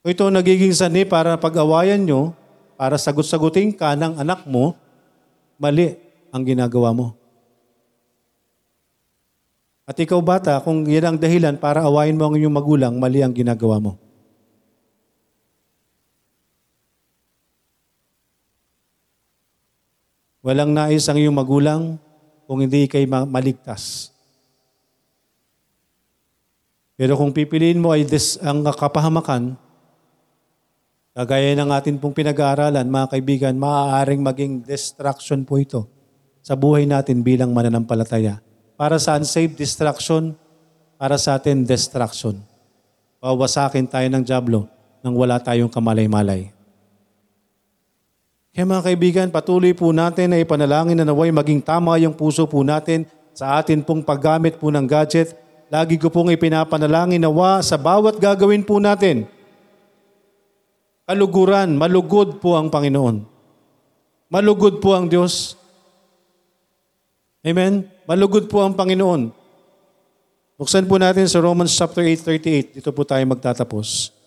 Kung 0.01 0.11
ito 0.15 0.25
nagiging 0.33 0.73
sani 0.73 1.05
para 1.05 1.37
pag-awayan 1.37 2.01
nyo, 2.01 2.33
para 2.79 2.97
sagot-sagutin 2.97 3.75
ka 3.75 3.93
ng 3.99 4.23
anak 4.23 4.47
mo, 4.49 4.73
mali 5.61 5.99
ang 6.33 6.43
ginagawa 6.47 6.95
mo. 6.95 7.13
At 9.89 9.97
ikaw 9.97 10.21
bata, 10.21 10.61
kung 10.61 10.85
yan 10.85 11.13
ang 11.13 11.19
dahilan 11.19 11.57
para 11.57 11.81
awayin 11.81 12.17
mo 12.17 12.29
ang 12.29 12.37
iyong 12.37 12.53
magulang, 12.53 12.95
mali 13.01 13.25
ang 13.25 13.33
ginagawa 13.33 13.81
mo. 13.81 13.93
Walang 20.45 20.73
nais 20.73 21.05
ang 21.09 21.19
iyong 21.19 21.35
magulang 21.37 21.99
kung 22.49 22.65
hindi 22.65 22.89
kay 22.89 23.05
maligtas. 23.05 24.09
Pero 26.97 27.15
kung 27.15 27.31
pipiliin 27.31 27.77
mo 27.77 27.93
ay 27.93 28.09
des, 28.09 28.41
ang 28.41 28.65
kapahamakan, 28.65 29.53
kagaya 31.13 31.53
ng 31.55 31.71
atin 31.71 32.01
pong 32.01 32.17
pinag-aaralan, 32.17 32.89
mga 32.89 33.07
kaibigan, 33.13 33.55
maaaring 33.55 34.25
maging 34.25 34.65
distraction 34.65 35.45
po 35.45 35.61
ito 35.61 35.87
sa 36.41 36.57
buhay 36.57 36.89
natin 36.89 37.21
bilang 37.21 37.53
mananampalataya. 37.53 38.41
Para 38.81 38.97
sa 38.97 39.21
unsaved 39.21 39.55
distraction, 39.55 40.33
para 40.97 41.21
sa 41.21 41.37
atin 41.37 41.69
distraction. 41.69 42.41
Pawasakin 43.21 43.87
tayo 43.87 44.09
ng 44.09 44.25
Diablo 44.25 44.67
nang 45.05 45.15
wala 45.15 45.37
tayong 45.39 45.71
kamalay-malay. 45.71 46.58
Kaya 48.59 48.67
mga 48.67 48.87
kaibigan, 48.91 49.29
patuloy 49.31 49.71
po 49.71 49.95
natin 49.95 50.35
na 50.35 50.43
ipanalangin 50.43 50.99
na 50.99 51.07
naway 51.07 51.31
maging 51.31 51.63
tama 51.63 51.95
yung 52.03 52.11
puso 52.11 52.43
po 52.43 52.67
natin 52.67 53.07
sa 53.31 53.55
atin 53.63 53.87
pong 53.87 54.03
paggamit 54.03 54.59
po 54.59 54.67
ng 54.67 54.83
gadget. 54.83 55.31
Lagi 55.71 55.95
ko 55.95 56.11
pong 56.11 56.35
ipinapanalangin 56.35 57.23
nawa 57.23 57.63
sa 57.63 57.79
bawat 57.79 58.19
gagawin 58.19 58.67
po 58.67 58.83
natin. 58.83 59.31
Kaluguran, 61.07 61.79
malugod 61.79 62.43
po 62.43 62.59
ang 62.59 62.67
Panginoon. 62.67 63.23
Malugod 64.27 64.83
po 64.83 64.91
ang 64.91 65.07
Diyos. 65.07 65.55
Amen? 67.47 67.87
Malugod 68.11 68.51
po 68.51 68.67
ang 68.67 68.75
Panginoon. 68.75 69.31
Buksan 70.59 70.91
po 70.91 70.99
natin 70.99 71.31
sa 71.31 71.39
Romans 71.39 71.71
chapter 71.71 72.03
8:38. 72.03 72.83
Dito 72.83 72.91
po 72.91 73.07
tayo 73.07 73.23
magtatapos. 73.23 74.18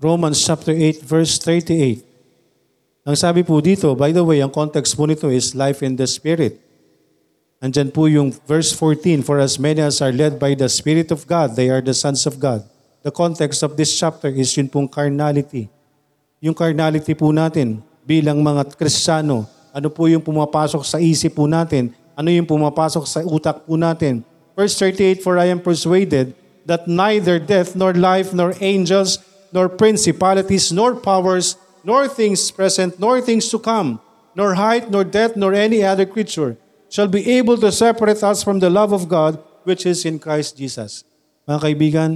Romans 0.00 0.40
chapter 0.40 0.72
8 0.72 1.04
verse 1.04 1.36
38. 1.36 2.00
Ang 3.04 3.16
sabi 3.20 3.44
po 3.44 3.60
dito, 3.60 3.92
by 3.92 4.16
the 4.16 4.24
way, 4.24 4.40
ang 4.40 4.48
context 4.48 4.96
po 4.96 5.04
nito 5.04 5.28
is 5.28 5.52
life 5.52 5.84
in 5.84 5.92
the 5.92 6.08
Spirit. 6.08 6.56
Andyan 7.60 7.92
po 7.92 8.08
yung 8.08 8.32
verse 8.48 8.72
14, 8.72 9.20
For 9.20 9.36
as 9.44 9.60
many 9.60 9.84
as 9.84 10.00
are 10.00 10.08
led 10.08 10.40
by 10.40 10.56
the 10.56 10.72
Spirit 10.72 11.12
of 11.12 11.28
God, 11.28 11.52
they 11.52 11.68
are 11.68 11.84
the 11.84 11.92
sons 11.92 12.24
of 12.24 12.40
God. 12.40 12.64
The 13.04 13.12
context 13.12 13.60
of 13.60 13.76
this 13.76 13.92
chapter 13.92 14.32
is 14.32 14.48
yun 14.56 14.72
pong 14.72 14.88
carnality. 14.88 15.68
Yung 16.40 16.56
carnality 16.56 17.12
po 17.12 17.28
natin 17.28 17.84
bilang 18.08 18.40
mga 18.40 18.72
Kristiyano, 18.80 19.44
ano 19.68 19.88
po 19.92 20.08
yung 20.08 20.24
pumapasok 20.24 20.80
sa 20.80 20.96
isip 20.96 21.36
po 21.36 21.44
natin, 21.44 21.92
ano 22.16 22.32
yung 22.32 22.48
pumapasok 22.48 23.04
sa 23.04 23.20
utak 23.20 23.68
po 23.68 23.76
natin. 23.76 24.24
Verse 24.56 24.72
38, 24.80 25.20
For 25.20 25.36
I 25.36 25.52
am 25.52 25.60
persuaded 25.60 26.32
that 26.64 26.88
neither 26.88 27.36
death, 27.36 27.76
nor 27.76 27.92
life, 27.92 28.32
nor 28.32 28.56
angels, 28.64 29.20
nor 29.52 29.68
principalities, 29.68 30.70
nor 30.70 30.94
powers, 30.94 31.56
nor 31.82 32.06
things 32.06 32.50
present, 32.50 32.98
nor 32.98 33.20
things 33.20 33.48
to 33.50 33.58
come, 33.58 33.98
nor 34.34 34.54
height, 34.54 34.90
nor 34.90 35.04
depth, 35.04 35.36
nor 35.36 35.54
any 35.54 35.82
other 35.82 36.06
creature 36.06 36.56
shall 36.90 37.06
be 37.06 37.22
able 37.38 37.54
to 37.56 37.70
separate 37.70 38.18
us 38.20 38.42
from 38.42 38.58
the 38.58 38.68
love 38.68 38.90
of 38.90 39.06
God 39.06 39.38
which 39.62 39.86
is 39.86 40.02
in 40.02 40.18
Christ 40.18 40.58
Jesus. 40.58 41.06
Mga 41.46 41.60
kaibigan, 41.62 42.10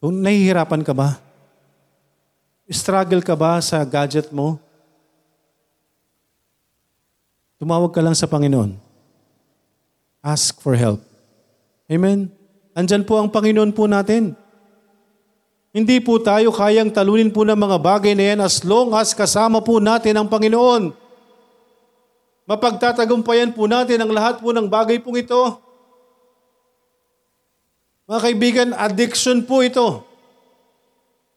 kung 0.00 0.24
nahihirapan 0.24 0.80
ka 0.80 0.96
ba? 0.96 1.20
Struggle 2.68 3.20
ka 3.20 3.36
ba 3.36 3.60
sa 3.60 3.84
gadget 3.84 4.32
mo? 4.32 4.56
Tumawag 7.60 7.92
ka 7.92 8.00
lang 8.00 8.16
sa 8.16 8.30
Panginoon. 8.30 8.78
Ask 10.22 10.60
for 10.62 10.78
help. 10.78 11.02
Amen? 11.90 12.30
Andyan 12.76 13.02
po 13.02 13.18
ang 13.18 13.28
Panginoon 13.32 13.74
po 13.74 13.90
natin. 13.90 14.38
Hindi 15.68 16.00
po 16.00 16.16
tayo 16.16 16.48
kayang 16.48 16.88
talunin 16.88 17.28
po 17.28 17.44
ng 17.44 17.58
mga 17.58 17.76
bagay 17.76 18.12
na 18.16 18.24
yan 18.32 18.40
as 18.40 18.64
long 18.64 18.96
as 18.96 19.12
kasama 19.12 19.60
po 19.60 19.76
natin 19.76 20.16
ang 20.16 20.24
Panginoon. 20.24 20.96
Mapagtatagumpayan 22.48 23.52
po 23.52 23.68
natin 23.68 24.00
ang 24.00 24.08
lahat 24.08 24.40
po 24.40 24.48
ng 24.56 24.64
bagay 24.64 24.96
pong 25.04 25.20
ito. 25.20 25.60
Mga 28.08 28.20
kaibigan, 28.24 28.68
addiction 28.72 29.44
po 29.44 29.60
ito. 29.60 30.00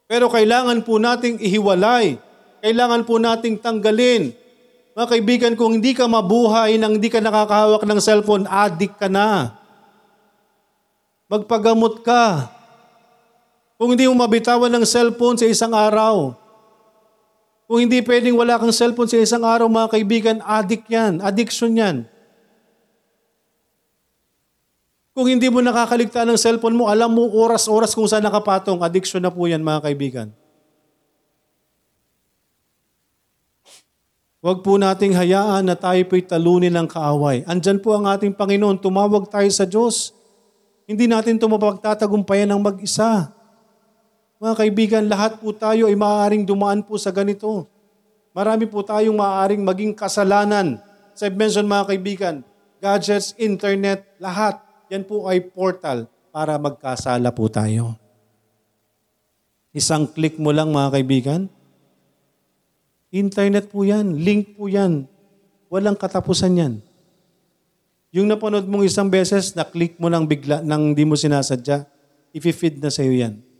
Pero 0.08 0.32
kailangan 0.32 0.80
po 0.88 0.96
nating 0.96 1.44
ihiwalay. 1.44 2.16
Kailangan 2.64 3.04
po 3.04 3.20
nating 3.20 3.60
tanggalin. 3.60 4.32
Mga 4.96 5.08
kaibigan, 5.12 5.54
kung 5.60 5.76
hindi 5.76 5.92
ka 5.92 6.08
mabuhay 6.08 6.80
nang 6.80 6.96
hindi 6.96 7.12
ka 7.12 7.20
nakakahawak 7.20 7.84
ng 7.84 8.00
cellphone, 8.00 8.48
addict 8.48 8.96
ka 8.96 9.12
na. 9.12 9.52
Magpagamot 11.28 12.08
ka. 12.08 12.48
Kung 13.82 13.98
hindi 13.98 14.06
mo 14.06 14.14
mabitawan 14.14 14.70
ng 14.70 14.86
cellphone 14.86 15.42
sa 15.42 15.50
isang 15.50 15.74
araw, 15.74 16.38
kung 17.66 17.82
hindi 17.82 17.98
pwedeng 18.06 18.38
wala 18.38 18.62
kang 18.62 18.70
cellphone 18.70 19.10
sa 19.10 19.18
isang 19.18 19.42
araw, 19.42 19.66
mga 19.66 19.90
kaibigan, 19.98 20.38
addict 20.46 20.86
yan. 20.86 21.18
Addiction 21.18 21.74
yan. 21.74 22.06
Kung 25.18 25.26
hindi 25.26 25.50
mo 25.50 25.66
nakakaligtaan 25.66 26.30
ng 26.30 26.38
cellphone 26.38 26.78
mo, 26.78 26.94
alam 26.94 27.10
mo 27.10 27.26
oras-oras 27.26 27.98
kung 27.98 28.06
saan 28.06 28.22
nakapatong. 28.22 28.86
Addiction 28.86 29.26
na 29.26 29.34
po 29.34 29.50
yan, 29.50 29.66
mga 29.66 29.82
kaibigan. 29.90 30.30
Huwag 34.46 34.62
po 34.62 34.78
nating 34.78 35.18
hayaan 35.18 35.66
na 35.66 35.74
tayo 35.74 36.06
po'y 36.06 36.22
talunin 36.22 36.78
ng 36.78 36.86
kaaway. 36.86 37.42
Andyan 37.50 37.82
po 37.82 37.98
ang 37.98 38.06
ating 38.06 38.38
Panginoon, 38.38 38.78
tumawag 38.78 39.26
tayo 39.26 39.50
sa 39.50 39.66
Diyos. 39.66 40.14
Hindi 40.86 41.10
natin 41.10 41.42
ito 41.42 41.50
mapagtatagumpayan 41.50 42.46
ng 42.54 42.62
mag-isa. 42.62 43.41
Mga 44.42 44.56
kaibigan, 44.58 45.04
lahat 45.06 45.38
po 45.38 45.54
tayo 45.54 45.86
ay 45.86 45.94
maaaring 45.94 46.42
dumaan 46.42 46.82
po 46.82 46.98
sa 46.98 47.14
ganito. 47.14 47.70
Marami 48.34 48.66
po 48.66 48.82
tayong 48.82 49.14
maaaring 49.14 49.62
maging 49.62 49.94
kasalanan. 49.94 50.82
Sa 51.14 51.30
mention 51.30 51.70
mga 51.70 51.94
kaibigan, 51.94 52.36
gadgets, 52.82 53.38
internet, 53.38 54.02
lahat. 54.18 54.58
Yan 54.90 55.06
po 55.06 55.30
ay 55.30 55.46
portal 55.46 56.10
para 56.34 56.58
magkasala 56.58 57.30
po 57.30 57.46
tayo. 57.54 57.94
Isang 59.78 60.10
click 60.10 60.42
mo 60.42 60.50
lang 60.50 60.74
mga 60.74 60.90
kaibigan, 60.98 61.46
Internet 63.12 63.68
po 63.68 63.84
yan, 63.84 64.24
link 64.24 64.56
po 64.56 64.72
yan. 64.72 65.04
Walang 65.68 66.00
katapusan 66.00 66.56
yan. 66.56 66.74
Yung 68.16 68.32
napanood 68.32 68.64
mong 68.64 68.88
isang 68.88 69.12
beses, 69.12 69.52
na-click 69.52 70.00
mo 70.00 70.08
lang 70.08 70.24
bigla, 70.24 70.64
nang 70.64 70.96
di 70.96 71.04
mo 71.04 71.20
sinasadya, 71.20 71.84
i-feed 72.32 72.80
na 72.80 72.88
sa'yo 72.88 73.12
yan. 73.12 73.51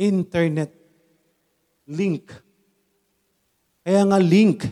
Internet. 0.00 0.72
Link. 1.84 2.32
Kaya 3.84 4.00
nga 4.08 4.16
link. 4.16 4.64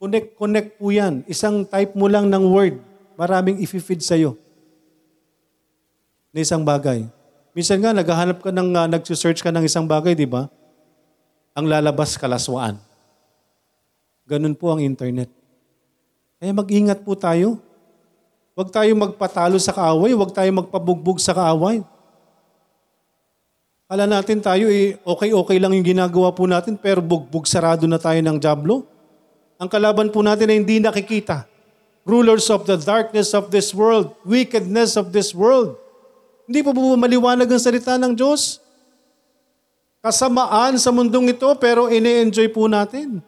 Connect, 0.00 0.28
connect 0.40 0.70
po 0.80 0.88
yan. 0.88 1.20
Isang 1.28 1.68
type 1.68 1.92
mo 1.92 2.08
lang 2.08 2.32
ng 2.32 2.44
word, 2.48 2.80
maraming 3.20 3.60
i-feed 3.60 4.00
sa'yo. 4.00 4.34
Na 6.32 6.40
isang 6.40 6.64
bagay. 6.64 7.04
Minsan 7.52 7.84
nga, 7.84 7.92
naghahanap 7.92 8.40
ka 8.40 8.48
ng, 8.48 8.68
uh, 8.72 8.88
nagsisearch 8.88 9.44
ka 9.44 9.52
ng 9.52 9.68
isang 9.68 9.84
bagay, 9.84 10.16
di 10.16 10.24
ba? 10.24 10.48
Ang 11.52 11.68
lalabas 11.68 12.16
kalaswaan. 12.16 12.80
Ganun 14.24 14.56
po 14.56 14.72
ang 14.72 14.80
internet. 14.80 15.28
Kaya 16.40 16.56
mag-ingat 16.56 17.04
po 17.04 17.12
tayo. 17.12 17.60
Huwag 18.56 18.72
tayo 18.72 18.88
magpatalo 18.96 19.60
sa 19.60 19.76
kaaway, 19.76 20.16
huwag 20.16 20.32
tayo 20.32 20.48
magpabugbog 20.50 21.20
sa 21.20 21.36
kaaway. 21.36 21.84
Kala 23.92 24.08
natin 24.08 24.40
tayo, 24.40 24.72
eh, 24.72 24.96
okay-okay 25.04 25.60
lang 25.60 25.76
yung 25.76 25.84
ginagawa 25.84 26.32
po 26.32 26.48
natin, 26.48 26.80
pero 26.80 27.04
bugbog 27.04 27.44
sarado 27.44 27.84
na 27.84 28.00
tayo 28.00 28.16
ng 28.24 28.40
jablo. 28.40 28.88
Ang 29.60 29.68
kalaban 29.68 30.08
po 30.08 30.24
natin 30.24 30.48
ay 30.48 30.64
hindi 30.64 30.80
nakikita. 30.80 31.44
Rulers 32.08 32.48
of 32.48 32.64
the 32.64 32.80
darkness 32.80 33.36
of 33.36 33.52
this 33.52 33.76
world, 33.76 34.16
wickedness 34.24 34.96
of 34.96 35.12
this 35.12 35.36
world. 35.36 35.76
Hindi 36.48 36.64
po 36.64 36.72
po 36.72 36.96
maliwanag 36.96 37.44
ang 37.44 37.60
salita 37.60 38.00
ng 38.00 38.16
Diyos. 38.16 38.64
Kasamaan 40.00 40.80
sa 40.80 40.88
mundong 40.88 41.36
ito 41.36 41.52
pero 41.60 41.92
ine-enjoy 41.92 42.48
po 42.48 42.72
natin. 42.72 43.20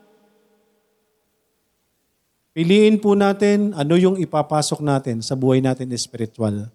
Piliin 2.56 2.96
po 3.04 3.12
natin 3.12 3.76
ano 3.76 4.00
yung 4.00 4.16
ipapasok 4.16 4.80
natin 4.80 5.20
sa 5.20 5.36
buhay 5.36 5.60
natin 5.60 5.92
espiritual. 5.92 6.72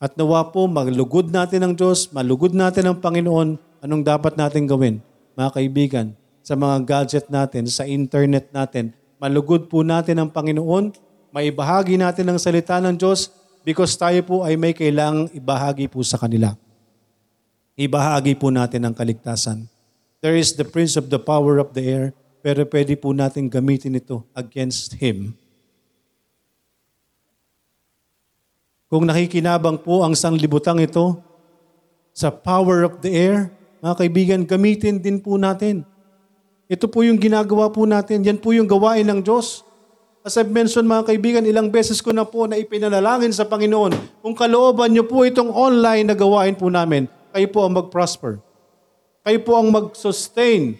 At 0.00 0.16
nawa 0.16 0.48
po 0.48 0.64
maglugod 0.64 1.28
natin 1.28 1.60
ang 1.60 1.76
Diyos, 1.76 2.08
malugod 2.08 2.56
natin 2.56 2.88
ang 2.88 2.96
Panginoon, 3.04 3.60
anong 3.84 4.00
dapat 4.00 4.32
natin 4.32 4.64
gawin? 4.64 5.04
Mga 5.36 5.50
kaibigan, 5.52 6.06
sa 6.40 6.56
mga 6.56 6.88
gadget 6.88 7.28
natin, 7.28 7.68
sa 7.68 7.84
internet 7.84 8.48
natin, 8.48 8.96
malugod 9.20 9.68
po 9.68 9.84
natin 9.84 10.16
ang 10.16 10.32
Panginoon, 10.32 10.96
maibahagi 11.36 12.00
natin 12.00 12.32
ang 12.32 12.40
salita 12.40 12.80
ng 12.80 12.96
Diyos, 12.96 13.28
because 13.60 13.92
tayo 13.92 14.16
po 14.24 14.40
ay 14.40 14.56
may 14.56 14.72
kailangang 14.72 15.28
ibahagi 15.36 15.92
po 15.92 16.00
sa 16.00 16.16
kanila. 16.16 16.56
Ibahagi 17.76 18.40
po 18.40 18.48
natin 18.48 18.88
ang 18.88 18.96
kaligtasan. 18.96 19.68
There 20.24 20.32
is 20.32 20.56
the 20.56 20.64
prince 20.64 20.96
of 20.96 21.12
the 21.12 21.20
power 21.20 21.60
of 21.60 21.76
the 21.76 21.84
air, 21.84 22.16
pero 22.40 22.64
pwede 22.64 22.96
po 22.96 23.12
natin 23.12 23.52
gamitin 23.52 24.00
ito 24.00 24.24
against 24.32 24.96
him. 24.96 25.36
Kung 28.90 29.06
nakikinabang 29.06 29.86
po 29.86 30.02
ang 30.02 30.18
sanglibutang 30.18 30.82
ito 30.82 31.22
sa 32.10 32.26
power 32.26 32.82
of 32.82 32.98
the 33.06 33.14
air, 33.14 33.54
mga 33.78 33.94
kaibigan, 34.02 34.40
gamitin 34.42 34.98
din 34.98 35.22
po 35.22 35.38
natin. 35.38 35.86
Ito 36.66 36.90
po 36.90 37.06
yung 37.06 37.14
ginagawa 37.14 37.70
po 37.70 37.86
natin. 37.86 38.26
Yan 38.26 38.42
po 38.42 38.50
yung 38.50 38.66
gawain 38.66 39.06
ng 39.06 39.22
Diyos. 39.22 39.62
As 40.26 40.34
I've 40.34 40.50
mentioned 40.50 40.90
mga 40.90 41.06
kaibigan, 41.06 41.46
ilang 41.46 41.70
beses 41.70 42.02
ko 42.02 42.10
na 42.10 42.26
po 42.26 42.50
na 42.50 42.58
ipinanalangin 42.58 43.30
sa 43.30 43.46
Panginoon, 43.46 43.94
kung 44.26 44.34
kalooban 44.34 44.90
niyo 44.90 45.06
po 45.06 45.22
itong 45.22 45.54
online 45.54 46.10
na 46.10 46.18
gawain 46.18 46.58
po 46.58 46.66
namin, 46.66 47.06
kayo 47.30 47.46
po 47.46 47.62
ang 47.62 47.78
mag-prosper. 47.78 48.42
Kayo 49.22 49.38
po 49.46 49.54
ang 49.54 49.70
mag-sustain. 49.70 50.74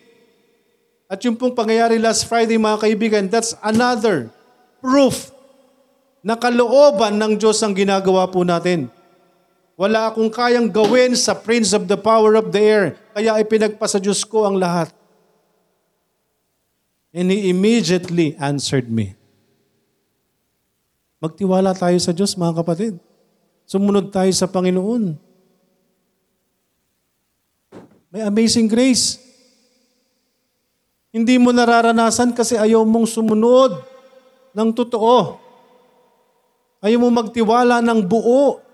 At 1.06 1.22
yung 1.22 1.38
pong 1.38 1.54
pangyayari 1.54 2.02
last 2.02 2.26
Friday 2.26 2.58
mga 2.58 2.90
kaibigan, 2.90 3.30
that's 3.30 3.54
another 3.62 4.34
proof 4.82 5.30
na 6.20 6.36
kalooban 6.36 7.16
ng 7.16 7.40
Diyos 7.40 7.60
ang 7.64 7.72
ginagawa 7.72 8.28
po 8.28 8.44
natin. 8.44 8.92
Wala 9.80 10.12
akong 10.12 10.28
kayang 10.28 10.68
gawin 10.68 11.16
sa 11.16 11.32
Prince 11.32 11.72
of 11.72 11.88
the 11.88 11.96
Power 11.96 12.36
of 12.36 12.52
the 12.52 12.60
Air, 12.60 12.86
kaya 13.16 13.40
ipinagpasa 13.40 13.96
Diyos 13.96 14.20
ko 14.28 14.44
ang 14.44 14.60
lahat. 14.60 14.92
And 17.16 17.32
He 17.32 17.48
immediately 17.48 18.36
answered 18.36 18.92
me. 18.92 19.16
Magtiwala 21.20 21.72
tayo 21.72 21.96
sa 21.96 22.12
Diyos, 22.12 22.36
mga 22.36 22.60
kapatid. 22.60 23.00
Sumunod 23.64 24.12
tayo 24.12 24.28
sa 24.36 24.48
Panginoon. 24.48 25.16
May 28.10 28.22
amazing 28.26 28.68
grace. 28.68 29.16
Hindi 31.10 31.40
mo 31.40 31.50
nararanasan 31.50 32.36
kasi 32.36 32.54
ayaw 32.54 32.84
mong 32.86 33.08
sumunod 33.08 33.82
ng 34.54 34.70
totoo. 34.76 35.49
Ayaw 36.80 36.96
mo 36.96 37.08
magtiwala 37.12 37.84
ng 37.84 38.00
buo. 38.08 38.64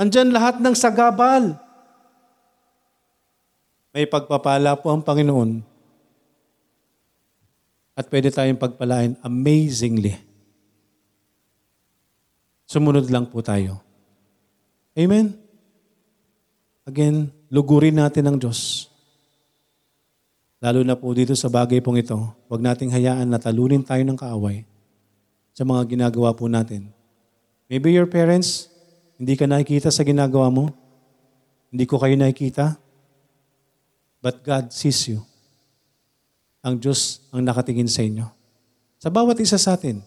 Andyan 0.00 0.32
lahat 0.32 0.58
ng 0.58 0.72
sagabal. 0.72 1.60
May 3.94 4.08
pagpapala 4.08 4.74
po 4.80 4.90
ang 4.90 5.04
Panginoon 5.04 5.62
at 7.94 8.10
pwede 8.10 8.32
tayong 8.34 8.58
pagpalain 8.58 9.14
amazingly. 9.22 10.18
Sumunod 12.66 13.06
lang 13.06 13.30
po 13.30 13.38
tayo. 13.38 13.78
Amen? 14.98 15.38
Again, 16.90 17.30
lugurin 17.54 18.02
natin 18.02 18.26
ang 18.26 18.36
Diyos. 18.40 18.90
Lalo 20.58 20.82
na 20.82 20.98
po 20.98 21.12
dito 21.14 21.38
sa 21.38 21.46
bagay 21.46 21.78
pong 21.78 22.02
ito, 22.02 22.18
huwag 22.50 22.64
nating 22.64 22.90
hayaan 22.90 23.30
na 23.30 23.38
talunin 23.38 23.84
tayo 23.84 24.02
ng 24.02 24.18
kaaway 24.18 24.66
sa 25.54 25.62
mga 25.62 25.86
ginagawa 25.86 26.34
po 26.34 26.50
natin. 26.50 26.90
Maybe 27.70 27.94
your 27.94 28.10
parents, 28.10 28.68
hindi 29.16 29.38
ka 29.38 29.46
nakikita 29.46 29.88
sa 29.88 30.02
ginagawa 30.02 30.50
mo. 30.50 30.74
Hindi 31.70 31.86
ko 31.86 31.96
kayo 31.96 32.18
nakikita. 32.18 32.76
But 34.18 34.42
God 34.42 34.74
sees 34.74 35.00
you 35.06 35.22
ang 36.64 36.80
Diyos 36.80 37.20
ang 37.28 37.44
nakatingin 37.44 37.86
sa 37.86 38.00
inyo. 38.00 38.24
Sa 38.96 39.12
bawat 39.12 39.36
isa 39.36 39.60
sa 39.60 39.76
atin, 39.76 40.00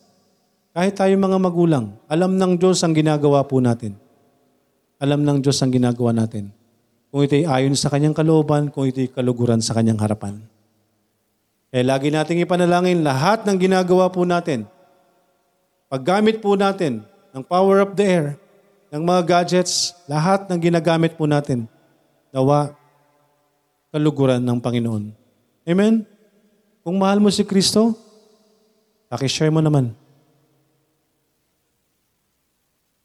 kahit 0.73 0.97
tayo 0.97 1.13
mga 1.13 1.37
magulang, 1.37 1.93
alam 2.09 2.33
ng 2.33 2.57
Diyos 2.57 2.81
ang 2.81 2.97
ginagawa 2.97 3.45
po 3.45 3.61
natin. 3.61 3.93
Alam 4.97 5.21
ng 5.21 5.45
Diyos 5.45 5.61
ang 5.61 5.69
ginagawa 5.69 6.09
natin. 6.17 6.49
Kung 7.13 7.21
ito'y 7.21 7.45
ayon 7.45 7.77
sa 7.77 7.93
kanyang 7.93 8.17
kalooban, 8.17 8.73
kung 8.73 8.89
ito'y 8.89 9.13
kaluguran 9.13 9.61
sa 9.61 9.77
kanyang 9.77 10.01
harapan. 10.01 10.41
Eh, 11.69 11.85
lagi 11.85 12.09
nating 12.09 12.41
ipanalangin 12.41 13.05
lahat 13.05 13.45
ng 13.45 13.57
ginagawa 13.61 14.09
po 14.09 14.25
natin. 14.25 14.65
Paggamit 15.87 16.43
po 16.43 16.59
natin 16.59 17.03
ng 17.31 17.43
power 17.43 17.79
of 17.83 17.95
the 17.95 18.03
air, 18.03 18.27
ng 18.91 19.03
mga 19.03 19.21
gadgets, 19.23 19.95
lahat 20.07 20.47
ng 20.47 20.59
ginagamit 20.59 21.15
po 21.15 21.23
natin, 21.23 21.67
nawa 22.31 22.75
kaluguran 23.91 24.43
ng 24.43 24.59
Panginoon. 24.59 25.15
Amen? 25.67 26.03
Kung 26.83 26.95
mahal 26.99 27.19
mo 27.19 27.31
si 27.31 27.43
Kristo, 27.47 27.95
pakishare 29.07 29.51
mo 29.51 29.63
naman. 29.63 29.95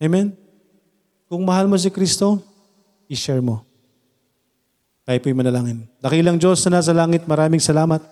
Amen? 0.03 0.35
Kung 1.31 1.47
mahal 1.47 1.71
mo 1.71 1.79
si 1.79 1.91
Kristo, 1.91 2.43
i-share 3.07 3.43
mo. 3.43 3.63
Tayo 5.03 5.19
po'y 5.19 5.35
manalangin. 5.35 5.87
Dakilang 5.99 6.39
Diyos 6.39 6.63
na 6.67 6.79
nasa 6.79 6.95
langit, 6.95 7.27
maraming 7.27 7.63
salamat. 7.63 8.03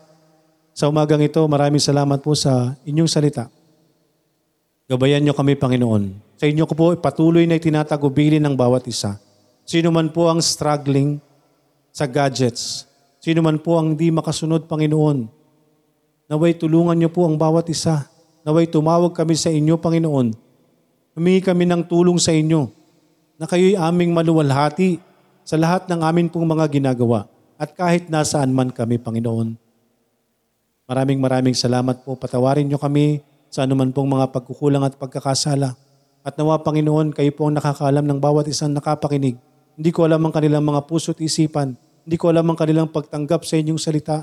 Sa 0.74 0.90
umagang 0.90 1.22
ito, 1.22 1.42
maraming 1.46 1.82
salamat 1.82 2.18
po 2.22 2.34
sa 2.38 2.78
inyong 2.86 3.10
salita. 3.10 3.50
Gabayan 4.90 5.22
niyo 5.22 5.38
kami, 5.38 5.54
Panginoon. 5.54 6.18
Sa 6.34 6.50
inyo 6.50 6.66
ko 6.66 6.74
po 6.74 6.86
patuloy 6.98 7.46
na 7.46 7.62
itinatagubilin 7.62 8.42
ng 8.42 8.58
bawat 8.58 8.90
isa. 8.90 9.22
Sino 9.62 9.94
man 9.94 10.10
po 10.10 10.26
ang 10.26 10.42
struggling 10.42 11.22
sa 11.94 12.10
gadgets, 12.10 12.90
sino 13.22 13.38
man 13.38 13.62
po 13.62 13.78
ang 13.78 13.94
di 13.94 14.10
makasunod, 14.10 14.66
Panginoon, 14.66 15.30
Naway 16.30 16.54
tulungan 16.54 16.94
niyo 16.94 17.10
po 17.10 17.26
ang 17.26 17.34
bawat 17.34 17.66
isa. 17.74 18.06
Naway 18.46 18.70
tumawag 18.70 19.10
kami 19.18 19.34
sa 19.34 19.50
inyo, 19.50 19.74
Panginoon. 19.74 20.30
Humingi 21.18 21.42
kami 21.42 21.66
ng 21.66 21.82
tulong 21.90 22.22
sa 22.22 22.30
inyo 22.30 22.70
na 23.34 23.50
kayo'y 23.50 23.74
aming 23.74 24.14
maluwalhati 24.14 25.02
sa 25.42 25.58
lahat 25.58 25.90
ng 25.90 25.98
amin 26.06 26.30
pong 26.30 26.46
mga 26.46 26.70
ginagawa 26.70 27.26
at 27.58 27.74
kahit 27.74 28.06
nasaan 28.06 28.54
man 28.54 28.70
kami, 28.70 29.02
Panginoon. 29.02 29.58
Maraming 30.86 31.18
maraming 31.18 31.56
salamat 31.58 32.06
po. 32.06 32.14
Patawarin 32.14 32.70
niyo 32.70 32.78
kami 32.78 33.26
sa 33.50 33.66
anuman 33.66 33.90
pong 33.90 34.14
mga 34.14 34.30
pagkukulang 34.30 34.86
at 34.86 34.94
pagkakasala. 34.94 35.74
At 36.22 36.38
nawa, 36.38 36.62
Panginoon, 36.62 37.10
kayo 37.10 37.34
po 37.34 37.50
ang 37.50 37.58
nakakaalam 37.58 38.06
ng 38.06 38.18
bawat 38.22 38.46
isang 38.46 38.70
nakapakinig. 38.70 39.34
Hindi 39.74 39.90
ko 39.90 40.06
alam 40.06 40.22
ang 40.22 40.32
kanilang 40.32 40.62
mga 40.62 40.86
puso't 40.86 41.18
isipan. 41.18 41.74
Hindi 42.06 42.16
ko 42.16 42.30
alam 42.30 42.46
ang 42.46 42.54
kanilang 42.54 42.88
pagtanggap 42.94 43.42
sa 43.42 43.58
inyong 43.58 43.80
salita. 43.82 44.22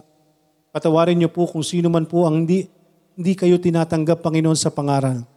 Patawarin 0.71 1.19
niyo 1.19 1.27
po 1.27 1.43
kung 1.43 1.61
sino 1.61 1.91
man 1.91 2.07
po 2.07 2.23
ang 2.23 2.47
hindi, 2.47 2.71
hindi 3.19 3.33
kayo 3.35 3.59
tinatanggap, 3.59 4.23
Panginoon, 4.23 4.55
sa 4.55 4.71
pangaral. 4.71 5.27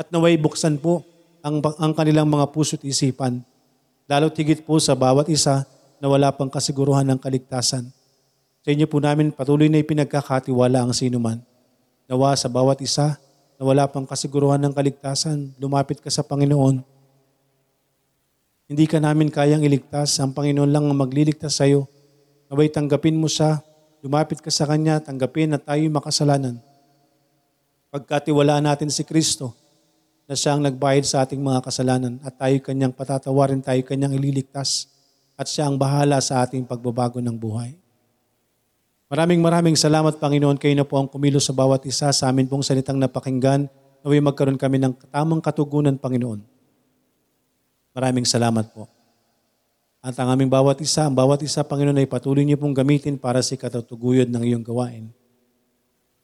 At 0.00 0.08
naway 0.08 0.40
buksan 0.40 0.80
po 0.80 1.04
ang, 1.44 1.60
ang 1.60 1.92
kanilang 1.92 2.30
mga 2.30 2.48
puso't 2.54 2.80
isipan. 2.86 3.44
Lalo 4.08 4.32
tigit 4.32 4.64
po 4.64 4.80
sa 4.80 4.96
bawat 4.96 5.28
isa 5.28 5.68
na 6.00 6.06
wala 6.08 6.30
pang 6.32 6.48
kasiguruhan 6.48 7.06
ng 7.06 7.18
kaligtasan. 7.20 7.90
Sa 8.62 8.68
inyo 8.70 8.86
po 8.86 9.02
namin 9.02 9.34
patuloy 9.34 9.66
na 9.66 9.82
ipinagkakatiwala 9.82 10.86
ang 10.86 10.94
sinuman. 10.94 11.42
Nawa 12.12 12.36
sa 12.36 12.52
bawat 12.52 12.76
isa 12.84 13.16
na 13.56 13.64
wala 13.64 13.88
pang 13.88 14.04
kasiguruhan 14.04 14.60
ng 14.60 14.76
kaligtasan, 14.76 15.56
lumapit 15.56 15.96
ka 15.96 16.12
sa 16.12 16.20
Panginoon. 16.20 16.84
Hindi 18.68 18.84
ka 18.84 19.00
namin 19.00 19.32
kayang 19.32 19.64
iligtas, 19.64 20.20
ang 20.20 20.36
Panginoon 20.36 20.68
lang 20.68 20.84
ang 20.84 20.92
magliligtas 20.92 21.56
sa 21.56 21.64
iyo. 21.64 21.88
Naway 22.52 22.68
tanggapin 22.68 23.16
mo 23.16 23.32
siya, 23.32 23.64
lumapit 24.04 24.44
ka 24.44 24.52
sa 24.52 24.68
Kanya, 24.68 25.00
tanggapin 25.00 25.56
na 25.56 25.56
tayo'y 25.56 25.88
makasalanan. 25.88 26.60
Pagkatiwalaan 27.88 28.68
natin 28.68 28.92
si 28.92 29.08
Kristo, 29.08 29.56
na 30.28 30.36
siya 30.36 30.52
ang 30.52 30.68
nagbayad 30.68 31.08
sa 31.08 31.24
ating 31.24 31.40
mga 31.40 31.64
kasalanan 31.64 32.20
at 32.28 32.36
tayo 32.36 32.60
kanyang 32.60 32.92
patatawarin, 32.92 33.64
tayo 33.64 33.80
kanyang 33.88 34.20
ililigtas 34.20 34.84
at 35.32 35.48
siya 35.48 35.64
ang 35.64 35.80
bahala 35.80 36.20
sa 36.20 36.44
ating 36.44 36.68
pagbabago 36.68 37.24
ng 37.24 37.36
buhay. 37.40 37.81
Maraming 39.12 39.44
maraming 39.44 39.76
salamat 39.76 40.16
Panginoon 40.16 40.56
kayo 40.56 40.72
na 40.72 40.88
po 40.88 40.96
ang 40.96 41.04
kumilos 41.04 41.44
sa 41.44 41.52
bawat 41.52 41.84
isa 41.84 42.08
sa 42.16 42.32
amin 42.32 42.48
pong 42.48 42.64
salitang 42.64 42.96
napakinggan 42.96 43.68
naway 44.00 44.24
magkaroon 44.24 44.56
kami 44.56 44.80
ng 44.80 44.96
tamang 45.12 45.44
katugunan 45.44 46.00
Panginoon. 46.00 46.40
Maraming 47.92 48.24
salamat 48.24 48.72
po. 48.72 48.88
At 50.00 50.16
ang 50.16 50.32
aming 50.32 50.48
bawat 50.48 50.80
isa, 50.80 51.04
ang 51.04 51.12
bawat 51.12 51.44
isa 51.44 51.60
Panginoon 51.60 52.00
ay 52.00 52.08
patuloy 52.08 52.40
niyo 52.40 52.56
pong 52.56 52.72
gamitin 52.72 53.20
para 53.20 53.44
sa 53.44 53.52
katatuguyod 53.52 54.32
ng 54.32 54.48
iyong 54.48 54.64
gawain. 54.64 55.12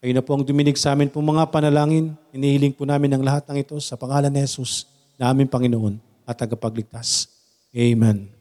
Kayo 0.00 0.12
na 0.16 0.24
po 0.24 0.40
ang 0.40 0.48
duminig 0.48 0.80
sa 0.80 0.96
amin 0.96 1.12
po 1.12 1.20
mga 1.20 1.44
panalangin. 1.52 2.16
Inihiling 2.32 2.72
po 2.72 2.88
namin 2.88 3.12
ang 3.12 3.20
lahat 3.20 3.44
ng 3.52 3.68
ito 3.68 3.76
sa 3.84 4.00
pangalan 4.00 4.32
ni 4.32 4.40
Jesus 4.40 4.88
na 5.20 5.28
aming 5.28 5.52
Panginoon 5.52 6.00
at 6.24 6.40
tagapagligtas. 6.40 7.28
Amen. 7.76 8.37